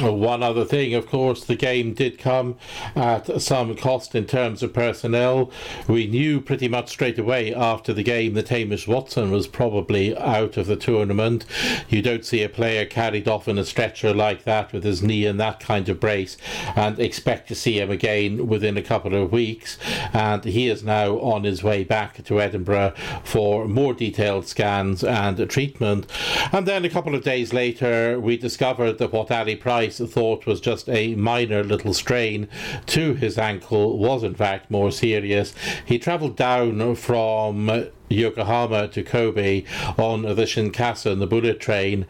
One 0.00 0.42
other 0.42 0.64
thing, 0.64 0.94
of 0.94 1.06
course, 1.06 1.44
the 1.44 1.56
game 1.56 1.92
did 1.92 2.18
come 2.18 2.56
at 2.96 3.42
some 3.42 3.76
cost 3.76 4.14
in 4.14 4.24
terms 4.24 4.62
of 4.62 4.72
personnel. 4.72 5.50
We 5.86 6.06
knew 6.06 6.40
pretty 6.40 6.68
much 6.68 6.88
straight 6.88 7.18
away 7.18 7.54
after 7.54 7.92
the 7.92 8.02
game 8.02 8.34
that 8.34 8.48
Hamish 8.48 8.88
Watson 8.88 9.30
was 9.30 9.46
probably 9.46 10.16
out 10.16 10.56
of 10.56 10.66
the 10.66 10.76
tournament. 10.76 11.44
You 11.88 12.00
don't 12.00 12.24
see 12.24 12.42
a 12.42 12.48
player 12.48 12.86
carried 12.86 13.28
off 13.28 13.46
in 13.46 13.58
a 13.58 13.64
stretcher 13.64 14.14
like 14.14 14.44
that 14.44 14.72
with 14.72 14.84
his 14.84 15.02
knee 15.02 15.26
in 15.26 15.36
that 15.36 15.60
kind 15.60 15.88
of 15.88 16.00
brace 16.00 16.38
and 16.74 16.98
expect 16.98 17.48
to 17.48 17.54
see 17.54 17.78
him 17.78 17.90
again 17.90 18.46
within 18.46 18.78
a 18.78 18.82
couple 18.82 19.14
of 19.14 19.32
weeks. 19.32 19.78
And 20.12 20.44
he 20.44 20.68
is 20.68 20.82
now 20.82 21.18
on 21.18 21.44
his 21.44 21.62
way 21.62 21.84
back 21.84 22.24
to 22.24 22.40
Edinburgh 22.40 22.94
for 23.22 23.68
more 23.68 23.92
detailed 23.92 24.46
scans 24.46 25.04
and 25.04 25.48
treatment. 25.50 26.06
And 26.52 26.66
then 26.66 26.84
a 26.84 26.90
couple 26.90 27.14
of 27.14 27.22
days 27.22 27.52
later, 27.52 28.18
we 28.18 28.36
discovered 28.36 28.98
that 28.98 29.12
what 29.12 29.30
Ali 29.30 29.56
Price 29.56 29.89
thought 29.98 30.46
was 30.46 30.60
just 30.60 30.88
a 30.88 31.14
minor 31.14 31.62
little 31.64 31.94
strain 31.94 32.48
to 32.86 33.14
his 33.14 33.38
ankle 33.38 33.98
was 33.98 34.22
in 34.22 34.34
fact 34.34 34.70
more 34.70 34.90
serious. 34.90 35.54
He 35.84 35.98
travelled 35.98 36.36
down 36.36 36.94
from 36.94 37.90
Yokohama 38.10 38.88
to 38.88 39.02
Kobe 39.02 39.64
on 39.96 40.22
the 40.22 40.46
Shinkansen, 40.46 41.20
the 41.20 41.26
bullet 41.26 41.60
train, 41.60 42.06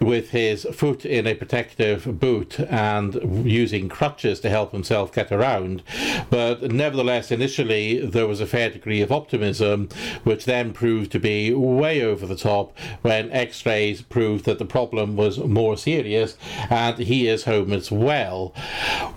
with 0.00 0.30
his 0.30 0.64
foot 0.72 1.06
in 1.06 1.26
a 1.26 1.34
protective 1.34 2.18
boot 2.18 2.58
and 2.58 3.48
using 3.48 3.88
crutches 3.88 4.40
to 4.40 4.50
help 4.50 4.72
himself 4.72 5.12
get 5.12 5.30
around. 5.30 5.82
But 6.28 6.62
nevertheless, 6.72 7.30
initially 7.30 8.04
there 8.04 8.26
was 8.26 8.40
a 8.40 8.46
fair 8.46 8.70
degree 8.70 9.00
of 9.00 9.12
optimism, 9.12 9.88
which 10.24 10.44
then 10.44 10.72
proved 10.72 11.12
to 11.12 11.20
be 11.20 11.54
way 11.54 12.02
over 12.02 12.26
the 12.26 12.36
top 12.36 12.76
when 13.02 13.30
x 13.30 13.64
rays 13.64 14.02
proved 14.02 14.44
that 14.46 14.58
the 14.58 14.64
problem 14.64 15.16
was 15.16 15.38
more 15.38 15.76
serious 15.76 16.36
and 16.68 16.98
he 16.98 17.28
is 17.28 17.44
home 17.44 17.72
as 17.72 17.90
well. 17.92 18.52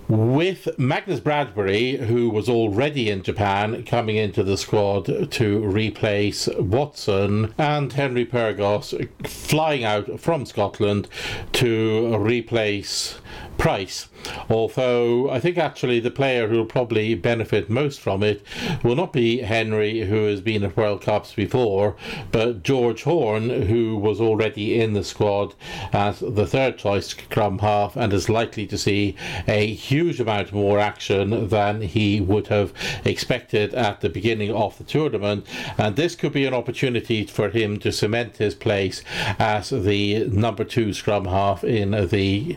With 0.08 0.78
Magnus 0.78 1.20
Bradbury, 1.20 1.96
who 1.96 2.30
was 2.30 2.48
already 2.48 3.10
in 3.10 3.22
Japan, 3.22 3.84
coming 3.84 4.16
into 4.16 4.44
the 4.44 4.56
squad 4.56 5.06
to 5.06 5.60
replay 5.60 6.11
Watson 6.58 7.54
and 7.58 7.92
Henry 7.92 8.26
Pyrgos 8.26 8.94
flying 9.26 9.84
out 9.84 10.20
from 10.20 10.46
Scotland 10.46 11.08
to 11.52 12.16
replace 12.16 13.18
Price. 13.58 14.08
Although 14.48 15.30
I 15.30 15.38
think 15.40 15.58
actually 15.58 16.00
the 16.00 16.10
player 16.10 16.48
who 16.48 16.56
will 16.56 16.66
probably 16.66 17.14
benefit 17.14 17.70
most 17.70 18.00
from 18.00 18.22
it 18.22 18.42
will 18.82 18.96
not 18.96 19.12
be 19.12 19.38
Henry, 19.38 20.00
who 20.00 20.26
has 20.26 20.40
been 20.40 20.64
at 20.64 20.76
World 20.76 21.02
Cups 21.02 21.34
before, 21.34 21.96
but 22.30 22.62
George 22.62 23.02
Horne, 23.04 23.48
who 23.48 23.96
was 23.96 24.20
already 24.20 24.80
in 24.80 24.94
the 24.94 25.04
squad 25.04 25.54
as 25.92 26.20
the 26.20 26.46
third 26.46 26.78
choice 26.78 27.08
scrum 27.08 27.58
half 27.58 27.96
and 27.96 28.12
is 28.12 28.28
likely 28.28 28.66
to 28.66 28.78
see 28.78 29.16
a 29.46 29.72
huge 29.74 30.18
amount 30.18 30.52
more 30.52 30.78
action 30.78 31.48
than 31.48 31.82
he 31.82 32.20
would 32.20 32.48
have 32.48 32.72
expected 33.04 33.74
at 33.74 34.00
the 34.00 34.08
beginning 34.08 34.52
of 34.52 34.76
the 34.78 34.84
tournament. 34.84 35.46
And 35.78 35.94
this 36.02 36.16
could 36.16 36.32
be 36.32 36.44
an 36.44 36.52
opportunity 36.52 37.24
for 37.24 37.50
him 37.50 37.78
to 37.78 37.92
cement 37.92 38.38
his 38.38 38.56
place 38.56 39.04
as 39.38 39.70
the 39.70 40.24
number 40.24 40.64
two 40.64 40.92
scrum 40.92 41.26
half 41.26 41.62
in 41.62 41.92
the 42.08 42.56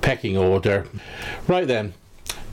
pecking 0.00 0.38
order. 0.38 0.86
Right 1.46 1.68
then. 1.68 1.92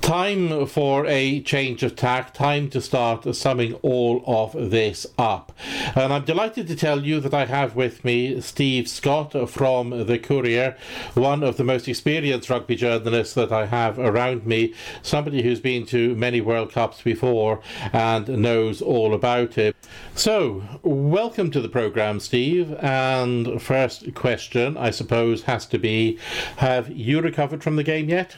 Time 0.04 0.68
for 0.68 1.06
a 1.06 1.40
change 1.44 1.82
of 1.82 1.96
tack, 1.96 2.34
time 2.34 2.70
to 2.72 2.82
start 2.82 3.34
summing 3.34 3.76
all 3.76 4.22
of 4.28 4.52
this 4.70 5.08
up. 5.18 5.58
And 5.96 6.12
I'm 6.12 6.26
delighted 6.26 6.68
to 6.68 6.76
tell 6.76 7.06
you 7.06 7.22
that 7.22 7.34
I 7.34 7.46
have 7.46 7.78
with 7.78 8.04
me 8.04 8.42
Steve 8.42 8.90
Scott 8.90 9.50
from 9.50 10.06
The 10.06 10.20
Courier, 10.20 10.76
one 11.14 11.42
of 11.42 11.56
the 11.56 11.64
most 11.64 11.88
experienced 11.88 12.50
rugby 12.50 12.76
journalists 12.76 13.34
that 13.36 13.54
I 13.54 13.66
have 13.68 13.98
around 13.98 14.46
me, 14.46 14.74
somebody 15.02 15.42
who's 15.42 15.62
been 15.62 15.86
to 15.86 16.16
many 16.16 16.42
World 16.42 16.74
Cups 16.74 17.02
before 17.02 17.62
and 17.94 18.28
knows 18.28 18.82
all 18.82 19.14
about 19.14 19.58
it. 19.58 19.74
So, 20.16 20.64
welcome 20.84 21.50
to 21.52 21.62
the 21.62 21.70
programme, 21.70 22.20
Steve. 22.20 22.74
And 22.80 23.62
first 23.62 24.14
question, 24.16 24.76
I 24.76 24.92
suppose, 24.92 25.44
has 25.44 25.66
to 25.68 25.80
be 25.80 26.20
Have 26.58 26.92
you 26.92 27.22
recovered 27.22 27.64
from 27.64 27.78
the 27.78 27.84
game 27.84 28.10
yet? 28.10 28.36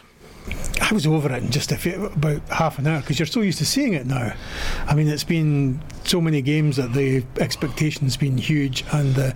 I 0.82 0.94
was 0.94 1.08
over 1.08 1.32
it 1.32 1.44
in 1.44 1.52
just 1.52 1.72
a 1.72 1.78
few, 1.78 2.06
about 2.06 2.48
half 2.50 2.78
an 2.78 2.86
hour 2.86 3.00
because 3.00 3.18
you're 3.18 3.26
so 3.26 3.42
used 3.42 3.58
to 3.60 3.66
seeing 3.66 3.94
it 3.94 4.06
now. 4.06 4.34
I 4.86 4.94
mean, 4.94 5.08
it's 5.08 5.24
been 5.24 5.82
so 6.04 6.22
many 6.22 6.42
games 6.42 6.76
that 6.76 6.94
the 6.94 7.24
expectation's 7.40 8.18
been 8.18 8.38
huge, 8.38 8.84
and 8.92 9.18
uh, 9.18 9.32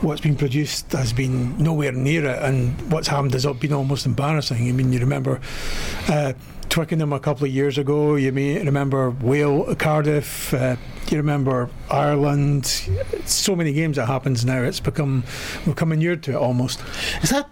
what's 0.00 0.20
been 0.20 0.36
produced 0.36 0.92
has 0.92 1.12
been 1.12 1.62
nowhere 1.62 1.92
near 1.92 2.24
it, 2.26 2.42
and 2.42 2.90
what's 2.90 3.08
happened 3.08 3.34
has 3.34 3.44
been 3.46 3.72
almost 3.72 4.06
embarrassing. 4.06 4.68
I 4.68 4.72
mean, 4.72 4.92
you 4.92 5.00
remember. 5.00 5.40
Uh, 6.08 6.32
Twickenham 6.68 7.12
a 7.12 7.20
couple 7.20 7.46
of 7.46 7.52
years 7.52 7.78
ago. 7.78 8.16
You 8.16 8.32
may 8.32 8.62
remember 8.62 9.10
Wales, 9.10 9.76
Cardiff. 9.78 10.52
Uh, 10.52 10.76
you 11.08 11.16
remember 11.16 11.70
Ireland. 11.90 12.66
So 13.24 13.56
many 13.56 13.72
games 13.72 13.96
that 13.96 14.06
happens 14.06 14.44
now. 14.44 14.62
It's 14.62 14.80
become 14.80 15.24
we're 15.66 15.74
coming 15.74 16.00
near 16.00 16.16
to 16.16 16.32
it 16.32 16.36
almost. 16.36 16.82
Is 17.22 17.30
that 17.30 17.48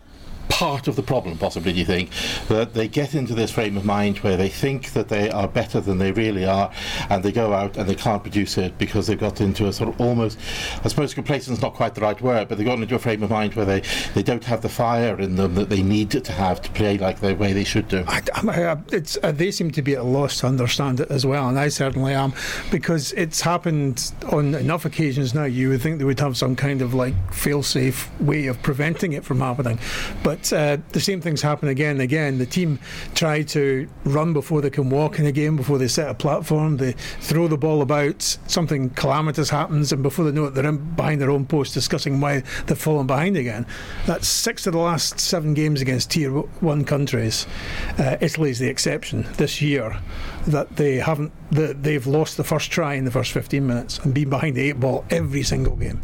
part 0.49 0.89
of 0.89 0.97
the 0.97 1.03
problem, 1.03 1.39
possibly, 1.39 1.73
do 1.73 1.79
you 1.79 1.85
think? 1.85 2.11
That 2.49 2.75
they 2.75 2.89
get 2.89 3.15
into 3.15 3.35
this 3.35 3.51
frame 3.51 3.77
of 3.77 3.85
mind 3.85 4.19
where 4.19 4.37
they 4.37 4.49
think 4.49 4.93
that 4.93 5.09
they 5.09 5.31
are 5.31 5.49
better 5.49 5.81
than 5.81 5.99
they 5.99 6.13
really 6.13 6.45
are, 6.45 6.71
and 7.11 7.23
they 7.23 7.33
go 7.33 7.53
out 7.53 7.77
and 7.77 7.89
they 7.89 7.95
can't 7.95 8.23
produce 8.23 8.59
it 8.59 8.79
because 8.79 9.07
they've 9.07 9.19
got 9.19 9.41
into 9.41 9.67
a 9.67 9.73
sort 9.73 9.89
of 9.89 10.01
almost, 10.01 10.39
I 10.85 10.89
suppose 10.89 11.15
complacent 11.15 11.57
is 11.57 11.63
not 11.63 11.75
quite 11.75 11.95
the 11.95 12.01
right 12.01 12.21
word, 12.21 12.49
but 12.49 12.59
they've 12.59 12.67
got 12.67 12.79
into 12.79 12.95
a 12.95 12.99
frame 12.99 13.23
of 13.23 13.31
mind 13.31 13.55
where 13.55 13.67
they, 13.67 13.83
they 14.15 14.23
don't 14.23 14.45
have 14.45 14.63
the 14.63 14.69
fire 14.69 15.19
in 15.21 15.37
them 15.37 15.55
that 15.55 15.69
they 15.69 15.83
need 15.83 16.11
to 16.11 16.33
have 16.33 16.63
to 16.63 16.71
play 16.71 16.99
like 16.99 17.21
the 17.21 17.35
way 17.35 17.53
they 17.53 17.65
should 17.65 17.89
do. 17.89 18.05
I, 18.07 18.23
I, 18.35 18.61
uh, 18.63 19.33
they 19.33 19.51
seem 19.51 19.71
to 19.73 19.83
be 19.83 19.95
at 19.95 20.01
a 20.01 20.05
loss 20.05 20.41
to 20.41 20.47
understand 20.47 21.01
it 21.01 21.11
as 21.11 21.27
well, 21.27 21.49
and 21.49 21.59
I 21.59 21.69
certainly 21.69 22.15
am, 22.15 22.33
because 22.71 23.13
it's 23.13 23.41
happened 23.41 24.13
on 24.31 24.55
enough 24.55 24.85
occasions 24.85 25.35
now. 25.35 25.45
You 25.45 25.71
would 25.71 25.83
think 25.83 25.99
they 25.99 26.05
would 26.05 26.21
have 26.21 26.37
some 26.37 26.57
kind 26.57 26.83
of 26.83 26.95
like 26.95 27.15
fail-safe 27.33 28.09
way 28.21 28.47
of 28.47 28.63
preventing 28.63 29.13
it 29.13 29.25
from 29.25 29.41
happening, 29.41 29.79
but 30.23 30.34
but 30.35 30.53
uh, 30.53 30.79
the 30.91 31.01
same 31.01 31.21
things 31.21 31.43
happen 31.43 31.69
again 31.69 31.93
and 31.93 32.01
again. 32.01 32.39
The 32.39 32.47
team 32.47 32.81
try 33.15 33.43
to 33.43 33.89
run 34.05 34.33
before 34.33 34.61
they 34.61 34.71
can 34.71 34.91
walk 34.91 35.21
in 35.21 35.27
a 35.27 35.33
game, 35.33 35.57
before 35.57 35.79
they 35.79 35.87
set 35.87 36.09
a 36.09 36.15
platform. 36.15 36.79
They 36.79 36.93
throw 37.21 37.47
the 37.47 37.57
ball 37.57 37.83
about. 37.83 38.23
Something 38.49 38.91
calamitous 38.91 39.51
happens, 39.51 39.93
and 39.93 40.03
before 40.03 40.25
they 40.25 40.33
know 40.33 40.47
it, 40.47 40.55
they're 40.55 40.67
in 40.67 40.95
behind 40.97 41.21
their 41.21 41.31
own 41.31 41.47
post 41.47 41.73
discussing 41.73 42.21
why 42.21 42.43
they've 42.67 42.77
fallen 42.77 43.07
behind 43.07 43.37
again. 43.37 43.65
That's 44.07 44.27
six 44.27 44.67
of 44.67 44.73
the 44.73 44.81
last 44.81 45.21
seven 45.21 45.55
games 45.55 45.81
against 45.81 46.11
tier 46.11 46.33
one 46.33 46.85
countries. 46.85 47.47
Uh, 47.97 48.17
Italy 48.21 48.51
is 48.51 48.59
the 48.59 48.69
exception 48.69 49.29
this 49.37 49.63
year 49.63 49.97
that 50.49 50.75
they 50.77 50.97
haven't. 50.97 51.33
That 51.53 51.85
they've 51.85 52.07
lost 52.07 52.37
the 52.37 52.45
first 52.45 52.73
try 52.73 52.95
in 52.95 53.05
the 53.05 53.13
first 53.13 53.31
15 53.31 53.65
minutes 53.65 53.99
and 54.01 54.13
been 54.13 54.31
behind 54.31 54.57
the 54.57 54.69
eight 54.69 54.81
ball 54.81 55.05
every 55.11 55.45
single 55.45 55.77
game. 55.77 56.03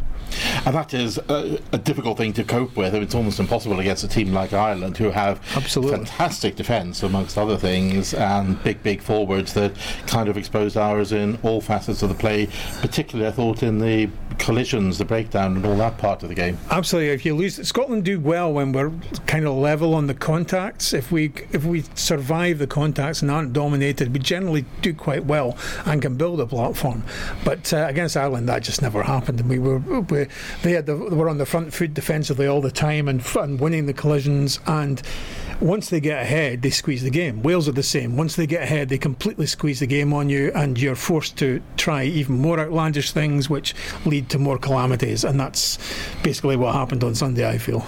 And 0.64 0.74
that 0.74 0.94
is 0.94 1.18
a, 1.28 1.60
a, 1.72 1.78
difficult 1.78 2.18
thing 2.18 2.32
to 2.34 2.44
cope 2.44 2.76
with. 2.76 2.94
It's 2.94 3.14
almost 3.14 3.40
impossible 3.40 3.80
against 3.80 4.04
a 4.04 4.08
team 4.08 4.32
like 4.32 4.52
Ireland, 4.52 4.96
who 4.98 5.10
have 5.10 5.40
Absolutely. 5.56 5.96
fantastic 5.96 6.56
defence, 6.56 7.02
amongst 7.02 7.38
other 7.38 7.56
things, 7.56 8.14
and 8.14 8.62
big, 8.62 8.82
big 8.82 9.02
forwards 9.02 9.54
that 9.54 9.72
kind 10.06 10.28
of 10.28 10.36
exposed 10.36 10.76
ours 10.76 11.12
in 11.12 11.38
all 11.42 11.60
facets 11.60 12.02
of 12.02 12.08
the 12.08 12.14
play, 12.14 12.48
particularly, 12.80 13.28
I 13.28 13.32
thought, 13.32 13.62
in 13.62 13.78
the 13.78 14.10
collisions, 14.40 14.98
the 14.98 15.04
breakdown, 15.04 15.56
and 15.56 15.66
all 15.66 15.76
that 15.76 15.98
part 15.98 16.22
of 16.22 16.28
the 16.28 16.34
game. 16.34 16.58
Absolutely. 16.70 17.10
If 17.10 17.24
you 17.24 17.36
lose, 17.36 17.56
Scotland 17.68 18.04
do 18.04 18.18
well 18.18 18.52
when 18.52 18.72
we're 18.72 18.90
kind 19.26 19.46
of 19.46 19.54
level 19.54 19.94
on 19.94 20.06
the 20.06 20.14
contacts. 20.14 20.92
If 20.92 21.12
we 21.12 21.32
if 21.52 21.64
we 21.64 21.84
survive 21.94 22.58
the 22.58 22.66
contacts 22.66 23.22
and 23.22 23.30
aren't 23.30 23.52
dominated, 23.52 24.12
we 24.12 24.18
generally 24.18 24.64
do 24.80 24.94
quite 24.94 25.26
well 25.26 25.56
and 25.84 26.02
can 26.02 26.16
build 26.16 26.40
a 26.40 26.46
platform. 26.46 27.04
But 27.44 27.72
uh, 27.72 27.86
against 27.88 28.16
Ireland, 28.16 28.48
that 28.48 28.62
just 28.62 28.82
never 28.82 29.02
happened, 29.02 29.40
and 29.40 29.48
we 29.48 29.58
were 29.58 29.78
we, 29.78 30.26
they 30.62 30.72
had 30.72 30.86
the, 30.86 30.96
were 30.96 31.28
on 31.28 31.38
the 31.38 31.46
front 31.46 31.72
foot 31.72 31.94
defensively 31.94 32.46
all 32.46 32.62
the 32.62 32.70
time 32.70 33.08
and, 33.08 33.24
and 33.36 33.60
winning 33.60 33.86
the 33.86 33.92
collisions 33.92 34.58
and 34.66 35.02
once 35.60 35.90
they 35.90 36.00
get 36.00 36.22
ahead, 36.22 36.62
they 36.62 36.70
squeeze 36.70 37.02
the 37.02 37.10
game. 37.10 37.42
Wales 37.42 37.68
are 37.68 37.72
the 37.72 37.82
same. 37.82 38.16
Once 38.16 38.34
they 38.34 38.46
get 38.46 38.62
ahead, 38.62 38.88
they 38.88 38.96
completely 38.96 39.44
squeeze 39.44 39.80
the 39.80 39.86
game 39.86 40.14
on 40.14 40.30
you, 40.30 40.50
and 40.54 40.80
you're 40.80 40.94
forced 40.94 41.36
to 41.36 41.62
try 41.76 42.04
even 42.04 42.38
more 42.38 42.58
outlandish 42.58 43.12
things, 43.12 43.50
which 43.50 43.74
lead 44.06 44.29
to 44.30 44.38
more 44.38 44.58
calamities. 44.58 45.24
And 45.24 45.38
that's 45.38 45.78
basically 46.22 46.56
what 46.56 46.74
happened 46.74 47.04
on 47.04 47.14
Sunday, 47.14 47.48
I 47.48 47.58
feel. 47.58 47.86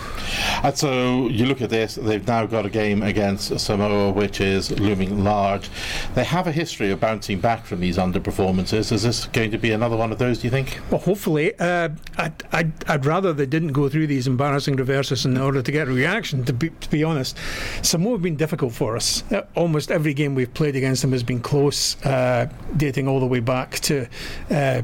And 0.62 0.76
so 0.76 1.28
you 1.28 1.47
look 1.47 1.62
at 1.62 1.70
this, 1.70 1.95
they've 1.97 2.26
now 2.26 2.47
got 2.47 2.66
a 2.66 2.70
game 2.70 3.03
against 3.03 3.59
Samoa, 3.59 4.12
which 4.12 4.40
is 4.40 4.70
looming 4.78 5.24
large. 5.24 5.70
They 6.14 6.24
have 6.24 6.47
a 6.47 6.53
history 6.53 6.90
of 6.90 7.01
bouncing 7.01 7.40
back 7.40 7.64
from 7.64 7.80
these 7.80 7.97
underperformances. 7.97 8.93
Is 8.93 9.03
this 9.03 9.26
going 9.26 9.51
to 9.51 9.59
be 9.59 9.72
another 9.72 9.97
one 9.97 10.12
of 10.12 10.18
those, 10.18 10.38
do 10.38 10.47
you 10.47 10.51
think? 10.51 10.78
Well, 10.90 11.01
hopefully. 11.01 11.59
Uh, 11.59 11.90
I'd, 12.18 12.45
I'd, 12.53 12.72
I'd, 12.88 13.07
rather 13.07 13.32
they 13.32 13.47
didn't 13.47 13.72
go 13.72 13.88
through 13.88 14.07
these 14.07 14.26
embarrassing 14.26 14.76
reverses 14.76 15.24
in 15.24 15.36
order 15.36 15.62
to 15.62 15.72
get 15.72 15.88
a 15.88 15.93
reaction, 15.93 16.45
to 16.45 16.53
be, 16.53 16.70
to 16.70 16.90
be 16.90 17.05
honest. 17.05 17.36
Samoa 17.82 18.12
have 18.12 18.22
been 18.22 18.36
difficult 18.36 18.72
for 18.72 18.97
us. 18.97 19.22
Uh, 19.32 19.43
almost 19.55 19.90
every 19.90 20.14
game 20.14 20.34
we've 20.34 20.53
played 20.55 20.76
against 20.76 21.03
them 21.03 21.12
has 21.12 21.22
been 21.22 21.40
close, 21.40 22.03
uh, 22.05 22.49
dating 22.76 23.09
all 23.09 23.20
the 23.20 23.26
way 23.26 23.40
back 23.40 23.78
to 23.80 24.07
uh, 24.51 24.82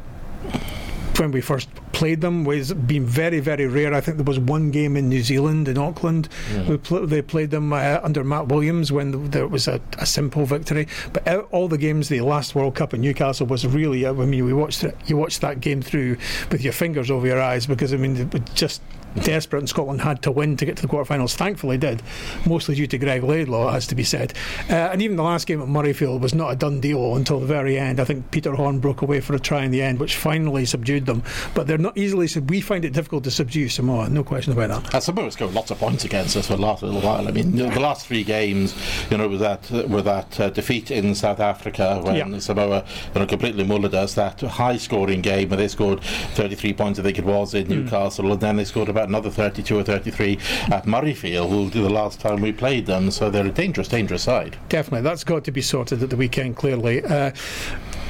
when 1.19 1.31
we 1.33 1.41
first 1.41 1.69
played 1.93 2.21
them 2.21 2.45
was 2.45 2.73
been 2.73 3.05
very, 3.05 3.41
very 3.41 3.67
rare. 3.67 3.95
I 3.95 4.01
think 4.01 4.17
there 4.17 4.25
was 4.25 4.39
one 4.39 4.71
game 4.71 4.97
in 4.97 5.09
New 5.09 5.23
Zealand, 5.23 5.69
in 5.69 5.79
Auckland. 5.79 6.29
Yeah. 6.53 6.69
We 6.69 6.77
pl- 6.79 7.07
they 7.07 7.23
played 7.23 7.51
them 7.51 7.73
uh, 7.73 8.01
under 8.03 8.25
Matt 8.25 8.49
Williams 8.49 8.93
when 8.93 9.31
there 9.31 9.47
was 9.49 9.69
a, 9.69 9.81
a 9.99 10.07
simple 10.07 10.45
victory. 10.45 10.87
But 11.13 11.27
out- 11.27 11.49
all 11.51 11.69
the 11.69 11.79
games, 11.79 12.09
the 12.09 12.21
last 12.21 12.55
World 12.55 12.75
Cup 12.75 12.95
in 12.95 13.01
Newcastle 13.01 13.47
was 13.47 13.67
really. 13.67 14.07
I 14.07 14.13
mean, 14.13 14.45
we 14.45 14.53
watched 14.53 14.85
it. 14.85 14.97
You 15.07 15.17
watched 15.17 15.41
that 15.41 15.61
game 15.61 15.83
through 15.83 16.17
with 16.51 16.63
your 16.63 16.73
fingers 16.73 17.11
over 17.11 17.27
your 17.27 17.41
eyes 17.41 17.67
because 17.67 17.93
I 17.93 17.97
mean, 17.97 18.17
it 18.17 18.33
was 18.33 18.43
just 18.55 18.83
desperate 19.23 19.59
and 19.59 19.69
Scotland 19.69 20.01
had 20.03 20.23
to 20.23 20.31
win 20.31 20.57
to 20.57 20.65
get 20.67 20.77
to 20.77 20.83
the 20.83 20.89
quarterfinals. 20.89 21.35
Thankfully, 21.35 21.79
did 21.79 22.03
mostly 22.47 22.75
due 22.75 22.87
to 22.87 22.99
Greg 22.99 23.23
Laidlaw, 23.23 23.71
has 23.73 23.87
to 23.89 23.95
be 23.95 24.05
said. 24.05 24.35
Uh, 24.69 24.75
and 24.75 25.01
even 25.03 25.17
the 25.17 25.23
last 25.23 25.47
game 25.47 25.61
at 25.63 25.67
Murrayfield 25.69 26.21
was 26.21 26.35
not 26.35 26.53
a 26.53 26.57
done 26.57 26.81
deal 26.81 27.17
until 27.17 27.41
the 27.41 27.47
very 27.47 27.79
end. 27.79 28.01
I 28.01 28.05
think 28.05 28.31
Peter 28.31 28.55
Horne 28.55 28.79
broke 28.79 29.03
away 29.03 29.21
for 29.21 29.35
a 29.35 29.41
try 29.41 29.65
in 29.65 29.71
the 29.71 29.83
end, 29.83 29.99
which 29.99 30.17
finally 30.17 30.65
subdued 30.67 31.07
them. 31.07 31.23
But 31.55 31.67
they're 31.67 31.78
not 31.79 31.97
easily. 31.97 32.27
So 32.29 32.41
we 32.41 32.61
find 32.61 32.85
it 32.85 32.93
difficult 32.93 33.25
to 33.25 33.31
subdue 33.31 33.69
Samoa. 33.69 34.09
No 34.09 34.25
question 34.25 34.53
about 34.53 34.83
that. 34.85 34.95
And 34.95 35.03
Samoa 35.03 35.31
scored 35.31 35.55
lots 35.55 35.71
of 35.71 35.79
points 35.79 36.05
against 36.05 36.37
us 36.37 36.47
for 36.47 36.57
the 36.57 36.63
last 36.63 36.83
little 36.83 37.01
while. 37.01 37.27
I 37.29 37.31
mean, 37.31 37.55
the, 37.57 37.65
the 37.71 37.81
last 37.81 38.07
three 38.07 38.25
games, 38.25 38.75
you 39.11 39.17
know, 39.17 39.29
with 39.29 39.41
that 39.41 39.71
with 39.71 40.05
that 40.05 40.41
uh, 40.41 40.51
defeat 40.51 40.91
in 40.91 41.15
South 41.15 41.41
Africa 41.41 42.01
when 42.03 42.17
Yeah. 42.17 42.39
Samoa, 42.39 42.85
you 43.15 43.21
know, 43.21 43.27
completely 43.27 43.65
mullered 43.65 43.95
us. 43.95 44.15
That 44.15 44.41
high-scoring 44.41 45.23
game 45.23 45.49
where 45.49 45.57
they 45.57 45.69
scored 45.69 46.01
33 46.03 46.73
points, 46.75 46.99
I 46.99 47.03
think 47.03 47.19
it 47.19 47.25
was, 47.25 47.55
in 47.55 47.69
Newcastle, 47.69 48.33
and 48.33 48.41
then 48.41 48.57
they 48.57 48.65
scored 48.65 48.89
about 48.89 49.09
another 49.09 49.31
32 49.31 49.79
or 49.79 49.83
33 49.83 50.39
at 50.71 50.85
Murrayfield 50.85 51.73
the 51.73 51.89
last 51.89 52.21
time 52.21 52.41
we 52.41 52.53
played 52.53 52.87
them. 52.87 53.11
So 53.11 53.31
they're 53.31 53.47
a 53.47 53.51
dangerous, 53.51 53.89
dangerous 53.89 54.23
side. 54.23 54.57
Definitely, 54.69 55.03
that's 55.03 55.25
got 55.25 55.45
to 55.45 55.53
be 55.53 55.63
sorted 55.63 56.03
at 56.03 56.11
the 56.11 56.17
weekend. 56.17 56.57
Clearly, 56.57 57.05
uh, 57.05 57.33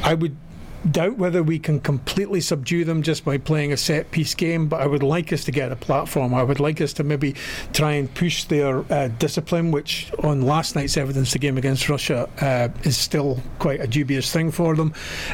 I 0.02 0.14
would 0.14 0.36
doubt 0.90 1.16
whether 1.16 1.42
we 1.42 1.58
can 1.58 1.80
completely 1.80 2.40
subdue 2.40 2.84
them 2.84 3.02
just 3.02 3.24
by 3.24 3.38
playing 3.38 3.72
a 3.72 3.76
set 3.76 4.10
piece 4.10 4.34
game. 4.34 4.68
But 4.68 4.80
I 4.80 4.86
would 4.86 5.02
like 5.02 5.32
us 5.32 5.44
to 5.44 5.52
get 5.52 5.72
a 5.72 5.76
platform. 5.76 6.34
I 6.34 6.42
would 6.42 6.60
like 6.60 6.80
us 6.80 6.92
to 6.94 7.04
maybe 7.04 7.34
try 7.72 7.92
and 7.92 8.12
push 8.12 8.44
their 8.44 8.90
uh, 8.92 9.08
discipline, 9.18 9.70
which 9.70 10.10
on 10.22 10.42
last 10.42 10.76
night's 10.76 10.96
evidence, 10.96 11.32
the 11.32 11.38
game 11.38 11.58
against 11.58 11.88
Russia 11.88 12.28
uh, 12.40 12.68
is 12.84 12.96
still 12.96 13.40
quite 13.58 13.80
a 13.80 13.86
dubious 13.86 14.32
thing 14.32 14.50
for 14.50 14.74
them. 14.74 14.92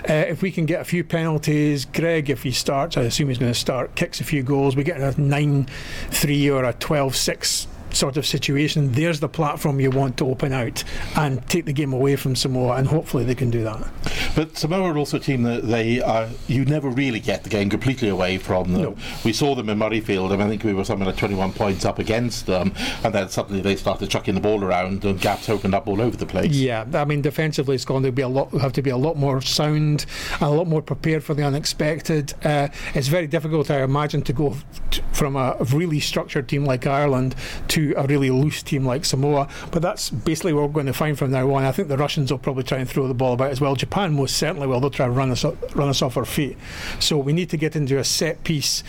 Uh, 0.09 0.12
if 0.12 0.42
we 0.42 0.51
can 0.51 0.66
get 0.66 0.80
a 0.80 0.84
few 0.84 1.05
penalties, 1.05 1.84
Greg, 1.84 2.30
if 2.30 2.42
he 2.42 2.51
starts, 2.51 2.97
I 2.97 3.03
assume 3.03 3.28
he's 3.28 3.38
going 3.38 3.53
to 3.53 3.59
start, 3.59 3.95
kicks 3.95 4.20
a 4.20 4.24
few 4.24 4.42
goals, 4.42 4.76
we 4.76 4.84
get 4.84 5.01
a 5.01 5.20
nine-three 5.20 6.51
or 6.51 6.64
a 6.64 6.72
12-6 6.74 7.66
sort 7.95 8.16
of 8.16 8.26
situation, 8.26 8.92
there's 8.92 9.20
the 9.20 9.28
platform 9.28 9.80
you 9.80 9.90
want 9.90 10.16
to 10.18 10.26
open 10.26 10.53
out 10.53 10.84
and 11.16 11.47
take 11.49 11.64
the 11.64 11.72
game 11.72 11.92
away 11.92 12.16
from 12.16 12.36
Samoa, 12.36 12.76
and 12.76 12.86
hopefully 12.86 13.24
they 13.24 13.34
can 13.34 13.51
do 13.51 13.62
that. 13.64 13.88
But 14.34 14.57
Samoa 14.57 14.92
are 14.92 14.99
also 14.99 15.16
a 15.16 15.20
team 15.20 15.42
that 15.45 15.66
they 15.66 16.01
are. 16.01 16.28
You 16.49 16.64
never 16.64 16.88
really 16.88 17.20
get 17.20 17.45
the 17.45 17.51
game 17.51 17.70
completely 17.70 18.09
away 18.09 18.38
from 18.38 18.72
them. 18.72 18.82
No. 18.82 18.97
We 19.24 19.32
saw 19.32 19.55
them 19.55 19.68
in 19.68 19.78
Murrayfield, 19.78 20.32
and 20.32 20.42
I 20.42 20.49
think 20.49 20.64
we 20.64 20.74
were 20.74 20.84
something 20.84 21.07
like 21.07 21.16
21 21.16 21.53
points 21.53 21.84
up 21.84 21.99
against 21.99 22.47
them, 22.47 22.72
and 23.03 23.14
then 23.14 23.28
suddenly 23.28 23.61
they 23.61 23.76
started 23.76 24.11
chucking 24.11 24.34
the 24.34 24.40
ball 24.40 24.64
around, 24.64 25.05
and 25.05 25.20
gaps 25.20 25.49
opened 25.49 25.74
up 25.74 25.86
all 25.86 26.01
over 26.01 26.16
the 26.16 26.26
place. 26.26 26.53
Yeah, 26.53 26.84
I 26.95 27.05
mean, 27.05 27.22
defensively, 27.22 27.74
it's 27.74 27.84
going 27.84 28.03
to 28.03 28.12
be 28.12 28.22
a 28.22 28.28
lot. 28.28 28.51
Have 28.53 28.72
to 28.74 28.82
be 28.82 28.90
a 28.90 28.97
lot 28.97 29.16
more 29.16 29.40
sound, 29.40 30.07
and 30.32 30.42
a 30.42 30.51
lot 30.51 30.66
more 30.66 30.82
prepared 30.82 31.22
for 31.22 31.34
the 31.34 31.42
unexpected. 31.42 32.34
Uh, 32.45 32.68
it's 32.95 33.09
very 33.09 33.26
difficult, 33.26 33.70
I 33.70 33.82
imagine, 33.82 34.22
to 34.22 34.32
go 34.32 34.57
t- 34.90 35.03
from 35.12 35.36
a 35.36 35.57
really 35.72 36.01
structured 36.01 36.49
team 36.49 36.64
like 36.64 36.86
Ireland 36.86 37.34
to 37.68 37.84
a 37.93 38.07
really 38.07 38.30
loose 38.30 38.62
team 38.62 38.85
like 38.85 39.05
Samoa. 39.05 39.49
But 39.70 39.82
that's 39.82 40.11
basically 40.11 40.53
what 40.53 40.62
we're 40.62 40.74
going 40.74 40.87
to 40.87 40.93
find 40.93 41.18
from 41.18 41.30
now 41.30 41.53
on. 41.53 41.64
I 41.64 41.72
think 41.72 41.89
the 41.89 41.99
Russians 41.99 42.30
will 42.30 42.39
probably 42.39 42.64
try 42.64 42.78
and 42.78 42.89
throw 42.89 43.07
the 43.07 43.14
ball 43.14 43.35
about 43.35 43.51
as 43.51 43.61
well. 43.61 43.74
Japan 43.74 44.14
most 44.14 44.37
certainly 44.37 44.66
will. 44.66 44.80
They'll 44.80 44.91
try 44.91 45.07
and 45.07 45.16
run 45.16 45.30
us 45.30 45.45
run 45.74 45.89
us 45.89 46.03
off 46.03 46.16
our 46.16 46.24
feet. 46.24 46.57
So 47.01 47.18
we 47.18 47.32
need 47.32 47.51
to 47.51 47.57
get 47.57 47.76
into 47.76 47.99
a 47.99 48.05
set 48.05 48.45
piece 48.45 48.82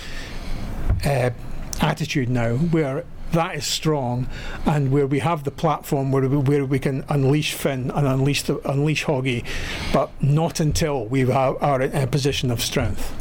uh, 1.05 1.31
attitude 1.81 2.29
now 2.29 2.55
where 2.55 3.05
that 3.35 3.55
is 3.55 3.65
strong 3.65 4.27
and 4.65 4.91
where 4.91 5.07
we 5.07 5.19
have 5.19 5.43
the 5.43 5.51
platform 5.51 6.11
where 6.11 6.27
we, 6.27 6.37
where 6.37 6.65
we 6.65 6.79
can 6.79 7.03
unleash 7.09 7.53
Finn 7.53 7.91
and 7.91 8.07
unleash 8.07 8.43
the, 8.43 8.57
unleash 8.69 9.05
Hoggy 9.05 9.45
but 9.93 10.09
not 10.21 10.59
until 10.59 11.05
we 11.05 11.29
are, 11.29 11.57
are 11.61 11.81
in 11.81 11.93
a 11.95 12.07
position 12.07 12.49
of 12.49 12.61
strength 12.61 13.13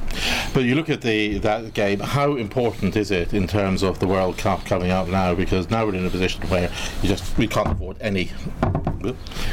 But 0.53 0.65
you 0.65 0.75
look 0.75 0.91
at 0.91 1.03
the 1.03 1.39
that 1.39 1.75
game. 1.75 2.01
How 2.01 2.37
important 2.37 2.97
is 2.97 3.11
it 3.11 3.35
in 3.35 3.47
terms 3.47 3.83
of 3.83 3.99
the 3.99 4.07
World 4.07 4.39
Cup 4.39 4.65
coming 4.65 4.91
up 4.91 5.09
now? 5.09 5.35
Because 5.35 5.71
now 5.71 5.85
we're 5.85 5.97
in 5.97 6.07
a 6.07 6.11
position 6.11 6.43
where 6.49 6.71
you 7.03 7.09
just 7.09 7.37
we 7.37 7.47
can't 7.47 7.69
afford 7.69 7.97
any. 8.01 8.31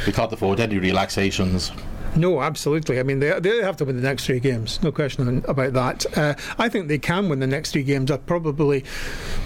We 0.06 0.12
can't 0.12 0.32
afford 0.32 0.60
any 0.60 0.78
relaxations. 0.78 1.72
No, 2.14 2.42
absolutely. 2.42 3.00
I 3.00 3.02
mean, 3.04 3.20
they, 3.20 3.38
they 3.40 3.62
have 3.62 3.76
to 3.78 3.84
win 3.84 3.96
the 3.96 4.02
next 4.02 4.26
three 4.26 4.40
games. 4.40 4.82
No 4.82 4.92
question 4.92 5.42
about 5.48 5.72
that. 5.72 6.18
Uh, 6.18 6.34
I 6.58 6.68
think 6.68 6.88
they 6.88 6.98
can 6.98 7.28
win 7.28 7.40
the 7.40 7.46
next 7.46 7.72
three 7.72 7.82
games. 7.82 8.10
Are 8.10 8.18
probably 8.18 8.84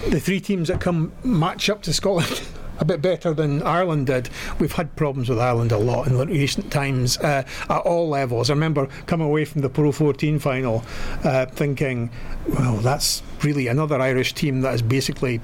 the 0.09 0.19
three 0.19 0.41
teams 0.41 0.69
that 0.69 0.81
come 0.81 1.13
match 1.23 1.71
up 1.71 1.83
to 1.83 1.93
Scotland. 1.93 2.43
A 2.79 2.85
bit 2.85 3.01
better 3.01 3.33
than 3.33 3.63
Ireland 3.63 4.09
did. 4.09 4.29
We've 4.59 4.73
had 4.73 4.95
problems 4.97 5.31
with 5.31 5.39
Ireland 5.39 5.73
a 5.73 5.79
lot 5.79 6.09
in 6.09 6.19
recent 6.29 6.71
times 6.71 7.17
uh, 7.17 7.43
at 7.71 7.79
all 7.79 8.11
levels. 8.11 8.51
I 8.51 8.53
remember 8.53 8.89
coming 9.07 9.27
away 9.27 9.47
from 9.47 9.63
the 9.63 9.71
Pro 9.71 9.93
14 9.93 10.39
final 10.39 10.85
uh, 11.25 11.47
thinking, 11.47 12.11
well, 12.47 12.77
that's 12.77 13.23
really 13.43 13.69
another 13.69 13.99
Irish 13.99 14.35
team 14.35 14.61
that 14.61 14.75
is 14.75 14.83
basically 14.83 15.41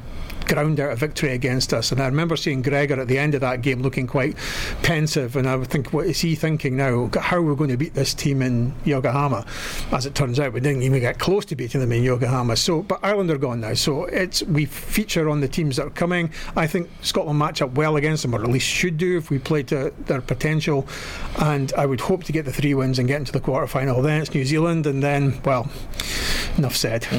ground 0.53 0.78
out 0.80 0.92
a 0.92 0.96
victory 0.96 1.30
against 1.32 1.72
us. 1.72 1.92
And 1.92 2.00
I 2.00 2.07
remember 2.07 2.36
seeing 2.36 2.62
Gregor 2.62 3.00
at 3.00 3.09
the 3.09 3.18
end 3.18 3.34
of 3.34 3.40
that 3.40 3.62
game 3.62 3.80
looking 3.82 4.07
quite 4.07 4.36
pensive, 4.82 5.36
and 5.36 5.48
I 5.48 5.57
would 5.57 5.68
think, 5.68 5.92
what 5.92 6.07
is 6.07 6.20
he 6.20 6.34
thinking 6.34 6.76
now? 6.76 7.11
How 7.18 7.38
are 7.38 7.42
we 7.42 7.57
going 7.57 7.70
to 7.70 7.76
beat 7.76 7.94
this 7.94 8.12
team 8.14 8.42
in 8.42 8.74
Yokohama? 8.84 9.46
As 9.92 10.05
it 10.07 10.14
turns 10.14 10.38
out, 10.38 10.53
we 10.53 10.61
didn't 10.61 10.82
even 10.82 11.00
get 11.00 11.18
close 11.18 11.44
to 11.46 11.57
beating 11.57 11.80
them 11.80 11.92
in 11.92 12.03
Yokohama. 12.03 12.57
So, 12.57 12.82
but 12.82 13.00
Ireland 13.03 13.30
are 13.30 13.38
gone 13.38 13.61
now, 13.61 13.74
so 13.74 14.05
it's 14.05 14.42
we 14.42 14.66
feature 14.66 15.28
on 15.30 15.40
the 15.40 15.48
teams 15.48 15.76
that 15.76 15.86
are 15.86 15.90
coming. 15.90 16.30
I 16.57 16.66
think 16.66 16.90
Scotland 17.00 17.38
match 17.38 17.62
up 17.62 17.72
well 17.72 17.96
against 17.96 18.22
them, 18.22 18.34
or 18.34 18.42
at 18.42 18.48
least 18.50 18.66
should 18.68 18.98
do 18.98 19.16
if 19.16 19.30
we 19.30 19.38
play 19.38 19.62
to 19.64 19.92
their 20.07 20.20
potential. 20.20 20.86
And 21.38 21.72
I 21.78 21.86
would 21.86 22.00
hope 22.00 22.24
to 22.24 22.32
get 22.32 22.44
the 22.44 22.53
three 22.53 22.74
wins 22.74 22.98
and 22.98 23.09
get 23.09 23.16
into 23.18 23.32
the 23.32 23.40
quarter 23.40 23.66
final. 23.66 24.03
Then 24.03 24.20
it's 24.20 24.34
New 24.34 24.44
Zealand, 24.44 24.86
and 24.86 25.03
then 25.03 25.40
well, 25.44 25.70
enough 26.59 26.76
said. 26.76 27.07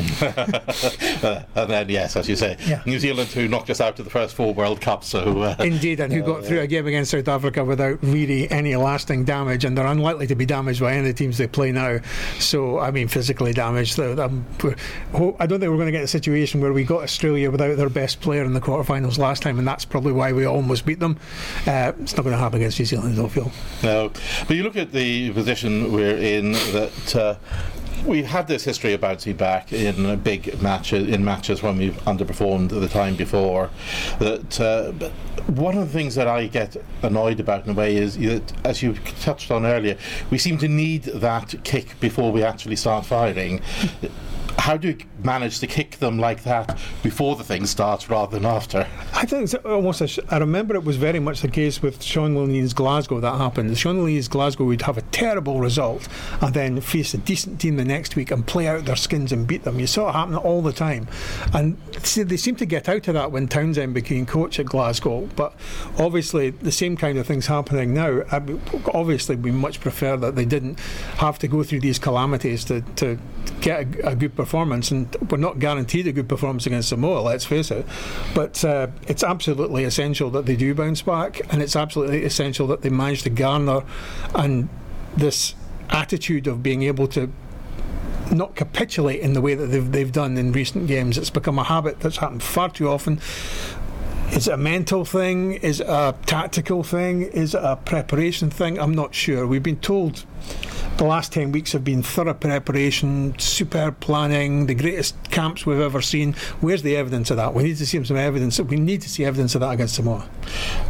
And 1.56 1.70
then 1.70 1.90
yes, 1.90 2.16
as 2.16 2.28
you 2.28 2.36
say, 2.36 2.58
Yeah. 2.68 2.82
New 2.86 3.00
Zealand 3.00 3.23
who 3.32 3.48
knocked 3.48 3.70
us 3.70 3.80
out 3.80 3.98
of 4.00 4.06
the 4.06 4.12
first 4.12 4.36
four 4.36 4.54
World 4.54 4.82
Cups. 4.82 5.08
So 5.08 5.42
uh, 5.42 5.56
Indeed, 5.60 6.00
and 6.00 6.12
who 6.12 6.22
got 6.22 6.44
through 6.44 6.60
a 6.60 6.68
game 6.68 6.88
against 6.88 7.12
South 7.12 7.28
Africa 7.28 7.64
without 7.64 8.00
really 8.02 8.50
any 8.52 8.76
lasting 8.76 9.26
damage, 9.26 9.66
and 9.66 9.78
they're 9.78 9.86
unlikely 9.86 10.28
to 10.28 10.36
be 10.36 10.46
damaged 10.46 10.82
by 10.82 10.94
any 10.94 11.02
of 11.02 11.06
the 11.06 11.14
teams 11.14 11.38
they 11.38 11.48
play 11.48 11.72
now. 11.72 12.00
So, 12.40 12.80
I 12.80 12.92
mean, 12.92 13.08
physically 13.08 13.54
damaged. 13.54 13.96
So, 13.96 14.22
um, 14.24 14.46
I 15.40 15.46
don't 15.46 15.60
think 15.60 15.70
we're 15.72 15.78
going 15.78 15.86
to 15.86 15.92
get 15.92 16.04
a 16.04 16.08
situation 16.08 16.62
where 16.62 16.74
we 16.74 16.84
got 16.84 17.04
Australia 17.04 17.52
without 17.52 17.78
their 17.78 17.90
best 17.90 18.22
player 18.22 18.44
in 18.44 18.54
the 18.54 18.62
quarterfinals 18.62 19.18
last 19.18 19.42
time, 19.44 19.60
and 19.60 19.68
that's 19.68 19.86
probably 19.86 20.12
why 20.12 20.34
we 20.34 20.46
almost 20.46 20.86
beat 20.86 21.00
them. 21.00 21.18
Uh, 21.68 21.94
it's 22.00 22.16
not 22.16 22.24
going 22.24 22.34
to 22.34 22.38
happen 22.38 22.60
against 22.60 22.80
New 22.80 22.86
Zealand, 22.86 23.14
I 23.14 23.16
don't 23.16 23.30
feel. 23.30 23.52
No, 23.84 24.12
but 24.48 24.56
you 24.56 24.64
look 24.64 24.76
at 24.76 24.92
the 24.92 25.32
position 25.32 25.92
we're 25.92 26.18
in. 26.18 26.54
That 26.54 27.16
uh, 27.16 27.36
we've 28.06 28.26
had 28.26 28.48
this 28.48 28.64
history 28.64 28.94
of 28.94 29.02
bouncing 29.02 29.36
back 29.36 29.72
in 29.72 30.20
big 30.20 30.62
matches, 30.62 31.08
in 31.08 31.24
matches 31.24 31.64
when 31.64 31.78
we've 31.78 31.96
underperformed 32.04 32.70
the 32.70 32.88
time 32.88 33.16
before. 33.16 33.70
That 34.20 34.60
uh, 34.60 34.92
one 35.52 35.78
of 35.78 35.88
the 35.88 35.94
things 35.94 36.16
that 36.16 36.28
I 36.28 36.48
get 36.48 36.76
annoyed 37.02 37.40
about 37.40 37.66
in 37.66 37.72
a 37.72 37.74
way 37.74 37.96
is 37.96 38.18
that, 38.18 38.54
as 38.64 38.82
you 38.82 38.94
touched 39.22 39.52
on 39.52 39.66
earlier, 39.66 39.98
we 40.30 40.38
seem 40.38 40.58
to 40.60 40.68
need 40.68 41.04
that 41.04 41.56
kick 41.64 42.00
before 42.00 42.32
we 42.32 42.44
actually 42.44 42.76
start 42.76 43.06
firing. 43.06 43.62
How 44.58 44.78
do 44.78 44.90
you 44.90 44.98
manage 45.24 45.60
to 45.60 45.68
kick 45.68 45.98
them 45.98 46.20
like 46.20 46.44
that 46.44 46.78
before 47.02 47.36
the 47.36 47.44
thing 47.44 47.66
starts 47.66 48.10
rather 48.10 48.40
than 48.40 48.46
after? 48.46 48.88
I 49.14 49.26
think 49.26 49.44
it's 49.44 49.54
almost. 49.54 50.08
Sh- 50.08 50.20
I 50.30 50.38
remember 50.38 50.76
it 50.76 50.84
was 50.84 50.96
very 50.96 51.20
much 51.20 51.42
the 51.42 51.48
case 51.50 51.82
with 51.82 52.02
Sean 52.02 52.36
Lilley's 52.36 52.74
Glasgow 52.74 53.20
that 53.20 53.38
happened. 53.38 53.78
Sean 53.78 53.98
Lilley's 53.98 54.28
Glasgow 54.28 54.66
would 54.66 54.84
have 54.84 54.98
a 54.98 55.02
terrible 55.04 55.60
result 55.60 56.08
and 56.42 56.54
then 56.54 56.80
face 56.82 57.14
a 57.14 57.18
decent 57.18 57.60
team 57.60 57.76
the 57.76 57.86
next 57.86 58.16
week 58.16 58.32
and 58.32 58.46
play 58.46 58.68
out 58.68 58.86
their 58.86 58.96
skins 58.96 59.32
and 59.32 59.46
beat 59.46 59.64
them. 59.64 59.80
You 59.80 59.88
saw 59.88 60.10
it 60.10 60.14
happen 60.14 60.36
all 60.36 60.62
the 60.62 60.74
time, 60.74 61.08
and 61.54 61.78
see, 62.02 62.24
they 62.24 62.38
seem 62.38 62.56
to 62.58 62.66
get 62.66 62.88
out 62.88 63.08
of 63.08 63.16
that 63.16 63.32
when 63.32 63.48
Townsend 63.48 63.94
became 63.94 64.26
coach 64.26 64.60
at 64.60 64.68
Glasgow. 64.68 65.28
But 65.36 65.54
obviously, 65.98 66.52
the 66.52 66.72
same 66.72 66.96
kind 66.96 67.18
of 67.18 67.28
things 67.28 67.48
happening 67.48 67.94
now. 67.94 68.22
I 68.32 68.42
obviously, 68.94 69.36
we 69.36 69.52
much 69.52 69.80
prefer 69.82 70.16
that 70.18 70.36
they 70.36 70.46
didn't 70.46 70.80
have 71.18 71.40
to 71.40 71.48
go 71.48 71.64
through 71.64 71.82
these 71.82 72.00
calamities 72.00 72.64
to, 72.66 72.82
to 72.96 73.20
get 73.64 73.96
a, 73.96 74.10
a 74.10 74.16
good 74.16 74.36
performance, 74.36 74.92
and 74.92 75.16
we're 75.32 75.38
not 75.38 75.58
guaranteed 75.58 76.06
a 76.06 76.12
good 76.12 76.30
performance 76.30 76.68
against 76.68 76.90
Samoa. 76.90 77.22
Let's 77.22 77.46
face 77.46 77.72
it, 77.72 77.86
but 78.36 78.64
uh, 78.64 78.88
it's 79.08 79.24
absolutely 79.24 79.86
essential 79.86 80.30
that 80.32 80.46
they 80.46 80.56
do 80.56 80.76
bounce 80.76 81.02
back, 81.02 81.42
and 81.52 81.62
it's 81.62 81.76
absolutely 81.76 82.24
essential 82.24 82.68
that 82.68 82.82
they 82.82 82.90
manage 82.90 83.24
to 83.24 83.30
garner 83.32 83.84
and 84.36 84.70
this 85.18 85.56
attitude 85.90 86.46
of 86.46 86.62
being 86.62 86.84
able 86.84 87.08
to 87.08 87.32
not 88.32 88.56
capitulate 88.56 89.20
in 89.22 89.34
the 89.34 89.42
way 89.42 89.56
that 89.56 89.68
they've, 89.68 89.92
they've 89.92 90.12
done 90.12 90.38
in 90.38 90.52
recent 90.52 90.88
games. 90.88 91.18
It's 91.18 91.30
become 91.30 91.58
a 91.58 91.64
habit 91.64 92.00
that's 92.00 92.18
happened 92.18 92.44
far 92.44 92.70
too 92.70 92.90
often. 92.90 93.20
Is 94.32 94.48
it 94.48 94.54
a 94.54 94.58
mental 94.58 95.06
thing? 95.06 95.54
Is 95.54 95.80
it 95.80 95.88
a 95.88 96.16
tactical 96.26 96.84
thing? 96.84 97.22
Is 97.22 97.54
it 97.54 97.62
a 97.64 97.76
preparation 97.76 98.50
thing? 98.50 98.80
I'm 98.80 98.94
not 98.94 99.14
sure. 99.14 99.46
We've 99.46 99.62
been 99.62 99.80
told 99.80 100.26
the 100.98 101.04
last 101.06 101.34
10 101.34 101.52
weeks 101.52 101.72
have 101.72 101.84
been 101.84 102.04
thorough 102.04 102.34
preparation, 102.34 103.38
superb 103.40 104.00
planning, 104.00 104.68
the 104.68 104.76
greatest 104.76 105.16
camps 105.32 105.66
we've 105.66 105.80
ever 105.80 106.02
seen. 106.02 106.34
Where's 106.62 106.84
the 106.84 106.96
evidence 106.96 107.32
of 107.32 107.38
that? 107.38 107.54
We 107.54 107.64
need 107.64 107.78
to 107.78 107.86
see 107.86 108.04
some 108.04 108.18
evidence. 108.18 108.60
We 108.60 108.78
need 108.78 109.02
to 109.02 109.10
see 109.10 109.26
evidence 109.26 109.56
of 109.56 109.62
that 109.62 109.72
against 109.72 109.96
Samoa. 109.96 110.22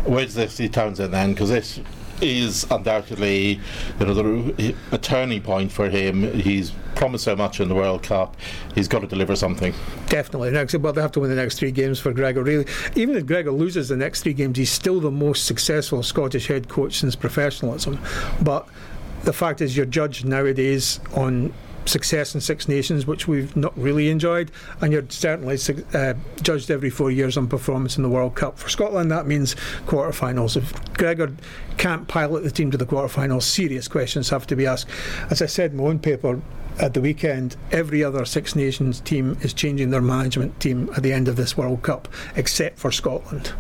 Where's 0.05 0.33
the 0.33 0.49
see 0.49 0.67
Townsend 0.67 1.13
then? 1.13 1.33
Because 1.33 1.49
this 1.49 1.79
is 2.21 2.65
undoubtedly 2.71 3.59
you 3.99 4.05
know, 4.05 4.13
the, 4.13 4.75
a 4.91 4.97
turning 4.97 5.41
point 5.41 5.71
for 5.71 5.89
him. 5.89 6.31
He's 6.33 6.71
promised 6.95 7.23
so 7.23 7.35
much 7.35 7.59
in 7.59 7.69
the 7.69 7.75
World 7.75 8.03
Cup. 8.03 8.35
He's 8.75 8.87
got 8.87 8.99
to 8.99 9.07
deliver 9.07 9.35
something. 9.35 9.73
Definitely. 10.07 10.51
Next, 10.51 10.75
well, 10.75 10.93
they 10.93 11.01
have 11.01 11.11
to 11.13 11.19
win 11.19 11.29
the 11.29 11.35
next 11.35 11.59
three 11.59 11.71
games 11.71 11.99
for 11.99 12.13
Gregor. 12.13 12.43
Really, 12.43 12.65
even 12.95 13.15
if 13.15 13.25
Gregor 13.25 13.51
loses 13.51 13.89
the 13.89 13.97
next 13.97 14.23
three 14.23 14.33
games, 14.33 14.57
he's 14.57 14.71
still 14.71 14.99
the 14.99 15.11
most 15.11 15.45
successful 15.45 16.03
Scottish 16.03 16.47
head 16.47 16.69
coach 16.69 16.99
since 16.99 17.15
professionalism. 17.15 17.99
But 18.41 18.67
the 19.23 19.33
fact 19.33 19.61
is, 19.61 19.75
you're 19.75 19.85
judged 19.85 20.25
nowadays 20.25 20.99
on 21.15 21.53
success 21.85 22.33
in 22.35 22.41
Six 22.41 22.67
Nations, 22.67 23.05
which 23.05 23.27
we've 23.27 23.55
not 23.55 23.77
really 23.77 24.09
enjoyed, 24.09 24.51
and 24.81 24.93
you're 24.93 25.05
certainly 25.09 25.57
uh, 25.93 26.13
judged 26.41 26.71
every 26.71 26.89
four 26.89 27.11
years 27.11 27.37
on 27.37 27.47
performance 27.47 27.97
in 27.97 28.03
the 28.03 28.09
World 28.09 28.35
Cup. 28.35 28.57
For 28.57 28.69
Scotland, 28.69 29.11
that 29.11 29.27
means 29.27 29.55
quarterfinals. 29.85 30.57
If 30.57 30.73
Gregor 30.93 31.33
can't 31.77 32.07
pilot 32.07 32.43
the 32.43 32.51
team 32.51 32.71
to 32.71 32.77
the 32.77 32.85
quarterfinals, 32.85 33.43
serious 33.43 33.87
questions 33.87 34.29
have 34.29 34.47
to 34.47 34.55
be 34.55 34.65
asked. 34.65 34.89
As 35.29 35.41
I 35.41 35.47
said 35.47 35.71
in 35.71 35.77
my 35.77 35.85
own 35.85 35.99
paper, 35.99 36.41
at 36.79 36.95
the 36.95 37.01
weekend, 37.01 37.55
every 37.71 38.03
other 38.03 38.25
Six 38.25 38.55
Nations 38.55 38.99
team 38.99 39.37
is 39.41 39.53
changing 39.53 39.91
their 39.91 40.01
management 40.01 40.59
team 40.59 40.89
at 40.95 41.03
the 41.03 41.13
end 41.13 41.27
of 41.27 41.35
this 41.35 41.55
World 41.55 41.83
Cup, 41.83 42.07
except 42.35 42.79
for 42.79 42.91
Scotland 42.91 43.53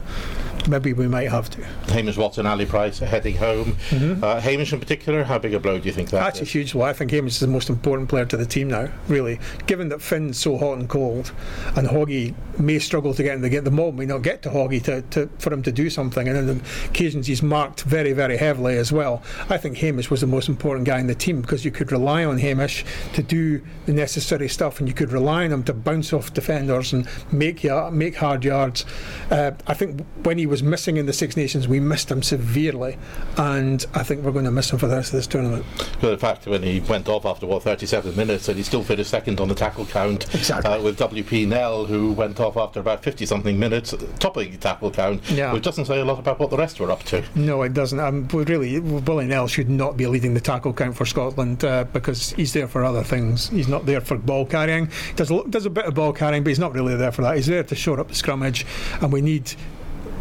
maybe 0.67 0.93
we 0.93 1.07
might 1.07 1.29
have 1.29 1.49
to. 1.51 1.63
Hamish 1.93 2.17
Watson, 2.17 2.45
Ali 2.45 2.65
Price 2.65 3.01
are 3.01 3.05
heading 3.05 3.37
home. 3.37 3.73
Mm-hmm. 3.89 4.23
Uh, 4.23 4.39
Hamish 4.39 4.73
in 4.73 4.79
particular, 4.79 5.23
how 5.23 5.39
big 5.39 5.53
a 5.53 5.59
blow 5.59 5.79
do 5.79 5.85
you 5.85 5.93
think 5.93 6.09
that 6.09 6.19
That's 6.19 6.41
is? 6.41 6.47
a 6.47 6.51
huge 6.51 6.73
blow. 6.73 6.83
I 6.83 6.93
think 6.93 7.11
Hamish 7.11 7.33
is 7.33 7.39
the 7.39 7.47
most 7.47 7.69
important 7.69 8.09
player 8.09 8.25
to 8.25 8.37
the 8.37 8.45
team 8.45 8.69
now, 8.69 8.89
really. 9.07 9.39
Given 9.67 9.89
that 9.89 10.01
Finn's 10.01 10.39
so 10.39 10.57
hot 10.57 10.77
and 10.77 10.89
cold, 10.89 11.31
and 11.75 11.87
Hoggy 11.87 12.35
may 12.59 12.79
struggle 12.79 13.13
to 13.13 13.23
get 13.23 13.35
in 13.35 13.41
the 13.41 13.49
game, 13.49 13.63
the 13.63 13.71
mob 13.71 13.95
may 13.95 14.05
not 14.05 14.19
get 14.19 14.41
to 14.43 14.49
Hoggy 14.49 14.83
to, 14.83 15.01
to, 15.01 15.29
for 15.39 15.51
him 15.51 15.63
to 15.63 15.71
do 15.71 15.89
something, 15.89 16.27
and 16.27 16.37
on 16.37 16.61
occasions 16.85 17.27
he's 17.27 17.41
marked 17.41 17.81
very, 17.81 18.13
very 18.13 18.37
heavily 18.37 18.77
as 18.77 18.91
well. 18.91 19.23
I 19.49 19.57
think 19.57 19.77
Hamish 19.77 20.09
was 20.09 20.21
the 20.21 20.27
most 20.27 20.49
important 20.49 20.85
guy 20.85 20.99
in 20.99 21.07
the 21.07 21.15
team 21.15 21.41
because 21.41 21.65
you 21.65 21.71
could 21.71 21.91
rely 21.91 22.25
on 22.25 22.37
Hamish 22.37 22.85
to 23.13 23.23
do 23.23 23.61
the 23.85 23.93
necessary 23.93 24.47
stuff, 24.49 24.79
and 24.79 24.87
you 24.87 24.93
could 24.93 25.11
rely 25.11 25.45
on 25.45 25.51
him 25.51 25.63
to 25.63 25.73
bounce 25.73 26.13
off 26.13 26.33
defenders 26.33 26.93
and 26.93 27.07
make 27.31 27.63
make 27.91 28.15
hard 28.15 28.43
yards. 28.43 28.85
Uh, 29.31 29.51
I 29.67 29.73
think 29.73 30.01
when 30.23 30.37
he 30.37 30.45
was 30.45 30.52
missing 30.61 30.97
in 30.97 31.05
the 31.05 31.13
Six 31.13 31.35
Nations, 31.35 31.67
we 31.67 31.79
missed 31.79 32.11
him 32.11 32.21
severely, 32.21 32.97
and 33.37 33.85
I 33.93 34.03
think 34.03 34.23
we're 34.23 34.31
going 34.31 34.45
to 34.45 34.51
miss 34.51 34.71
him 34.71 34.77
for 34.77 34.87
the 34.87 34.95
rest 34.95 35.13
of 35.13 35.17
this 35.17 35.27
tournament. 35.27 35.65
Well, 36.01 36.11
in 36.11 36.19
fact, 36.19 36.45
when 36.45 36.61
he 36.61 36.81
went 36.81 37.07
off 37.07 37.25
after 37.25 37.47
what 37.47 37.63
37 37.63 38.15
minutes, 38.15 38.47
and 38.49 38.57
he 38.57 38.63
still 38.63 38.83
finished 38.83 39.09
second 39.09 39.39
on 39.39 39.47
the 39.47 39.55
tackle 39.55 39.85
count 39.85 40.33
exactly. 40.35 40.71
uh, 40.71 40.81
with 40.81 40.99
WP 40.99 41.47
Nel, 41.47 41.85
who 41.85 42.11
went 42.11 42.39
off 42.39 42.57
after 42.57 42.79
about 42.79 43.03
50 43.03 43.25
something 43.25 43.57
minutes, 43.57 43.93
topping 44.19 44.51
the 44.51 44.57
tackle 44.57 44.91
count, 44.91 45.21
yeah. 45.31 45.53
which 45.53 45.63
doesn't 45.63 45.85
say 45.85 45.99
a 45.99 46.05
lot 46.05 46.19
about 46.19 46.39
what 46.39 46.49
the 46.49 46.57
rest 46.57 46.79
were 46.79 46.91
up 46.91 47.03
to. 47.03 47.23
No, 47.35 47.61
it 47.61 47.73
doesn't. 47.73 47.99
Um, 47.99 48.27
really, 48.27 48.79
Willie 48.79 49.25
Nel 49.25 49.47
should 49.47 49.69
not 49.69 49.97
be 49.97 50.07
leading 50.07 50.33
the 50.33 50.41
tackle 50.41 50.73
count 50.73 50.95
for 50.95 51.05
Scotland 51.05 51.63
uh, 51.63 51.85
because 51.85 52.31
he's 52.31 52.53
there 52.53 52.67
for 52.67 52.83
other 52.83 53.03
things. 53.03 53.49
He's 53.49 53.67
not 53.67 53.85
there 53.85 54.01
for 54.01 54.17
ball 54.17 54.45
carrying. 54.45 54.87
He 54.87 55.13
does 55.15 55.31
does 55.49 55.65
a 55.65 55.69
bit 55.69 55.85
of 55.85 55.93
ball 55.93 56.13
carrying, 56.13 56.43
but 56.43 56.49
he's 56.49 56.59
not 56.59 56.73
really 56.73 56.95
there 56.95 57.11
for 57.11 57.21
that. 57.21 57.35
He's 57.35 57.47
there 57.47 57.63
to 57.63 57.75
shore 57.75 57.99
up 57.99 58.07
the 58.07 58.13
scrummage, 58.13 58.65
and 59.01 59.11
we 59.11 59.21
need 59.21 59.53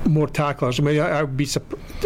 more 0.06 0.26
tacklers. 0.26 0.78
I 0.78 0.82
mean, 0.82 1.00
I, 1.00 1.22
would 1.22 1.36
be. 1.36 1.48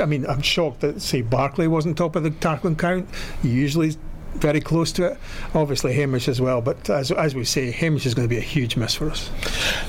I 0.01 0.05
mean, 0.05 0.27
I'm 0.27 0.43
shocked 0.43 0.81
that 0.81 1.01
say 1.01 1.23
Barclay 1.23 1.67
wasn't 1.67 1.97
top 1.97 2.17
of 2.17 2.23
the 2.23 2.31
tackling 2.31 2.77
count. 2.77 3.09
He 3.43 3.51
usually 3.51 3.97
very 4.37 4.61
close 4.61 4.93
to 4.93 5.07
it. 5.07 5.19
Obviously, 5.55 5.93
Hamish 5.95 6.29
as 6.29 6.41
well, 6.41 6.61
but 6.61 6.89
as, 6.91 7.11
as 7.13 7.35
we 7.35 7.45
say, 7.45 7.71
Hamish 7.71 8.07
is 8.07 8.15
going 8.15 8.29
to 8.29 8.35
be 8.35 8.39
a 8.39 8.45
huge 8.45 8.77
miss 8.77 8.95
for 8.95 9.11
us. 9.11 9.31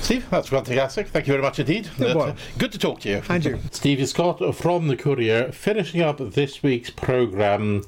Steve, 0.02 0.28
that's 0.30 0.50
fantastic. 0.50 1.08
Thank 1.08 1.28
you 1.28 1.34
very 1.34 1.44
much 1.44 1.60
indeed. 1.60 1.90
Uh, 2.00 2.34
good 2.58 2.72
to 2.72 2.80
talk 2.80 3.00
to 3.02 3.10
you. 3.10 3.22
And 3.30 3.44
you. 3.44 3.60
Stevie 3.72 4.06
Scott 4.06 4.56
from 4.56 4.88
The 4.88 4.96
Courier, 4.96 5.52
finishing 5.52 6.02
up 6.02 6.18
this 6.18 6.64
week's 6.64 6.90
programme. 6.90 7.84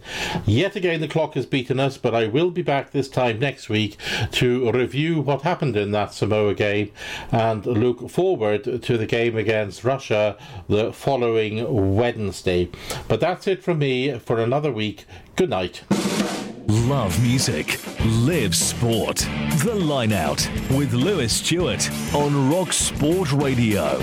Yet 0.45 0.75
again, 0.75 1.01
the 1.01 1.07
clock 1.07 1.35
has 1.35 1.45
beaten 1.45 1.79
us, 1.79 1.97
but 1.97 2.13
I 2.13 2.27
will 2.27 2.51
be 2.51 2.61
back 2.61 2.91
this 2.91 3.09
time 3.09 3.39
next 3.39 3.69
week 3.69 3.97
to 4.31 4.71
review 4.71 5.21
what 5.21 5.41
happened 5.43 5.75
in 5.77 5.91
that 5.91 6.13
Samoa 6.13 6.53
game 6.53 6.91
and 7.31 7.65
look 7.65 8.09
forward 8.09 8.63
to 8.63 8.97
the 8.97 9.05
game 9.05 9.37
against 9.37 9.83
Russia 9.83 10.37
the 10.67 10.91
following 10.93 11.95
Wednesday. 11.95 12.69
But 13.07 13.19
that's 13.19 13.47
it 13.47 13.63
from 13.63 13.79
me 13.79 14.17
for 14.19 14.39
another 14.39 14.71
week. 14.71 15.05
Good 15.39 15.51
night. 15.51 15.83
Love 16.67 17.17
music, 17.23 17.79
live 18.03 18.53
sport. 18.53 19.25
The 19.63 19.73
Line 19.73 20.11
Out 20.11 20.45
with 20.69 20.91
Lewis 20.91 21.31
Stuart 21.31 21.89
on 22.13 22.51
Rock 22.51 22.73
Sport 22.73 23.31
Radio. 23.31 23.97